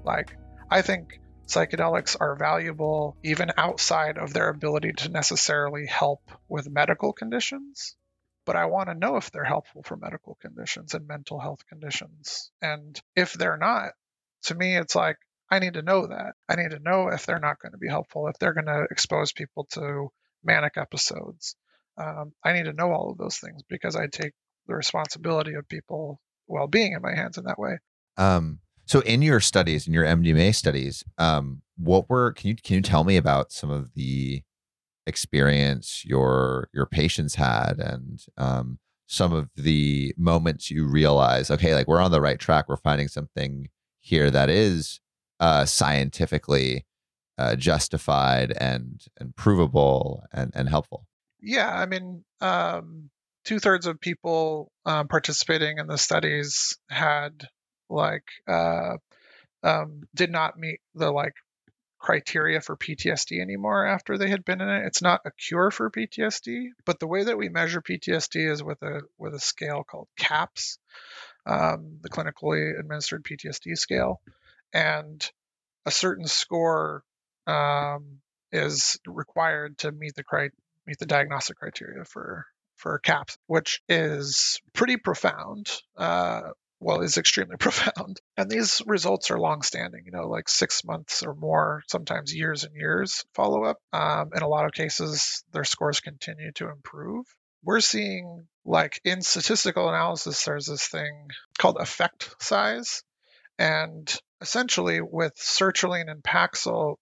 Like, 0.05 0.37
I 0.69 0.83
think 0.83 1.21
psychedelics 1.53 2.17
are 2.19 2.37
valuable 2.37 3.17
even 3.23 3.51
outside 3.57 4.17
of 4.17 4.33
their 4.33 4.49
ability 4.49 4.93
to 4.93 5.09
necessarily 5.11 5.87
help 5.87 6.23
with 6.49 6.71
medical 6.71 7.13
conditions. 7.13 7.95
But 8.45 8.57
I 8.57 8.67
want 8.67 8.89
to 8.89 8.95
know 8.95 9.17
if 9.17 9.31
they're 9.31 9.45
helpful 9.45 9.83
for 9.83 9.97
medical 9.97 10.37
conditions 10.41 10.95
and 10.95 11.07
mental 11.07 11.39
health 11.39 11.67
conditions. 11.69 12.51
And 12.61 13.01
if 13.15 13.35
they're 13.35 13.59
not, 13.59 13.93
to 14.45 14.55
me, 14.55 14.77
it's 14.77 14.97
like, 14.97 15.19
I 15.51 15.59
need 15.59 15.75
to 15.75 15.83
know 15.83 16.07
that. 16.07 16.33
I 16.49 16.57
need 16.57 16.71
to 16.71 16.79
know 16.79 17.09
if 17.09 17.27
they're 17.27 17.39
not 17.39 17.61
going 17.61 17.73
to 17.73 17.79
be 17.79 17.89
helpful, 17.89 18.27
if 18.29 18.39
they're 18.39 18.55
going 18.55 18.67
to 18.67 18.87
expose 18.91 19.33
people 19.33 19.67
to 19.73 20.11
manic 20.43 20.77
episodes. 20.77 21.55
Um, 21.99 22.33
I 22.43 22.55
need 22.55 22.65
to 22.65 22.73
know 22.73 22.91
all 22.91 23.11
of 23.11 23.19
those 23.19 23.37
things 23.37 23.63
because 23.69 23.95
I 23.95 24.07
take 24.07 24.33
the 24.67 24.75
responsibility 24.75 25.55
of 25.55 25.69
people 25.69 26.21
well-being 26.47 26.95
in 26.95 27.03
my 27.03 27.15
hands 27.15 27.37
in 27.37 27.45
that 27.45 27.59
way. 27.59 27.79
Um, 28.17 28.61
so 28.93 29.01
in 29.01 29.23
your 29.23 29.41
studies, 29.41 29.87
in 29.87 29.95
your 29.95 30.05
MDMA 30.05 30.55
studies, 30.55 31.03
um, 31.17 31.63
what 31.79 32.11
were 32.11 32.33
can 32.33 32.49
you 32.49 32.57
can 32.57 32.77
you 32.77 32.83
tell 32.83 33.05
me 33.05 33.17
about 33.17 33.51
some 33.51 33.71
of 33.71 33.95
the 33.95 34.43
experience 35.07 36.05
your 36.05 36.69
your 36.75 36.85
patients 36.85 37.37
had 37.37 37.79
and 37.79 38.23
um, 38.37 38.79
some 39.07 39.33
of 39.33 39.49
the 39.57 40.13
moments 40.19 40.71
you 40.71 40.87
realize, 40.87 41.51
okay, 41.51 41.75
like 41.75 41.89
we're 41.89 42.03
on 42.03 42.11
the 42.11 42.21
right 42.21 42.39
track, 42.39 42.69
we're 42.69 42.77
finding 42.77 43.09
something 43.09 43.71
here 43.99 44.31
that 44.31 44.51
is 44.51 45.01
uh, 45.41 45.65
scientifically 45.65 46.85
uh, 47.39 47.57
justified 47.57 48.53
and 48.61 49.07
and 49.17 49.35
provable 49.37 50.23
and 50.35 50.53
and 50.55 50.69
helpful. 50.69 51.07
Yeah, 51.41 51.75
I 51.75 51.87
mean, 51.87 52.25
um, 52.43 53.09
two 53.47 53.59
thirds 53.59 53.87
of 53.87 53.99
people 53.99 54.71
um, 54.85 55.09
participating 55.09 55.79
in 55.79 55.87
the 55.87 55.97
studies 55.97 56.77
had 56.91 57.49
like 57.89 58.25
uh, 58.49 58.97
um, 59.63 60.03
did 60.15 60.31
not 60.31 60.59
meet 60.59 60.81
the 60.95 61.11
like 61.11 61.35
criteria 62.03 62.61
for 62.61 62.77
PTSD 62.77 63.41
anymore 63.41 63.87
after 63.87 64.19
they 64.19 64.29
had 64.29 64.45
been 64.45 64.61
in 64.61 64.69
it. 64.69 64.87
It's 64.87 65.03
not 65.03 65.21
a 65.25 65.31
cure 65.31 65.71
for 65.71 65.89
PTSD, 65.89 66.71
but 66.85 66.99
the 66.99 67.07
way 67.07 67.25
that 67.25 67.39
we 67.39 67.49
measure 67.49 67.81
PTSD 67.81 68.51
is 68.51 68.63
with 68.63 68.83
a 68.83 69.03
with 69.19 69.35
a 69.35 69.41
scale 69.41 69.85
called 69.85 70.09
CAPS, 70.19 70.79
um, 71.47 71.99
the 72.03 72.11
clinically 72.11 72.79
administered 72.79 73.25
PTSD 73.25 73.79
scale, 73.79 74.21
and 74.73 75.31
a 75.87 75.91
certain 75.91 76.27
score 76.27 77.05
um, 77.47 78.19
is 78.51 78.99
required 79.07 79.79
to 79.79 79.93
meet 79.93 80.15
the 80.17 80.25
cri- 80.25 80.51
meet 80.87 80.99
the 80.99 81.07
diagnostic 81.07 81.57
criteria 81.57 82.05
for 82.05 82.47
for 82.75 82.99
CAPS, 82.99 83.39
which 83.47 83.81
is 83.89 84.61
pretty 84.73 84.97
profound. 84.97 85.71
Uh, 85.97 86.51
well, 86.83 87.01
is 87.01 87.19
extremely 87.19 87.57
profound. 87.59 88.21
And 88.37 88.51
these 88.51 88.83
results 88.87 89.31
are 89.31 89.39
long-standing, 89.39 90.03
you 90.05 90.13
know, 90.13 90.29
like 90.29 90.49
six 90.49 90.85
months 90.85 91.23
or 91.23 91.35
more, 91.35 91.83
sometimes 91.89 92.35
years 92.35 92.65
and 92.65 92.75
years 92.75 93.25
follow-up. 93.35 93.79
Um, 93.93 94.31
in 94.35 94.43
a 94.43 94.49
lot 94.49 94.67
of 94.67 94.73
cases, 94.73 95.45
their 95.53 95.65
scores 95.65 96.01
continue 96.01 96.53
to 96.53 96.69
improve. 96.69 97.27
We're 97.65 97.81
seeing, 97.81 98.47
like 98.65 99.01
in 99.05 99.23
statistical 99.23 99.89
analysis, 99.89 100.45
there's 100.45 100.67
this 100.67 100.87
thing 100.89 101.29
called 101.59 101.77
effect 101.79 102.35
size. 102.41 103.03
And 103.59 104.13
essentially, 104.41 105.01
with 105.01 105.35
sertraline 105.37 106.11
and 106.11 106.23
Paxil, 106.23 106.97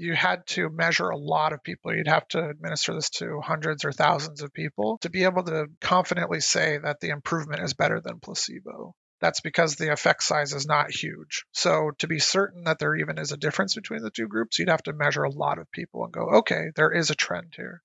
you 0.00 0.14
had 0.14 0.46
to 0.46 0.70
measure 0.70 1.10
a 1.10 1.18
lot 1.18 1.52
of 1.52 1.62
people. 1.62 1.94
You'd 1.94 2.08
have 2.08 2.26
to 2.28 2.48
administer 2.48 2.94
this 2.94 3.10
to 3.10 3.40
hundreds 3.42 3.84
or 3.84 3.92
thousands 3.92 4.42
of 4.42 4.52
people 4.52 4.96
to 5.02 5.10
be 5.10 5.24
able 5.24 5.44
to 5.44 5.66
confidently 5.82 6.40
say 6.40 6.78
that 6.78 7.00
the 7.00 7.10
improvement 7.10 7.62
is 7.62 7.74
better 7.74 8.00
than 8.00 8.18
placebo. 8.18 8.94
That's 9.20 9.40
because 9.40 9.76
the 9.76 9.92
effect 9.92 10.22
size 10.22 10.54
is 10.54 10.66
not 10.66 10.90
huge. 10.90 11.44
So, 11.52 11.90
to 11.98 12.06
be 12.06 12.18
certain 12.18 12.64
that 12.64 12.78
there 12.78 12.96
even 12.96 13.18
is 13.18 13.32
a 13.32 13.36
difference 13.36 13.74
between 13.74 14.02
the 14.02 14.10
two 14.10 14.28
groups, 14.28 14.58
you'd 14.58 14.70
have 14.70 14.82
to 14.84 14.94
measure 14.94 15.24
a 15.24 15.30
lot 15.30 15.58
of 15.58 15.70
people 15.70 16.04
and 16.04 16.12
go, 16.12 16.22
okay, 16.38 16.70
there 16.74 16.90
is 16.90 17.10
a 17.10 17.14
trend 17.14 17.54
here. 17.54 17.82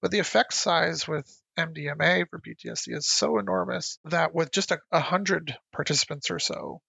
But 0.00 0.10
the 0.10 0.18
effect 0.18 0.54
size 0.54 1.06
with 1.06 1.30
MDMA 1.58 2.28
for 2.28 2.40
PTSD 2.40 2.96
is 2.96 3.06
so 3.06 3.38
enormous 3.38 3.98
that 4.06 4.34
with 4.34 4.50
just 4.50 4.72
a, 4.72 5.00
hundred 5.00 5.56
participants 5.72 6.30
or 6.30 6.38
so, 6.38 6.80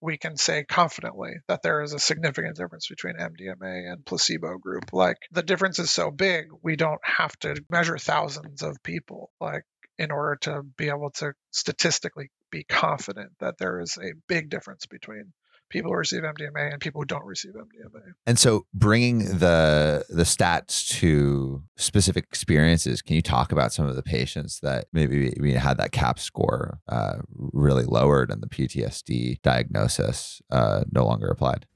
we 0.00 0.16
can 0.16 0.36
say 0.36 0.64
confidently 0.64 1.34
that 1.48 1.62
there 1.62 1.82
is 1.82 1.92
a 1.92 1.98
significant 1.98 2.56
difference 2.56 2.88
between 2.88 3.16
MDMA 3.16 3.92
and 3.92 4.06
placebo 4.06 4.56
group. 4.56 4.92
Like 4.92 5.18
the 5.32 5.42
difference 5.42 5.78
is 5.78 5.90
so 5.90 6.10
big, 6.10 6.46
we 6.62 6.76
don't 6.76 7.04
have 7.04 7.36
to 7.40 7.62
measure 7.68 7.98
thousands 7.98 8.62
of 8.62 8.82
people 8.82 9.30
like 9.40 9.64
in 9.98 10.10
order 10.10 10.36
to 10.36 10.62
be 10.62 10.88
able 10.88 11.10
to 11.10 11.34
statistically 11.50 12.30
be 12.50 12.64
confident 12.64 13.32
that 13.40 13.58
there 13.58 13.80
is 13.80 13.98
a 13.98 14.12
big 14.28 14.50
difference 14.50 14.86
between 14.86 15.32
people 15.70 15.92
who 15.92 15.96
receive 15.96 16.22
MDMA 16.22 16.72
and 16.72 16.80
people 16.80 17.00
who 17.00 17.06
don't 17.06 17.24
receive 17.24 17.52
MDMA. 17.52 18.02
And 18.26 18.38
so 18.38 18.66
bringing 18.74 19.38
the 19.38 20.04
the 20.10 20.24
stats 20.24 20.88
to 20.98 21.62
specific 21.76 22.24
experiences, 22.24 23.00
can 23.00 23.16
you 23.16 23.22
talk 23.22 23.52
about 23.52 23.72
some 23.72 23.86
of 23.86 23.96
the 23.96 24.02
patients 24.02 24.60
that 24.60 24.86
maybe 24.92 25.32
we 25.40 25.52
had 25.52 25.78
that 25.78 25.92
CAP 25.92 26.18
score 26.18 26.80
uh, 26.88 27.18
really 27.34 27.84
lowered 27.84 28.30
and 28.30 28.42
the 28.42 28.48
PTSD 28.48 29.40
diagnosis 29.42 30.42
uh, 30.50 30.82
no 30.92 31.06
longer 31.06 31.28
applied? 31.28 31.66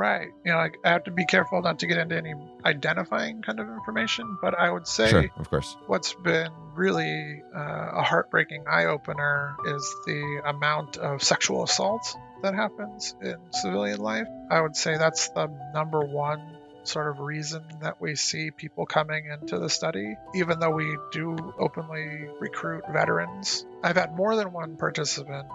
Right. 0.00 0.28
You 0.46 0.52
know, 0.52 0.56
like 0.56 0.78
I 0.82 0.92
have 0.92 1.04
to 1.04 1.10
be 1.10 1.26
careful 1.26 1.60
not 1.60 1.80
to 1.80 1.86
get 1.86 1.98
into 1.98 2.16
any 2.16 2.32
identifying 2.64 3.42
kind 3.42 3.60
of 3.60 3.68
information, 3.68 4.38
but 4.40 4.54
I 4.58 4.70
would 4.70 4.86
say 4.86 5.10
Sure, 5.10 5.26
of 5.36 5.50
course. 5.50 5.76
what's 5.88 6.14
been 6.14 6.50
really 6.74 7.42
uh, 7.54 7.90
a 8.00 8.02
heartbreaking 8.02 8.64
eye 8.66 8.86
opener 8.86 9.56
is 9.66 9.94
the 10.06 10.40
amount 10.46 10.96
of 10.96 11.22
sexual 11.22 11.64
assault 11.64 12.16
that 12.42 12.54
happens 12.54 13.14
in 13.20 13.36
civilian 13.52 14.00
life. 14.00 14.26
I 14.50 14.62
would 14.62 14.74
say 14.74 14.96
that's 14.96 15.28
the 15.28 15.48
number 15.74 16.00
one 16.00 16.40
sort 16.84 17.08
of 17.10 17.20
reason 17.20 17.62
that 17.82 18.00
we 18.00 18.16
see 18.16 18.50
people 18.50 18.86
coming 18.86 19.26
into 19.26 19.58
the 19.58 19.68
study, 19.68 20.16
even 20.34 20.60
though 20.60 20.70
we 20.70 20.96
do 21.12 21.36
openly 21.58 22.26
recruit 22.40 22.84
veterans. 22.90 23.66
I've 23.82 23.96
had 23.96 24.16
more 24.16 24.34
than 24.34 24.50
one 24.54 24.78
participant 24.78 25.50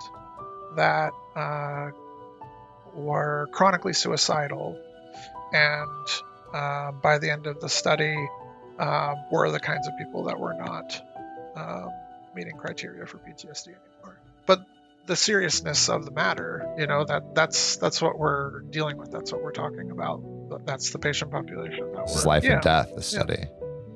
that 0.75 1.13
uh, 1.35 1.89
were 2.95 3.47
chronically 3.51 3.93
suicidal, 3.93 4.79
and 5.53 6.07
uh, 6.53 6.91
by 6.91 7.17
the 7.17 7.29
end 7.29 7.47
of 7.47 7.59
the 7.59 7.69
study, 7.69 8.15
um, 8.79 9.15
were 9.31 9.51
the 9.51 9.59
kinds 9.59 9.87
of 9.87 9.97
people 9.97 10.23
that 10.23 10.39
were 10.39 10.53
not 10.53 11.01
um, 11.55 11.89
meeting 12.35 12.57
criteria 12.57 13.05
for 13.05 13.17
PTSD 13.17 13.67
anymore. 13.67 14.19
But 14.45 14.65
the 15.05 15.15
seriousness 15.15 15.89
of 15.89 16.05
the 16.05 16.11
matter, 16.11 16.65
you 16.77 16.87
know, 16.87 17.05
that 17.05 17.35
that's 17.35 17.77
that's 17.77 18.01
what 18.01 18.17
we're 18.17 18.61
dealing 18.61 18.97
with. 18.97 19.11
That's 19.11 19.31
what 19.31 19.43
we're 19.43 19.51
talking 19.51 19.91
about. 19.91 20.21
That's 20.65 20.91
the 20.91 20.99
patient 20.99 21.31
population. 21.31 21.91
That 21.93 22.07
This 22.07 22.15
is 22.17 22.25
life 22.25 22.43
yeah. 22.43 22.53
and 22.53 22.61
death, 22.61 22.95
the 22.95 23.01
study. 23.01 23.45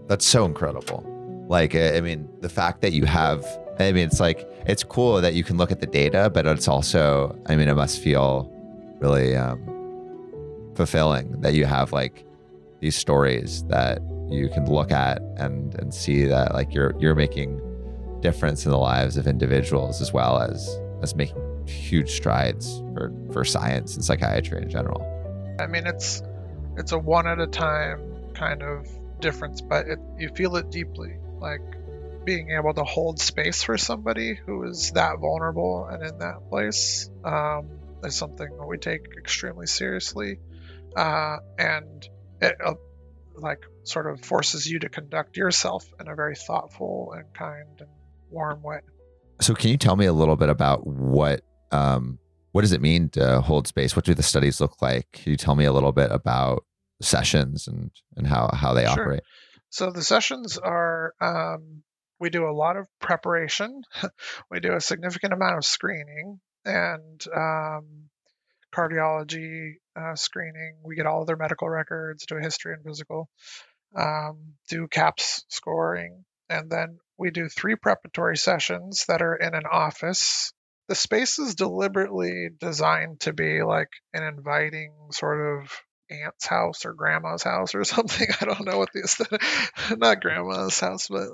That's 0.07 0.25
so 0.25 0.45
incredible. 0.45 1.05
Like, 1.47 1.75
I 1.75 1.99
mean, 2.01 2.29
the 2.41 2.49
fact 2.49 2.81
that 2.81 2.93
you 2.93 3.05
have, 3.05 3.45
I 3.79 3.91
mean, 3.91 4.07
it's 4.07 4.19
like, 4.19 4.47
it's 4.67 4.83
cool 4.83 5.19
that 5.21 5.33
you 5.33 5.43
can 5.43 5.57
look 5.57 5.71
at 5.71 5.79
the 5.79 5.87
data, 5.87 6.29
but 6.31 6.45
it's 6.45 6.67
also, 6.67 7.35
I 7.47 7.55
mean, 7.55 7.67
it 7.67 7.75
must 7.75 7.99
feel 8.01 8.51
really 8.99 9.35
um, 9.35 9.59
fulfilling 10.75 11.41
that 11.41 11.53
you 11.53 11.65
have 11.65 11.91
like 11.91 12.25
these 12.79 12.95
stories 12.95 13.63
that 13.65 14.01
you 14.29 14.49
can 14.49 14.65
look 14.65 14.91
at 14.91 15.21
and 15.37 15.75
and 15.75 15.93
see 15.93 16.25
that 16.25 16.53
like 16.53 16.73
you're 16.73 16.93
you're 16.99 17.15
making 17.15 17.61
difference 18.21 18.65
in 18.65 18.71
the 18.71 18.77
lives 18.77 19.17
of 19.17 19.27
individuals 19.27 20.01
as 20.01 20.13
well 20.13 20.39
as 20.39 20.79
as 21.01 21.15
making 21.15 21.37
huge 21.67 22.11
strides 22.11 22.81
for 22.93 23.13
for 23.31 23.45
science 23.45 23.95
and 23.95 24.03
psychiatry 24.03 24.61
in 24.61 24.69
general. 24.69 25.05
I 25.59 25.67
mean, 25.67 25.87
it's 25.87 26.21
it's 26.77 26.91
a 26.91 26.97
one 26.97 27.27
at 27.27 27.39
a 27.39 27.47
time 27.47 28.33
kind 28.33 28.63
of 28.63 28.87
difference, 29.19 29.61
but 29.61 29.87
it, 29.87 29.99
you 30.17 30.29
feel 30.29 30.55
it 30.55 30.69
deeply. 30.71 31.17
Like 31.39 31.61
being 32.25 32.51
able 32.51 32.73
to 32.73 32.83
hold 32.83 33.19
space 33.19 33.63
for 33.63 33.77
somebody 33.77 34.35
who 34.35 34.63
is 34.63 34.91
that 34.91 35.19
vulnerable 35.19 35.85
and 35.85 36.03
in 36.03 36.19
that 36.19 36.49
place 36.49 37.09
um, 37.23 37.78
is 38.03 38.15
something 38.15 38.47
that 38.57 38.65
we 38.65 38.77
take 38.77 39.05
extremely 39.17 39.67
seriously, 39.67 40.39
uh, 40.95 41.37
and 41.57 42.07
it 42.41 42.55
uh, 42.63 42.73
like 43.35 43.59
sort 43.83 44.07
of 44.07 44.21
forces 44.21 44.67
you 44.67 44.79
to 44.79 44.89
conduct 44.89 45.37
yourself 45.37 45.85
in 45.99 46.07
a 46.07 46.15
very 46.15 46.35
thoughtful 46.35 47.13
and 47.15 47.33
kind 47.33 47.79
and 47.79 47.89
warm 48.29 48.61
way. 48.61 48.79
So 49.41 49.53
can 49.55 49.69
you 49.69 49.77
tell 49.77 49.95
me 49.95 50.05
a 50.05 50.13
little 50.13 50.35
bit 50.35 50.49
about 50.49 50.85
what 50.85 51.41
um, 51.71 52.19
what 52.51 52.61
does 52.61 52.71
it 52.71 52.81
mean 52.81 53.09
to 53.09 53.41
hold 53.41 53.67
space? 53.67 53.95
What 53.95 54.05
do 54.05 54.13
the 54.13 54.23
studies 54.23 54.59
look 54.59 54.81
like? 54.81 55.11
Can 55.11 55.31
you 55.31 55.37
tell 55.37 55.55
me 55.55 55.65
a 55.65 55.71
little 55.73 55.91
bit 55.91 56.11
about 56.11 56.65
sessions 57.01 57.67
and 57.67 57.91
and 58.15 58.27
how 58.27 58.49
how 58.53 58.73
they 58.73 58.83
Sure. 58.83 58.91
operate? 58.91 59.23
So 59.69 59.91
the 59.91 60.01
sessions 60.01 60.57
are 60.57 61.13
um, 61.21 61.83
we 62.19 62.29
do 62.29 62.49
a 62.49 62.51
lot 62.51 62.75
of 62.75 62.87
preparation. 62.99 63.83
we 64.51 64.59
do 64.59 64.73
a 64.73 64.81
significant 64.81 65.33
amount 65.33 65.57
of 65.57 65.65
screening 65.65 66.39
and 66.65 67.23
um, 67.35 68.09
cardiology 68.73 69.73
uh, 69.95 70.15
screening. 70.15 70.77
We 70.83 70.95
get 70.95 71.05
all 71.05 71.21
of 71.21 71.27
their 71.27 71.37
medical 71.37 71.69
records, 71.69 72.25
do 72.25 72.37
a 72.37 72.41
history 72.41 72.73
and 72.73 72.83
physical, 72.83 73.29
um, 73.95 74.53
do 74.69 74.87
CAPS 74.87 75.45
scoring, 75.49 76.25
and 76.49 76.69
then 76.69 76.97
we 77.17 77.31
do 77.31 77.49
three 77.49 77.75
preparatory 77.75 78.37
sessions 78.37 79.05
that 79.07 79.21
are 79.21 79.35
in 79.35 79.53
an 79.53 79.65
office. 79.69 80.53
The 80.87 80.95
space 80.95 81.37
is 81.37 81.55
deliberately 81.55 82.49
designed 82.59 83.19
to 83.21 83.33
be 83.33 83.61
like 83.61 83.89
an 84.13 84.23
inviting 84.23 84.93
sort 85.11 85.61
of 85.61 85.71
aunt's 86.09 86.47
house 86.47 86.85
or 86.85 86.93
grandma's 86.93 87.43
house 87.43 87.75
or 87.75 87.83
something. 87.85 88.27
I 88.41 88.45
don't 88.45 88.65
know 88.65 88.77
what 88.77 88.91
the 88.93 89.01
aesthetic, 89.01 89.41
not 89.97 90.21
grandma's 90.21 90.79
house, 90.79 91.07
but 91.07 91.29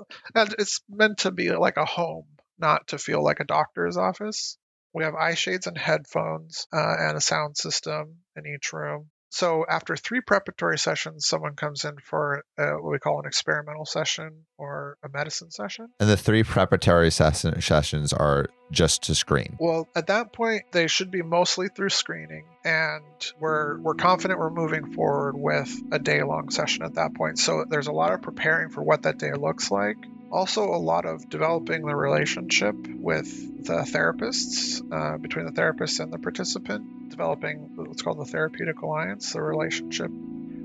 it's 0.58 0.80
meant 0.88 1.18
to 1.18 1.30
be 1.30 1.50
like 1.50 1.76
a 1.76 1.84
home, 1.84 2.26
not 2.58 2.88
to 2.88 2.98
feel 2.98 3.22
like 3.22 3.40
a 3.40 3.44
doctor's 3.44 3.96
office. 3.96 4.58
We 4.96 5.04
have 5.04 5.14
eye 5.14 5.34
shades 5.34 5.66
and 5.66 5.76
headphones 5.76 6.66
uh, 6.72 6.96
and 6.98 7.18
a 7.18 7.20
sound 7.20 7.58
system 7.58 8.20
in 8.34 8.46
each 8.46 8.72
room. 8.72 9.10
So 9.28 9.66
after 9.68 9.94
three 9.94 10.22
preparatory 10.22 10.78
sessions, 10.78 11.26
someone 11.26 11.54
comes 11.54 11.84
in 11.84 11.98
for 11.98 12.44
uh, 12.56 12.76
what 12.80 12.92
we 12.92 12.98
call 12.98 13.20
an 13.20 13.26
experimental 13.26 13.84
session 13.84 14.46
or 14.58 14.96
a 15.02 15.08
medicine 15.08 15.50
session. 15.50 15.88
And 16.00 16.08
the 16.08 16.16
three 16.16 16.42
preparatory 16.42 17.10
session, 17.10 17.60
sessions 17.60 18.12
are 18.12 18.48
just 18.70 19.04
to 19.04 19.14
screen. 19.14 19.56
Well, 19.60 19.88
at 19.94 20.08
that 20.08 20.32
point, 20.32 20.64
they 20.72 20.86
should 20.86 21.10
be 21.10 21.22
mostly 21.22 21.68
through 21.68 21.90
screening, 21.90 22.44
and 22.64 23.04
we're 23.38 23.78
we're 23.78 23.94
confident 23.94 24.40
we're 24.40 24.50
moving 24.50 24.92
forward 24.92 25.36
with 25.36 25.72
a 25.92 25.98
day 25.98 26.22
long 26.22 26.50
session 26.50 26.82
at 26.82 26.94
that 26.94 27.14
point. 27.14 27.38
So 27.38 27.64
there's 27.68 27.86
a 27.86 27.92
lot 27.92 28.12
of 28.12 28.22
preparing 28.22 28.70
for 28.70 28.82
what 28.82 29.02
that 29.02 29.18
day 29.18 29.32
looks 29.32 29.70
like. 29.70 29.96
Also, 30.32 30.64
a 30.64 30.76
lot 30.76 31.06
of 31.06 31.28
developing 31.30 31.86
the 31.86 31.94
relationship 31.94 32.74
with 32.88 33.64
the 33.64 33.82
therapists, 33.82 34.82
uh, 34.92 35.18
between 35.18 35.46
the 35.46 35.52
therapist 35.52 36.00
and 36.00 36.12
the 36.12 36.18
participant, 36.18 37.10
developing 37.10 37.70
what's 37.76 38.02
called 38.02 38.18
the 38.18 38.24
therapeutic 38.24 38.80
alliance, 38.82 39.32
the 39.32 39.40
relationship 39.40 40.10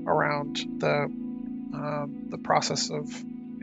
around 0.06 0.56
the 0.78 1.04
um, 1.74 2.26
the 2.28 2.38
process 2.38 2.90
of 2.90 3.08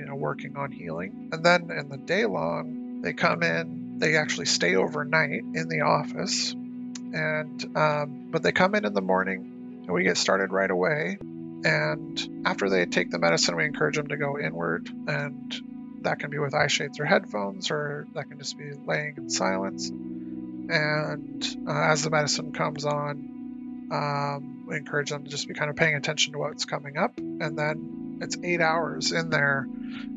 know 0.10 0.16
working 0.16 0.58
on 0.58 0.72
healing. 0.72 1.30
And 1.32 1.44
then 1.44 1.72
in 1.72 1.90
the 1.90 1.98
day 1.98 2.26
long, 2.26 3.02
they 3.02 3.14
come 3.14 3.44
in, 3.44 3.98
they 4.00 4.18
actually 4.18 4.46
stay 4.46 4.76
overnight 4.76 5.44
in 5.54 5.68
the 5.70 5.82
office, 5.82 6.52
and 6.52 7.78
um, 7.78 8.28
but 8.32 8.44
they 8.44 8.52
come 8.52 8.76
in 8.76 8.86
in 8.86 8.94
the 8.94 9.02
morning, 9.02 9.84
and 9.86 9.94
we 9.94 10.04
get 10.04 10.18
started 10.18 10.52
right 10.52 10.70
away. 10.70 11.18
And 11.22 12.44
after 12.46 12.70
they 12.70 12.86
take 12.86 13.10
the 13.12 13.20
medicine, 13.20 13.56
we 13.56 13.66
encourage 13.66 13.98
them 13.98 14.08
to 14.08 14.18
go 14.18 14.40
inward, 14.40 14.90
and 15.08 15.54
that 16.02 16.20
can 16.20 16.30
be 16.30 16.40
with 16.40 16.54
eye 16.54 16.68
shades 16.68 17.00
or 17.00 17.06
headphones, 17.06 17.72
or 17.72 18.08
that 18.14 18.30
can 18.30 18.38
just 18.38 18.58
be 18.58 18.72
laying 18.86 19.16
in 19.18 19.30
silence. 19.30 19.90
And 19.90 21.58
uh, 21.68 21.92
as 21.92 22.04
the 22.04 22.10
medicine 22.10 22.54
comes 22.54 22.86
on, 22.86 23.90
um, 23.92 24.66
we 24.68 24.78
encourage 24.78 25.10
them 25.10 25.24
to 25.24 25.30
just 25.30 25.48
be 25.48 25.54
kind 25.54 25.70
of 25.70 25.76
paying 25.76 25.96
attention 25.96 26.34
to 26.34 26.40
what's 26.40 26.66
coming 26.66 26.98
up. 26.98 27.18
And 27.18 27.58
then 27.58 28.09
it's 28.22 28.38
eight 28.44 28.62
hours 28.62 29.12
in 29.12 29.30
there 29.30 29.68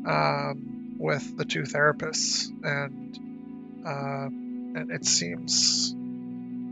um, 0.07 0.95
with 0.97 1.37
the 1.37 1.45
two 1.45 1.63
therapists, 1.63 2.49
and 2.63 3.19
uh, 3.85 4.25
and 4.79 4.91
it 4.91 5.05
seems 5.05 5.95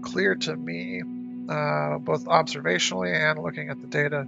clear 0.01 0.35
to 0.35 0.55
me, 0.55 1.01
uh, 1.49 1.97
both 1.99 2.25
observationally 2.25 3.13
and 3.13 3.41
looking 3.41 3.69
at 3.69 3.79
the 3.79 3.87
data, 3.87 4.27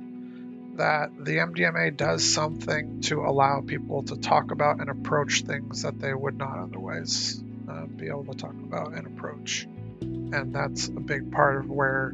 that 0.76 1.12
the 1.20 1.38
MDMA 1.38 1.95
does 1.95 2.24
something 2.24 3.01
to 3.01 3.22
allow 3.22 3.62
people 3.62 4.04
to 4.04 4.16
talk 4.18 4.51
about 4.51 4.80
and 4.80 4.89
approach 4.89 5.43
things 5.43 5.84
that 5.84 5.99
they 5.99 6.14
would 6.14 6.38
not 6.38 6.58
otherwise 6.58 7.41
uh, 7.70 7.86
be 7.86 8.08
able 8.08 8.26
to 8.26 8.36
talk 8.36 8.56
about 8.64 8.93
and 8.93 9.06
approach. 9.08 9.68
And 10.01 10.54
that's 10.54 10.88
a 10.88 10.99
big 10.99 11.32
part 11.32 11.58
of 11.58 11.70
where 11.70 12.14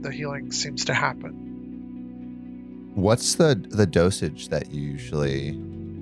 the 0.00 0.10
healing 0.10 0.50
seems 0.52 0.86
to 0.86 0.94
happen. 0.94 1.43
What's 2.94 3.34
the 3.34 3.54
the 3.54 3.86
dosage 3.86 4.48
that 4.48 4.70
you 4.72 4.80
usually 4.80 5.50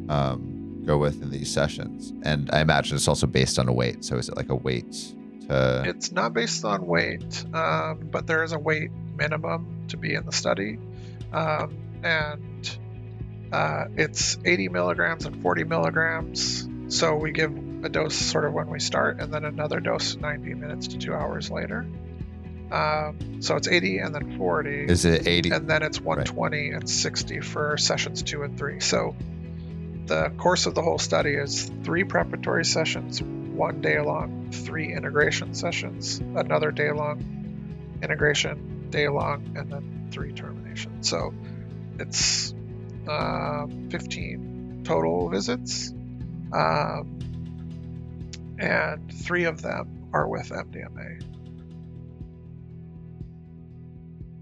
um, 0.09 0.83
go 0.85 0.99
with 0.99 1.23
in 1.23 1.31
these 1.31 1.53
sessions? 1.53 2.13
And 2.23 2.51
I 2.53 2.61
imagine 2.61 2.97
it's 2.97 3.09
also 3.09 3.27
based 3.27 3.59
on 3.59 3.69
a 3.69 3.73
weight. 3.73 4.05
So 4.05 4.17
is 4.17 4.29
it 4.29 4.37
like 4.37 4.51
a 4.51 4.55
weight 4.55 4.93
to? 5.49 5.83
It's 5.87 6.13
not 6.13 6.35
based 6.35 6.65
on 6.65 6.87
weight, 6.87 7.45
um, 7.55 8.09
but 8.11 8.27
there 8.27 8.43
is 8.43 8.53
a 8.53 8.59
weight 8.59 8.91
minimum 9.17 9.85
to 9.89 9.97
be 9.97 10.15
in 10.15 10.27
the 10.27 10.33
study. 10.33 10.79
Um, 11.33 11.79
and 12.03 12.79
uh, 13.53 13.85
it's 13.97 14.39
80 14.45 14.69
milligrams 14.69 15.27
and 15.27 15.43
40 15.43 15.65
milligrams. 15.65 16.69
So 16.89 17.15
we 17.15 17.33
give 17.33 17.53
a 17.85 17.89
dose 17.89 18.15
sort 18.15 18.45
of 18.45 18.53
when 18.53 18.69
we 18.69 18.81
start, 18.81 19.21
and 19.21 19.33
then 19.33 19.45
another 19.45 19.81
dose 19.81 20.17
90 20.17 20.55
minutes 20.55 20.89
to 20.89 20.99
two 20.99 21.15
hours 21.15 21.51
later. 21.51 21.87
Um, 22.73 23.43
so 23.43 23.57
it's 23.57 23.69
80 23.69 23.99
and 23.99 24.15
then 24.15 24.39
40. 24.39 24.85
Is 24.87 25.05
it 25.05 25.27
eighty? 25.27 25.51
and 25.51 25.69
then 25.69 25.83
it's 25.83 26.01
120 26.01 26.71
and 26.71 26.89
60 26.89 27.41
for 27.41 27.77
sessions 27.77 28.23
two 28.23 28.43
and 28.43 28.57
three. 28.57 28.81
So 28.81 29.15
the 30.07 30.31
course 30.39 30.67
of 30.67 30.75
the 30.75 30.83
whole 30.83 30.99
study 30.99 31.35
is 31.35 31.71
three 31.85 32.05
preparatory 32.05 32.65
sessions, 32.65 33.23
one 33.23 33.83
day 33.83 34.01
long, 34.01 34.51
three 34.53 34.93
integration 34.93 35.55
sessions, 35.55 36.19
another 36.19 36.71
day 36.71 36.93
long 36.93 37.99
integration, 38.03 38.89
day 38.91 39.09
long, 39.09 39.55
and 39.57 39.71
then 39.71 40.09
three 40.11 40.33
terminations. 40.33 41.09
So 41.09 41.35
it's 41.99 42.55
um, 43.07 43.89
15 43.91 44.83
total 44.85 45.29
visits, 45.29 45.93
um, 46.53 47.19
and 48.59 49.13
three 49.13 49.45
of 49.45 49.63
them 49.63 50.09
are 50.13 50.27
with 50.27 50.49
MDMA. 50.51 51.32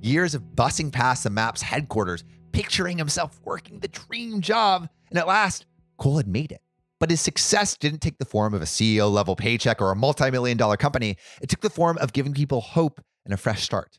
Years 0.02 0.34
of 0.34 0.42
bussing 0.54 0.92
past 0.92 1.24
the 1.24 1.30
MAPS 1.30 1.62
headquarters, 1.62 2.24
picturing 2.52 2.98
himself 2.98 3.40
working 3.44 3.80
the 3.80 3.88
dream 3.88 4.40
job, 4.40 4.88
and 5.10 5.18
at 5.18 5.26
last, 5.26 5.66
Cole 5.98 6.16
had 6.16 6.28
made 6.28 6.52
it. 6.52 6.62
But 6.98 7.10
his 7.10 7.20
success 7.20 7.76
didn't 7.76 8.00
take 8.00 8.18
the 8.18 8.24
form 8.24 8.52
of 8.52 8.62
a 8.62 8.66
CEO 8.66 9.10
level 9.10 9.34
paycheck 9.34 9.80
or 9.80 9.90
a 9.90 9.96
multi 9.96 10.30
million 10.30 10.56
dollar 10.56 10.76
company. 10.76 11.16
It 11.40 11.48
took 11.48 11.60
the 11.60 11.70
form 11.70 11.98
of 11.98 12.12
giving 12.12 12.34
people 12.34 12.60
hope 12.60 13.00
and 13.24 13.32
a 13.32 13.38
fresh 13.38 13.62
start. 13.62 13.98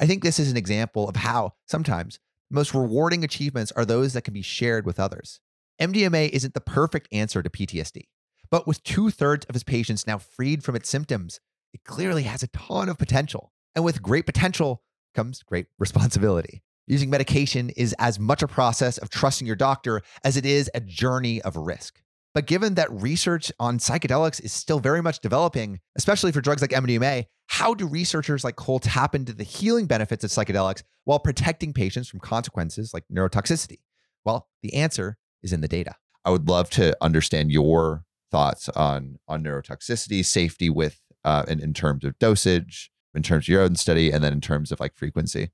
I 0.00 0.06
think 0.06 0.22
this 0.22 0.38
is 0.38 0.50
an 0.50 0.56
example 0.56 1.08
of 1.08 1.16
how 1.16 1.52
sometimes 1.66 2.18
the 2.50 2.56
most 2.56 2.74
rewarding 2.74 3.24
achievements 3.24 3.72
are 3.72 3.84
those 3.84 4.12
that 4.12 4.22
can 4.22 4.34
be 4.34 4.42
shared 4.42 4.86
with 4.86 4.98
others. 4.98 5.40
MDMA 5.80 6.30
isn't 6.30 6.54
the 6.54 6.60
perfect 6.60 7.08
answer 7.12 7.42
to 7.42 7.50
PTSD, 7.50 8.02
but 8.50 8.66
with 8.66 8.82
two 8.82 9.10
thirds 9.10 9.46
of 9.46 9.54
his 9.54 9.64
patients 9.64 10.06
now 10.06 10.18
freed 10.18 10.64
from 10.64 10.76
its 10.76 10.88
symptoms, 10.88 11.40
it 11.72 11.84
clearly 11.84 12.24
has 12.24 12.42
a 12.42 12.48
ton 12.48 12.88
of 12.88 12.98
potential. 12.98 13.52
And 13.74 13.84
with 13.84 14.02
great 14.02 14.26
potential 14.26 14.82
comes 15.14 15.42
great 15.42 15.66
responsibility. 15.78 16.62
Using 16.86 17.10
medication 17.10 17.70
is 17.70 17.94
as 17.98 18.18
much 18.18 18.42
a 18.42 18.48
process 18.48 18.98
of 18.98 19.08
trusting 19.08 19.46
your 19.46 19.56
doctor 19.56 20.02
as 20.24 20.36
it 20.36 20.44
is 20.44 20.70
a 20.74 20.80
journey 20.80 21.40
of 21.42 21.56
risk. 21.56 22.02
But 22.34 22.46
given 22.46 22.74
that 22.74 22.90
research 22.90 23.52
on 23.60 23.78
psychedelics 23.78 24.42
is 24.42 24.52
still 24.52 24.80
very 24.80 25.02
much 25.02 25.20
developing, 25.20 25.80
especially 25.96 26.32
for 26.32 26.40
drugs 26.40 26.62
like 26.62 26.70
MDMA, 26.70 27.26
how 27.46 27.74
do 27.74 27.86
researchers 27.86 28.42
like 28.42 28.56
Cole 28.56 28.78
tap 28.78 29.14
into 29.14 29.34
the 29.34 29.44
healing 29.44 29.86
benefits 29.86 30.24
of 30.24 30.30
psychedelics 30.30 30.82
while 31.04 31.18
protecting 31.18 31.72
patients 31.72 32.08
from 32.08 32.20
consequences 32.20 32.94
like 32.94 33.04
neurotoxicity? 33.12 33.80
Well, 34.24 34.48
the 34.62 34.74
answer 34.74 35.18
is 35.42 35.52
in 35.52 35.60
the 35.60 35.68
data. 35.68 35.94
I 36.24 36.30
would 36.30 36.48
love 36.48 36.70
to 36.70 36.96
understand 37.02 37.50
your 37.52 38.04
thoughts 38.30 38.68
on 38.70 39.18
on 39.28 39.44
neurotoxicity, 39.44 40.24
safety 40.24 40.70
with 40.70 41.00
uh, 41.24 41.44
in, 41.48 41.60
in 41.60 41.74
terms 41.74 42.04
of 42.04 42.18
dosage, 42.18 42.90
in 43.14 43.22
terms 43.22 43.44
of 43.44 43.48
your 43.48 43.62
own 43.62 43.76
study, 43.76 44.10
and 44.10 44.22
then 44.22 44.32
in 44.32 44.40
terms 44.40 44.72
of 44.72 44.80
like 44.80 44.94
frequency. 44.94 45.50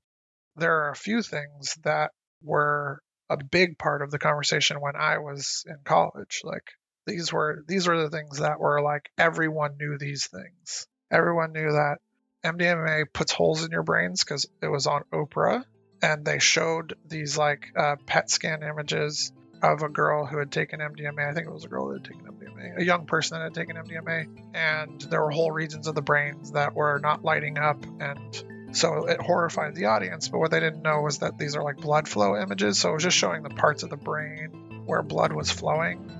There 0.55 0.85
are 0.85 0.91
a 0.91 0.95
few 0.95 1.21
things 1.21 1.77
that 1.83 2.11
were 2.41 3.01
a 3.29 3.37
big 3.37 3.77
part 3.77 4.01
of 4.01 4.11
the 4.11 4.19
conversation 4.19 4.81
when 4.81 4.95
I 4.95 5.19
was 5.19 5.63
in 5.67 5.77
college. 5.83 6.41
Like 6.43 6.71
these 7.05 7.31
were 7.31 7.63
these 7.67 7.87
were 7.87 8.01
the 8.01 8.09
things 8.09 8.39
that 8.39 8.59
were 8.59 8.81
like 8.81 9.09
everyone 9.17 9.77
knew 9.79 9.97
these 9.97 10.27
things. 10.27 10.87
Everyone 11.11 11.53
knew 11.53 11.71
that 11.71 11.97
MDMA 12.43 13.05
puts 13.13 13.31
holes 13.31 13.63
in 13.63 13.71
your 13.71 13.83
brains 13.83 14.23
because 14.23 14.47
it 14.61 14.67
was 14.67 14.87
on 14.87 15.03
Oprah, 15.13 15.63
and 16.01 16.25
they 16.25 16.39
showed 16.39 16.95
these 17.05 17.37
like 17.37 17.67
uh, 17.75 17.95
PET 18.05 18.29
scan 18.29 18.63
images 18.63 19.31
of 19.61 19.81
a 19.81 19.89
girl 19.89 20.25
who 20.25 20.37
had 20.37 20.51
taken 20.51 20.79
MDMA. 20.79 21.29
I 21.29 21.33
think 21.33 21.47
it 21.47 21.53
was 21.53 21.65
a 21.65 21.67
girl 21.67 21.89
that 21.89 22.05
had 22.05 22.13
taken 22.13 22.25
MDMA, 22.25 22.79
a 22.79 22.83
young 22.83 23.05
person 23.05 23.37
that 23.37 23.43
had 23.43 23.53
taken 23.53 23.75
MDMA, 23.75 24.27
and 24.53 25.01
there 25.01 25.21
were 25.21 25.31
whole 25.31 25.51
regions 25.51 25.87
of 25.87 25.95
the 25.95 26.01
brains 26.01 26.51
that 26.51 26.75
were 26.75 26.99
not 26.99 27.23
lighting 27.23 27.57
up, 27.57 27.83
and 27.99 28.43
so 28.71 29.05
it 29.05 29.21
horrified 29.21 29.75
the 29.75 29.85
audience. 29.85 30.29
But 30.29 30.39
what 30.39 30.51
they 30.51 30.59
didn't 30.59 30.81
know 30.81 31.01
was 31.01 31.19
that 31.19 31.37
these 31.37 31.55
are 31.55 31.63
like 31.63 31.77
blood 31.77 32.07
flow 32.07 32.37
images, 32.37 32.79
so 32.79 32.91
it 32.91 32.93
was 32.93 33.03
just 33.03 33.17
showing 33.17 33.43
the 33.43 33.49
parts 33.49 33.83
of 33.83 33.89
the 33.89 33.97
brain 33.97 34.83
where 34.85 35.01
blood 35.03 35.33
was 35.33 35.51
flowing. 35.51 36.11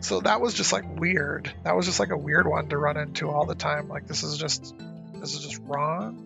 So 0.00 0.20
that 0.20 0.40
was 0.40 0.54
just 0.54 0.72
like 0.72 0.84
weird. 0.98 1.52
That 1.64 1.74
was 1.74 1.86
just 1.86 1.98
like 1.98 2.10
a 2.10 2.16
weird 2.16 2.46
one 2.46 2.68
to 2.68 2.78
run 2.78 2.96
into 2.96 3.30
all 3.30 3.46
the 3.46 3.54
time. 3.54 3.88
Like 3.88 4.06
this 4.06 4.22
is 4.22 4.38
just 4.38 4.74
this 5.14 5.34
is 5.34 5.40
just 5.40 5.60
wrong. 5.64 6.24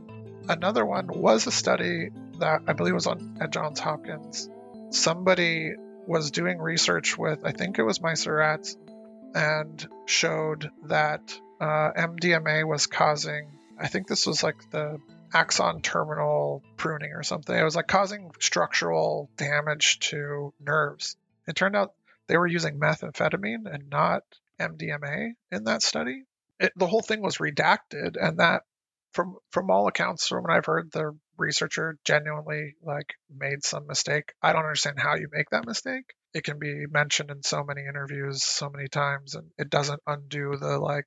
Another 0.48 0.84
one 0.84 1.07
was 1.07 1.46
a 1.46 1.53
study 1.53 2.11
that 2.38 2.62
I 2.66 2.72
believe 2.72 2.94
was 2.94 3.07
on 3.07 3.38
at 3.40 3.50
Johns 3.50 3.80
Hopkins. 3.80 4.48
Somebody 4.90 5.74
was 6.07 6.30
doing 6.30 6.59
research 6.59 7.16
with, 7.16 7.44
I 7.44 7.53
think 7.53 7.78
it 7.78 7.82
was 7.82 8.00
mice 8.00 8.26
rats, 8.26 8.76
and 9.34 9.86
showed 10.07 10.70
that 10.84 11.38
uh, 11.61 11.92
MDMA 11.96 12.66
was 12.66 12.86
causing, 12.86 13.48
I 13.78 13.88
think 13.88 14.07
this 14.07 14.26
was 14.26 14.42
like 14.42 14.70
the 14.70 14.98
axon 15.32 15.80
terminal 15.80 16.62
pruning 16.76 17.12
or 17.12 17.22
something. 17.22 17.57
It 17.57 17.64
was 17.64 17.76
like 17.76 17.86
causing 17.86 18.30
structural 18.40 19.30
damage 19.36 19.98
to 20.00 20.53
nerves. 20.61 21.16
It 21.46 21.57
turned 21.57 21.76
out 21.76 21.94
they 22.26 22.36
were 22.36 22.46
using 22.46 22.78
methamphetamine 22.78 23.72
and 23.72 23.88
not 23.90 24.22
MDMA 24.61 25.32
in 25.50 25.64
that 25.64 25.82
study. 25.82 26.24
It, 26.61 26.72
the 26.76 26.86
whole 26.86 27.03
thing 27.03 27.22
was 27.22 27.38
redacted, 27.38 28.16
and 28.20 28.38
that, 28.38 28.62
from 29.12 29.36
from 29.50 29.70
all 29.70 29.88
accounts, 29.88 30.28
from 30.28 30.42
what 30.42 30.53
I've 30.53 30.66
heard, 30.66 30.92
the 30.92 31.16
researcher 31.37 31.97
genuinely 32.05 32.74
like 32.83 33.14
made 33.35 33.64
some 33.64 33.87
mistake. 33.87 34.33
I 34.43 34.53
don't 34.53 34.64
understand 34.64 34.99
how 34.99 35.16
you 35.16 35.28
make 35.33 35.51
that 35.51 35.66
mistake. 35.66 36.14
It 36.35 36.45
can 36.45 36.59
be 36.59 36.87
mentioned 36.87 37.30
in 37.30 37.43
so 37.43 37.64
many 37.64 37.83
interviews 37.83 38.43
so 38.43 38.70
many 38.70 38.89
times 38.89 39.35
and 39.35 39.51
it 39.59 39.70
doesn't 39.70 40.03
undo 40.07 40.57
the 40.57 40.78
like 40.78 41.07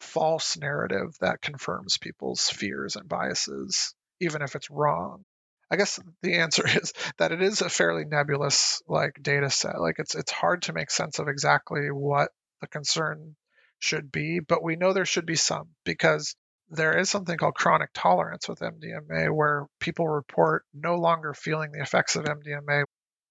false 0.00 0.56
narrative 0.56 1.16
that 1.20 1.40
confirms 1.40 1.98
people's 1.98 2.48
fears 2.48 2.96
and 2.96 3.08
biases 3.08 3.94
even 4.20 4.42
if 4.42 4.54
it's 4.54 4.70
wrong. 4.70 5.24
I 5.70 5.76
guess 5.76 5.98
the 6.22 6.34
answer 6.34 6.66
is 6.82 6.92
that 7.18 7.32
it 7.32 7.42
is 7.42 7.60
a 7.60 7.68
fairly 7.68 8.04
nebulous 8.04 8.82
like 8.86 9.18
data 9.20 9.50
set. 9.50 9.80
Like 9.80 9.96
it's 9.98 10.14
it's 10.14 10.32
hard 10.32 10.62
to 10.62 10.72
make 10.72 10.90
sense 10.90 11.18
of 11.18 11.28
exactly 11.28 11.90
what 11.90 12.30
the 12.60 12.66
concern 12.66 13.36
should 13.78 14.10
be, 14.10 14.40
but 14.40 14.62
we 14.62 14.76
know 14.76 14.92
there 14.92 15.04
should 15.04 15.26
be 15.26 15.36
some 15.36 15.68
because 15.84 16.34
there 16.70 16.98
is 16.98 17.08
something 17.08 17.36
called 17.36 17.54
chronic 17.54 17.90
tolerance 17.94 18.48
with 18.48 18.60
MDMA 18.60 19.34
where 19.34 19.66
people 19.80 20.08
report 20.08 20.64
no 20.74 20.96
longer 20.96 21.34
feeling 21.34 21.72
the 21.72 21.80
effects 21.80 22.16
of 22.16 22.24
MDMA. 22.24 22.84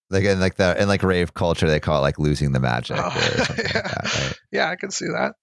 Like 0.10 0.24
in 0.24 0.40
like 0.40 0.56
the 0.56 0.80
in 0.82 0.88
like 0.88 1.04
rave 1.04 1.34
culture, 1.34 1.68
they 1.68 1.80
call 1.80 2.00
it 2.00 2.02
like 2.02 2.20
losing 2.20 2.52
the 2.52 2.60
magic. 2.60 2.98
Oh, 3.00 3.08
or 3.08 3.12
yeah. 3.12 3.46
like 3.50 3.74
that, 3.74 4.04
right? 4.04 4.40
yeah, 4.52 4.70
I 4.70 4.76
can 4.76 4.92
see 4.92 5.08
that. 5.08 5.34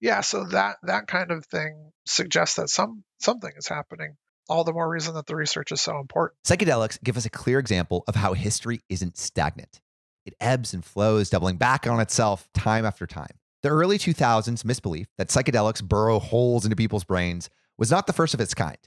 Yeah, 0.00 0.20
so 0.22 0.44
that 0.46 0.76
that 0.82 1.06
kind 1.06 1.30
of 1.30 1.46
thing 1.46 1.92
suggests 2.06 2.56
that 2.56 2.68
some 2.68 3.04
something 3.20 3.52
is 3.56 3.68
happening. 3.68 4.16
All 4.48 4.64
the 4.64 4.72
more 4.72 4.88
reason 4.88 5.14
that 5.14 5.26
the 5.26 5.36
research 5.36 5.70
is 5.70 5.80
so 5.80 5.98
important. 6.00 6.36
Psychedelics 6.44 6.98
give 7.02 7.16
us 7.16 7.24
a 7.24 7.30
clear 7.30 7.60
example 7.60 8.02
of 8.08 8.16
how 8.16 8.32
history 8.32 8.80
isn't 8.88 9.16
stagnant. 9.16 9.80
It 10.26 10.34
ebbs 10.40 10.74
and 10.74 10.84
flows, 10.84 11.30
doubling 11.30 11.56
back 11.56 11.86
on 11.86 12.00
itself 12.00 12.48
time 12.52 12.84
after 12.84 13.06
time. 13.06 13.38
The 13.62 13.68
early 13.68 13.96
2000s 13.96 14.64
misbelief 14.64 15.06
that 15.18 15.28
psychedelics 15.28 15.84
burrow 15.84 16.18
holes 16.18 16.64
into 16.64 16.74
people's 16.74 17.04
brains 17.04 17.48
was 17.78 17.92
not 17.92 18.08
the 18.08 18.12
first 18.12 18.34
of 18.34 18.40
its 18.40 18.54
kind. 18.54 18.78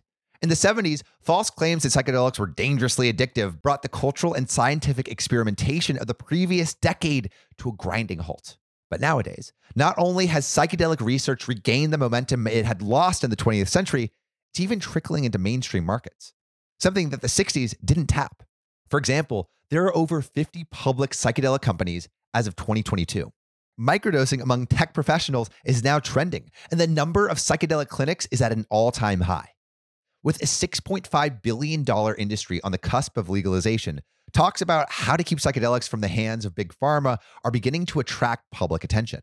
In 0.41 0.49
the 0.49 0.55
70s, 0.55 1.01
false 1.21 1.49
claims 1.49 1.83
that 1.83 1.93
psychedelics 1.93 2.37
were 2.37 2.47
dangerously 2.47 3.11
addictive 3.11 3.61
brought 3.61 3.83
the 3.83 3.87
cultural 3.87 4.33
and 4.33 4.49
scientific 4.49 5.07
experimentation 5.07 5.97
of 5.97 6.07
the 6.07 6.13
previous 6.13 6.73
decade 6.73 7.31
to 7.57 7.69
a 7.69 7.71
grinding 7.71 8.19
halt. 8.19 8.57
But 8.91 8.99
nowadays, 8.99 9.53
not 9.77 9.95
only 9.97 10.25
has 10.25 10.45
psychedelic 10.45 10.99
research 10.99 11.47
regained 11.47 11.93
the 11.93 11.97
momentum 11.97 12.45
it 12.45 12.65
had 12.65 12.81
lost 12.81 13.23
in 13.23 13.29
the 13.29 13.37
20th 13.37 13.69
century, 13.69 14.11
it's 14.51 14.59
even 14.59 14.81
trickling 14.81 15.23
into 15.23 15.39
mainstream 15.39 15.85
markets, 15.85 16.33
something 16.81 17.11
that 17.11 17.21
the 17.21 17.27
60s 17.27 17.75
didn't 17.83 18.07
tap. 18.07 18.43
For 18.89 18.99
example, 18.99 19.49
there 19.69 19.85
are 19.85 19.95
over 19.95 20.21
50 20.21 20.65
public 20.65 21.11
psychedelic 21.11 21.61
companies 21.61 22.09
as 22.33 22.45
of 22.45 22.57
2022. 22.57 23.31
Microdosing 23.79 24.41
among 24.41 24.67
tech 24.67 24.93
professionals 24.93 25.49
is 25.65 25.83
now 25.83 25.99
trending, 25.99 26.49
and 26.71 26.79
the 26.79 26.87
number 26.87 27.27
of 27.27 27.37
psychedelic 27.37 27.89
clinics 27.89 28.25
is 28.31 28.41
at 28.41 28.53
an 28.53 28.65
all 28.69 28.89
time 28.89 29.21
high. 29.21 29.49
With 30.23 30.41
a 30.41 30.45
$6.5 30.45 31.41
billion 31.41 31.85
industry 32.17 32.61
on 32.61 32.71
the 32.71 32.77
cusp 32.77 33.17
of 33.17 33.29
legalization, 33.29 34.01
talks 34.31 34.61
about 34.61 34.89
how 34.89 35.17
to 35.17 35.23
keep 35.23 35.39
psychedelics 35.39 35.89
from 35.89 35.99
the 35.99 36.07
hands 36.07 36.45
of 36.45 36.55
big 36.55 36.73
pharma 36.81 37.17
are 37.43 37.51
beginning 37.51 37.85
to 37.87 37.99
attract 37.99 38.49
public 38.51 38.83
attention. 38.85 39.19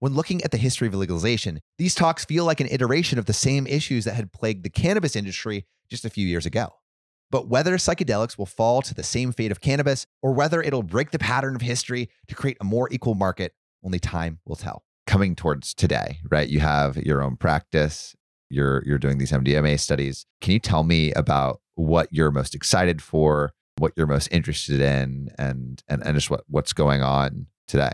When 0.00 0.14
looking 0.14 0.42
at 0.42 0.50
the 0.50 0.58
history 0.58 0.88
of 0.88 0.94
legalization, 0.94 1.60
these 1.78 1.94
talks 1.94 2.24
feel 2.24 2.44
like 2.44 2.60
an 2.60 2.68
iteration 2.70 3.20
of 3.20 3.26
the 3.26 3.32
same 3.32 3.68
issues 3.68 4.04
that 4.04 4.14
had 4.14 4.32
plagued 4.32 4.64
the 4.64 4.70
cannabis 4.70 5.14
industry 5.14 5.64
just 5.88 6.04
a 6.04 6.10
few 6.10 6.26
years 6.26 6.44
ago. 6.44 6.70
But 7.30 7.48
whether 7.48 7.76
psychedelics 7.76 8.36
will 8.36 8.46
fall 8.46 8.82
to 8.82 8.94
the 8.94 9.02
same 9.02 9.32
fate 9.32 9.52
of 9.52 9.60
cannabis 9.60 10.06
or 10.22 10.32
whether 10.32 10.60
it'll 10.60 10.82
break 10.82 11.12
the 11.12 11.18
pattern 11.18 11.54
of 11.54 11.62
history 11.62 12.10
to 12.28 12.34
create 12.34 12.58
a 12.60 12.64
more 12.64 12.88
equal 12.92 13.14
market, 13.14 13.52
only 13.84 13.98
time 13.98 14.40
will 14.44 14.56
tell. 14.56 14.84
Coming 15.06 15.36
towards 15.36 15.72
today, 15.74 16.18
right? 16.30 16.48
You 16.48 16.60
have 16.60 16.96
your 16.96 17.22
own 17.22 17.36
practice, 17.36 18.16
you're 18.50 18.82
you're 18.84 18.98
doing 18.98 19.18
these 19.18 19.32
MDMA 19.32 19.78
studies. 19.78 20.26
Can 20.40 20.52
you 20.52 20.58
tell 20.58 20.82
me 20.82 21.12
about 21.12 21.60
what 21.74 22.08
you're 22.10 22.30
most 22.30 22.54
excited 22.54 23.02
for, 23.02 23.52
what 23.78 23.92
you're 23.96 24.06
most 24.06 24.28
interested 24.32 24.80
in, 24.80 25.30
and 25.38 25.82
and, 25.88 26.04
and 26.04 26.14
just 26.14 26.30
what, 26.30 26.44
what's 26.48 26.72
going 26.72 27.02
on 27.02 27.46
today? 27.68 27.92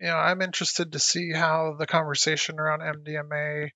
You 0.00 0.08
know, 0.08 0.16
I'm 0.16 0.40
interested 0.42 0.92
to 0.92 0.98
see 0.98 1.32
how 1.32 1.76
the 1.78 1.86
conversation 1.86 2.58
around 2.58 2.80
MDMA 2.80 3.70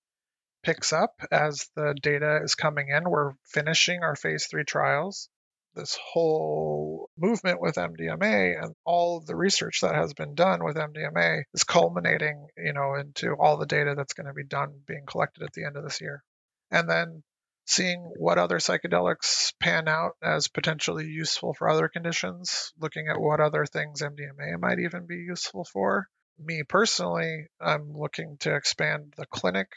picks 0.62 0.92
up 0.92 1.20
as 1.30 1.68
the 1.76 1.94
data 2.00 2.40
is 2.42 2.54
coming 2.54 2.88
in. 2.88 3.08
We're 3.08 3.32
finishing 3.44 4.02
our 4.02 4.16
phase 4.16 4.46
three 4.46 4.64
trials. 4.64 5.28
This 5.74 5.98
whole 6.12 7.10
movement 7.18 7.60
with 7.60 7.74
MDMA 7.74 8.62
and 8.62 8.74
all 8.84 9.18
of 9.18 9.26
the 9.26 9.34
research 9.34 9.80
that 9.82 9.94
has 9.94 10.14
been 10.14 10.34
done 10.34 10.64
with 10.64 10.76
MDMA 10.76 11.42
is 11.52 11.64
culminating, 11.64 12.46
you 12.56 12.72
know, 12.72 12.94
into 12.94 13.34
all 13.34 13.56
the 13.56 13.66
data 13.66 13.94
that's 13.96 14.14
going 14.14 14.26
to 14.26 14.32
be 14.32 14.44
done 14.44 14.82
being 14.86 15.04
collected 15.06 15.42
at 15.42 15.52
the 15.52 15.64
end 15.64 15.76
of 15.76 15.82
this 15.82 16.00
year. 16.00 16.22
And 16.70 16.88
then 16.88 17.22
seeing 17.66 18.12
what 18.16 18.38
other 18.38 18.58
psychedelics 18.58 19.52
pan 19.58 19.88
out 19.88 20.12
as 20.22 20.48
potentially 20.48 21.06
useful 21.06 21.54
for 21.54 21.68
other 21.68 21.88
conditions, 21.88 22.72
looking 22.78 23.08
at 23.08 23.20
what 23.20 23.40
other 23.40 23.66
things 23.66 24.02
MDMA 24.02 24.58
might 24.60 24.78
even 24.78 25.06
be 25.06 25.16
useful 25.16 25.64
for. 25.64 26.08
Me 26.38 26.62
personally, 26.68 27.46
I'm 27.60 27.92
looking 27.92 28.36
to 28.40 28.54
expand 28.54 29.14
the 29.16 29.26
clinic 29.26 29.68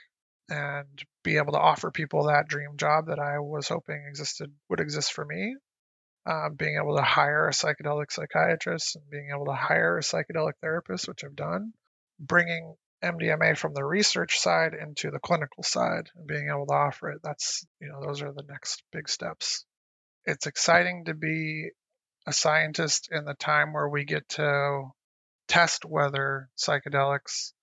and 0.49 0.87
be 1.23 1.37
able 1.37 1.53
to 1.53 1.59
offer 1.59 1.91
people 1.91 2.25
that 2.25 2.47
dream 2.47 2.77
job 2.77 3.07
that 3.07 3.19
I 3.19 3.39
was 3.39 3.67
hoping 3.67 4.05
existed 4.07 4.51
would 4.69 4.79
exist 4.79 5.13
for 5.13 5.25
me. 5.25 5.55
Uh, 6.27 6.49
being 6.49 6.75
able 6.75 6.97
to 6.97 7.01
hire 7.01 7.47
a 7.47 7.51
psychedelic 7.51 8.11
psychiatrist 8.11 8.97
and 8.97 9.09
being 9.09 9.29
able 9.33 9.45
to 9.45 9.53
hire 9.53 9.97
a 9.97 10.01
psychedelic 10.01 10.51
therapist, 10.61 11.07
which 11.07 11.23
I've 11.23 11.37
done, 11.37 11.71
bringing 12.19 12.75
MDMA 13.01 13.57
from 13.57 13.73
the 13.73 13.85
research 13.85 14.37
side 14.37 14.73
into 14.73 15.09
the 15.09 15.19
clinical 15.19 15.63
side 15.63 16.09
and 16.17 16.27
being 16.27 16.49
able 16.49 16.65
to 16.65 16.73
offer 16.73 17.11
it. 17.11 17.21
That's, 17.23 17.65
you 17.79 17.87
know, 17.87 18.01
those 18.05 18.21
are 18.21 18.33
the 18.33 18.43
next 18.49 18.83
big 18.91 19.07
steps. 19.07 19.65
It's 20.25 20.47
exciting 20.47 21.05
to 21.05 21.13
be 21.13 21.69
a 22.25 22.33
scientist 22.33 23.07
in 23.09 23.23
the 23.23 23.35
time 23.35 23.71
where 23.71 23.87
we 23.87 24.03
get 24.03 24.27
to 24.29 24.89
test 25.47 25.85
whether 25.85 26.49
psychedelics 26.57 27.53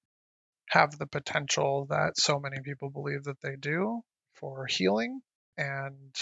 have 0.71 0.97
the 0.97 1.07
potential 1.07 1.87
that 1.91 2.17
so 2.17 2.41
many 2.41 2.57
people 2.65 2.89
believe 2.89 3.25
that 3.25 3.43
they 3.43 3.57
do 3.61 4.01
for 4.33 4.65
healing. 4.65 5.21
And 5.59 6.15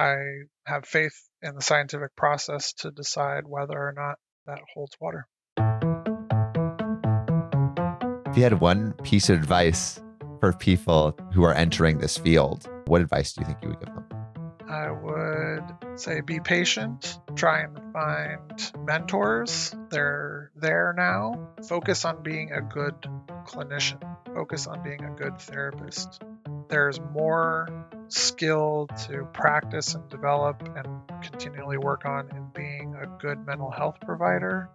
I 0.00 0.14
have 0.64 0.86
faith 0.86 1.12
in 1.42 1.54
the 1.54 1.60
scientific 1.60 2.16
process 2.16 2.72
to 2.78 2.90
decide 2.90 3.42
whether 3.46 3.74
or 3.74 3.92
not 3.94 4.16
that 4.46 4.60
holds 4.72 4.96
water. 4.98 5.26
If 8.30 8.34
you 8.34 8.42
had 8.42 8.62
one 8.62 8.94
piece 9.02 9.28
of 9.28 9.38
advice 9.38 10.00
for 10.40 10.54
people 10.54 11.14
who 11.34 11.44
are 11.44 11.52
entering 11.52 11.98
this 11.98 12.16
field, 12.16 12.66
what 12.86 13.02
advice 13.02 13.34
do 13.34 13.42
you 13.42 13.46
think 13.46 13.58
you 13.60 13.68
would 13.68 13.80
give 13.80 13.94
them? 13.94 14.06
I 14.70 14.90
would 14.90 16.00
say 16.00 16.22
be 16.22 16.40
patient, 16.40 17.18
try 17.36 17.60
and 17.60 17.78
find 17.92 18.72
mentors. 18.86 19.76
They're 19.90 20.50
there 20.56 20.94
now. 20.96 21.50
Focus 21.68 22.06
on 22.06 22.22
being 22.22 22.52
a 22.52 22.62
good 22.62 22.94
clinician, 23.44 24.00
focus 24.32 24.66
on 24.66 24.82
being 24.82 25.04
a 25.04 25.10
good 25.10 25.38
therapist. 25.38 26.22
There's 26.70 26.98
more 26.98 27.68
skill 28.12 28.88
to 29.06 29.24
practice 29.32 29.94
and 29.94 30.08
develop 30.08 30.62
and 30.76 30.86
continually 31.22 31.78
work 31.78 32.04
on 32.04 32.28
in 32.30 32.50
being 32.54 32.94
a 32.94 33.06
good 33.20 33.44
mental 33.46 33.70
health 33.70 33.96
provider. 34.00 34.68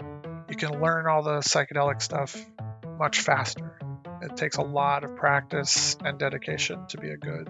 You 0.50 0.56
can 0.56 0.82
learn 0.82 1.08
all 1.08 1.24
the 1.24 1.40
psychedelic 1.40 2.02
stuff 2.02 2.36
much 2.98 3.20
faster. 3.22 3.78
It 4.22 4.38
takes 4.38 4.58
a 4.58 4.62
lot 4.62 5.04
of 5.04 5.16
practice 5.16 5.98
and 6.04 6.18
dedication 6.18 6.86
to 6.90 6.98
be 6.98 7.10
a 7.10 7.18
good 7.18 7.50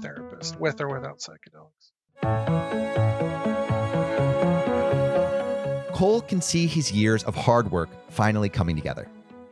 therapist, 0.00 0.58
with 0.60 0.80
or 0.80 0.88
without 0.88 1.20
psychedelics. 1.20 1.90
Cole 5.94 6.20
can 6.22 6.40
see 6.40 6.66
his 6.66 6.90
years 6.90 7.22
of 7.24 7.34
hard 7.34 7.70
work 7.70 7.88
finally 8.10 8.48
coming 8.48 8.76
together. 8.76 9.08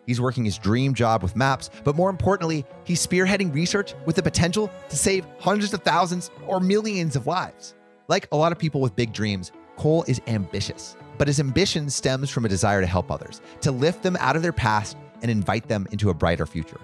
He's 0.06 0.20
working 0.20 0.44
his 0.44 0.58
dream 0.58 0.94
job 0.94 1.22
with 1.22 1.36
MAPS, 1.36 1.70
but 1.84 1.96
more 1.96 2.10
importantly, 2.10 2.64
he's 2.84 3.06
spearheading 3.06 3.54
research 3.54 3.94
with 4.06 4.16
the 4.16 4.22
potential 4.22 4.70
to 4.88 4.96
save 4.96 5.26
hundreds 5.38 5.72
of 5.72 5.82
thousands 5.82 6.30
or 6.46 6.60
millions 6.60 7.16
of 7.16 7.26
lives. 7.26 7.74
Like 8.08 8.26
a 8.32 8.36
lot 8.36 8.52
of 8.52 8.58
people 8.58 8.80
with 8.80 8.96
big 8.96 9.12
dreams, 9.12 9.52
Cole 9.76 10.04
is 10.08 10.20
ambitious, 10.26 10.96
but 11.16 11.28
his 11.28 11.40
ambition 11.40 11.88
stems 11.88 12.28
from 12.28 12.44
a 12.44 12.48
desire 12.48 12.80
to 12.80 12.86
help 12.86 13.10
others, 13.10 13.40
to 13.60 13.70
lift 13.70 14.02
them 14.02 14.16
out 14.20 14.36
of 14.36 14.42
their 14.42 14.52
past 14.52 14.96
and 15.22 15.30
invite 15.30 15.68
them 15.68 15.86
into 15.92 16.10
a 16.10 16.14
brighter 16.14 16.46
future. 16.46 16.80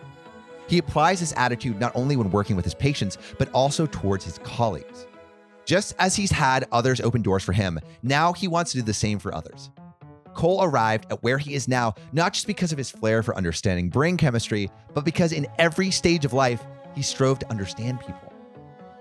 He 0.68 0.78
applies 0.78 1.20
this 1.20 1.34
attitude 1.36 1.80
not 1.80 1.94
only 1.94 2.16
when 2.16 2.30
working 2.30 2.56
with 2.56 2.64
his 2.64 2.74
patients, 2.74 3.18
but 3.38 3.50
also 3.52 3.86
towards 3.86 4.24
his 4.24 4.38
colleagues. 4.38 5.06
Just 5.64 5.94
as 5.98 6.14
he's 6.14 6.30
had 6.30 6.66
others 6.70 7.00
open 7.00 7.22
doors 7.22 7.42
for 7.42 7.52
him, 7.52 7.80
now 8.02 8.32
he 8.32 8.46
wants 8.48 8.72
to 8.72 8.78
do 8.78 8.82
the 8.82 8.94
same 8.94 9.18
for 9.18 9.34
others. 9.34 9.70
Cole 10.36 10.62
arrived 10.62 11.10
at 11.10 11.22
where 11.22 11.38
he 11.38 11.54
is 11.54 11.66
now 11.66 11.94
not 12.12 12.34
just 12.34 12.46
because 12.46 12.70
of 12.70 12.76
his 12.76 12.90
flair 12.90 13.22
for 13.22 13.34
understanding 13.38 13.88
brain 13.88 14.18
chemistry, 14.18 14.70
but 14.92 15.02
because 15.02 15.32
in 15.32 15.46
every 15.58 15.90
stage 15.90 16.26
of 16.26 16.34
life, 16.34 16.62
he 16.94 17.00
strove 17.00 17.38
to 17.38 17.50
understand 17.50 18.00
people. 18.00 18.34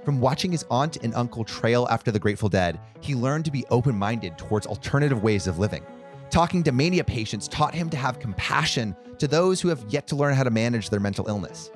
From 0.05 0.21
watching 0.21 0.53
his 0.53 0.65
aunt 0.71 0.95
and 1.03 1.13
uncle 1.13 1.43
trail 1.43 1.89
after 1.91 2.09
the 2.09 2.19
Grateful 2.19 2.47
Dead, 2.47 2.79
he 3.01 3.15
learned 3.15 3.43
to 3.43 3.51
be 3.51 3.65
open 3.69 3.97
minded 3.97 4.37
towards 4.37 4.65
alternative 4.65 5.23
ways 5.23 5.45
of 5.45 5.59
living. 5.59 5.85
Talking 6.29 6.63
to 6.63 6.71
mania 6.71 7.03
patients 7.03 7.49
taught 7.49 7.75
him 7.75 7.89
to 7.89 7.97
have 7.97 8.19
compassion 8.19 8.95
to 9.17 9.27
those 9.27 9.59
who 9.59 9.67
have 9.67 9.83
yet 9.89 10.07
to 10.07 10.15
learn 10.15 10.35
how 10.35 10.43
to 10.43 10.49
manage 10.49 10.89
their 10.89 11.01
mental 11.01 11.27
illness. 11.27 11.69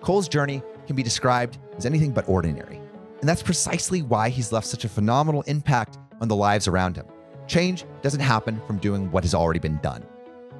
Cole's 0.00 0.28
journey 0.28 0.64
can 0.88 0.96
be 0.96 1.04
described 1.04 1.58
as 1.76 1.86
anything 1.86 2.10
but 2.10 2.28
ordinary. 2.28 2.80
And 3.20 3.28
that's 3.28 3.42
precisely 3.42 4.02
why 4.02 4.30
he's 4.30 4.50
left 4.50 4.66
such 4.66 4.84
a 4.84 4.88
phenomenal 4.88 5.42
impact 5.42 5.96
on 6.20 6.26
the 6.26 6.34
lives 6.34 6.66
around 6.66 6.96
him. 6.96 7.06
Change 7.50 7.84
doesn't 8.00 8.20
happen 8.20 8.60
from 8.64 8.78
doing 8.78 9.10
what 9.10 9.24
has 9.24 9.34
already 9.34 9.58
been 9.58 9.78
done, 9.78 10.06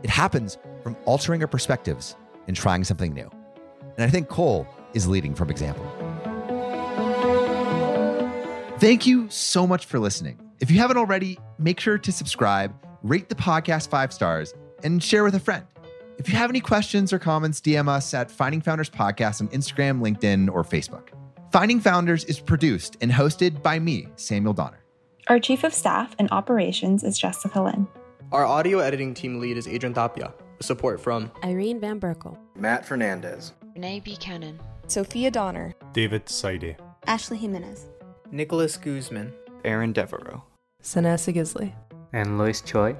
it 0.03 0.11
happens 0.11 0.59
from 0.82 0.97
altering 1.05 1.41
our 1.41 1.47
perspectives 1.47 2.16
and 2.49 2.57
trying 2.57 2.82
something 2.82 3.14
new. 3.14 3.30
And 3.97 4.05
I 4.05 4.09
think 4.09 4.28
Cole 4.28 4.66
is 4.93 5.07
leading 5.07 5.36
from 5.36 5.51
example. 5.51 5.86
Thank 8.80 9.07
you 9.07 9.30
so 9.30 9.68
much 9.68 9.86
for 9.86 10.01
listening. 10.01 10.41
If 10.59 10.68
you 10.68 10.78
haven't 10.78 10.97
already, 10.97 11.38
make 11.59 11.78
sure 11.78 11.97
to 11.97 12.11
subscribe, 12.11 12.74
rate 13.05 13.28
the 13.28 13.36
podcast 13.36 13.88
five 13.88 14.12
stars, 14.12 14.53
and 14.82 15.01
share 15.01 15.22
with 15.22 15.36
a 15.36 15.41
friend. 15.41 15.64
If 16.18 16.28
you 16.28 16.34
have 16.34 16.51
any 16.51 16.61
questions 16.61 17.12
or 17.12 17.20
comments, 17.20 17.61
DM 17.61 17.88
us 17.88 18.12
at 18.14 18.32
Finding 18.32 18.62
Founders 18.62 18.91
Podcast 18.91 19.41
on 19.41 19.47
Instagram, 19.49 20.01
LinkedIn, 20.01 20.53
or 20.53 20.64
Facebook. 20.64 21.11
Finding 21.53 21.78
Founders 21.78 22.24
is 22.24 22.41
produced 22.41 22.97
and 23.01 23.12
hosted 23.12 23.62
by 23.62 23.78
me, 23.78 24.09
Samuel 24.16 24.55
Donner. 24.55 24.80
Our 25.28 25.38
Chief 25.38 25.64
of 25.64 25.74
Staff 25.74 26.14
and 26.18 26.28
Operations 26.30 27.04
is 27.04 27.18
Jessica 27.18 27.60
Lynn. 27.62 27.86
Our 28.32 28.44
audio 28.44 28.78
editing 28.78 29.14
team 29.14 29.38
lead 29.38 29.56
is 29.56 29.68
Adrian 29.68 29.94
Tapia, 29.94 30.32
with 30.58 30.66
support 30.66 31.00
from 31.00 31.30
Irene 31.44 31.80
Van 31.80 32.00
Berkel, 32.00 32.36
Matt 32.56 32.84
Fernandez, 32.86 33.52
Renee 33.74 34.00
Buchanan, 34.00 34.58
Sophia 34.86 35.30
Donner, 35.30 35.74
David 35.92 36.28
Saide, 36.28 36.76
Ashley 37.06 37.36
Jimenez, 37.36 37.86
Nicholas 38.30 38.76
Guzman, 38.76 39.32
Aaron 39.64 39.92
Devereaux, 39.92 40.42
Sanessa 40.82 41.32
Gisley, 41.34 41.72
and 42.12 42.38
Lois 42.38 42.60
Choi. 42.60 42.96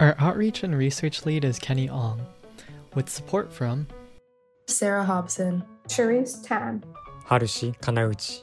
Our 0.00 0.14
outreach 0.18 0.62
and 0.62 0.76
research 0.76 1.26
lead 1.26 1.44
is 1.44 1.58
Kenny 1.58 1.88
Ong, 1.88 2.20
with 2.94 3.08
support 3.08 3.52
from 3.52 3.88
Sarah 4.68 5.04
Hobson, 5.04 5.64
Cherise 5.88 6.46
Tan, 6.46 6.84
Harushi 7.26 7.76
Kanauchi, 7.80 8.42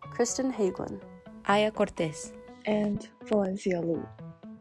Kristen 0.00 0.52
Hagelin, 0.52 1.00
Aya 1.46 1.70
Cortez, 1.70 2.32
and 2.70 3.08
Valencia 3.24 3.80
Lu. 3.80 4.06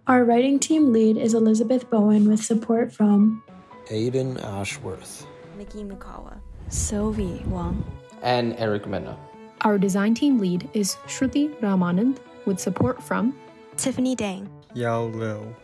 Our 0.08 0.26
writing 0.26 0.58
team 0.58 0.92
lead 0.92 1.18
is 1.18 1.36
Elizabeth 1.36 1.88
Bowen 1.90 2.28
with 2.28 2.44
support 2.44 2.92
from 2.92 3.44
Aiden 3.90 4.44
Ashworth, 4.44 5.28
Nikki 5.58 5.84
Mukawa, 5.84 6.40
Sylvie 6.70 7.44
Wang, 7.46 7.86
and 8.24 8.56
Eric 8.58 8.88
Mena. 8.88 9.16
Our 9.62 9.78
design 9.78 10.16
team 10.16 10.40
lead 10.40 10.68
is 10.74 10.96
Shruti 11.06 11.54
Ramanand 11.60 12.18
with 12.46 12.60
support 12.60 13.04
from 13.04 13.38
Tiffany 13.78 14.16
Dang, 14.16 14.50
Yao 14.74 15.06
Liu, 15.06 15.56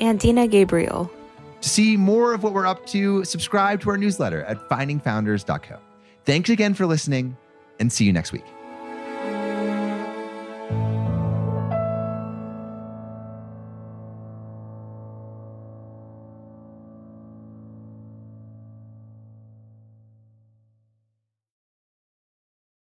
and 0.00 0.18
Dina 0.18 0.48
Gabriel. 0.48 1.10
To 1.60 1.68
see 1.68 1.96
more 1.98 2.32
of 2.32 2.42
what 2.42 2.54
we're 2.54 2.66
up 2.66 2.86
to, 2.86 3.24
subscribe 3.24 3.80
to 3.82 3.90
our 3.90 3.98
newsletter 3.98 4.42
at 4.44 4.68
findingfounders.co. 4.70 5.78
Thanks 6.24 6.48
again 6.48 6.72
for 6.72 6.86
listening, 6.86 7.36
and 7.78 7.92
see 7.92 8.06
you 8.06 8.12
next 8.12 8.32
week. 8.32 8.44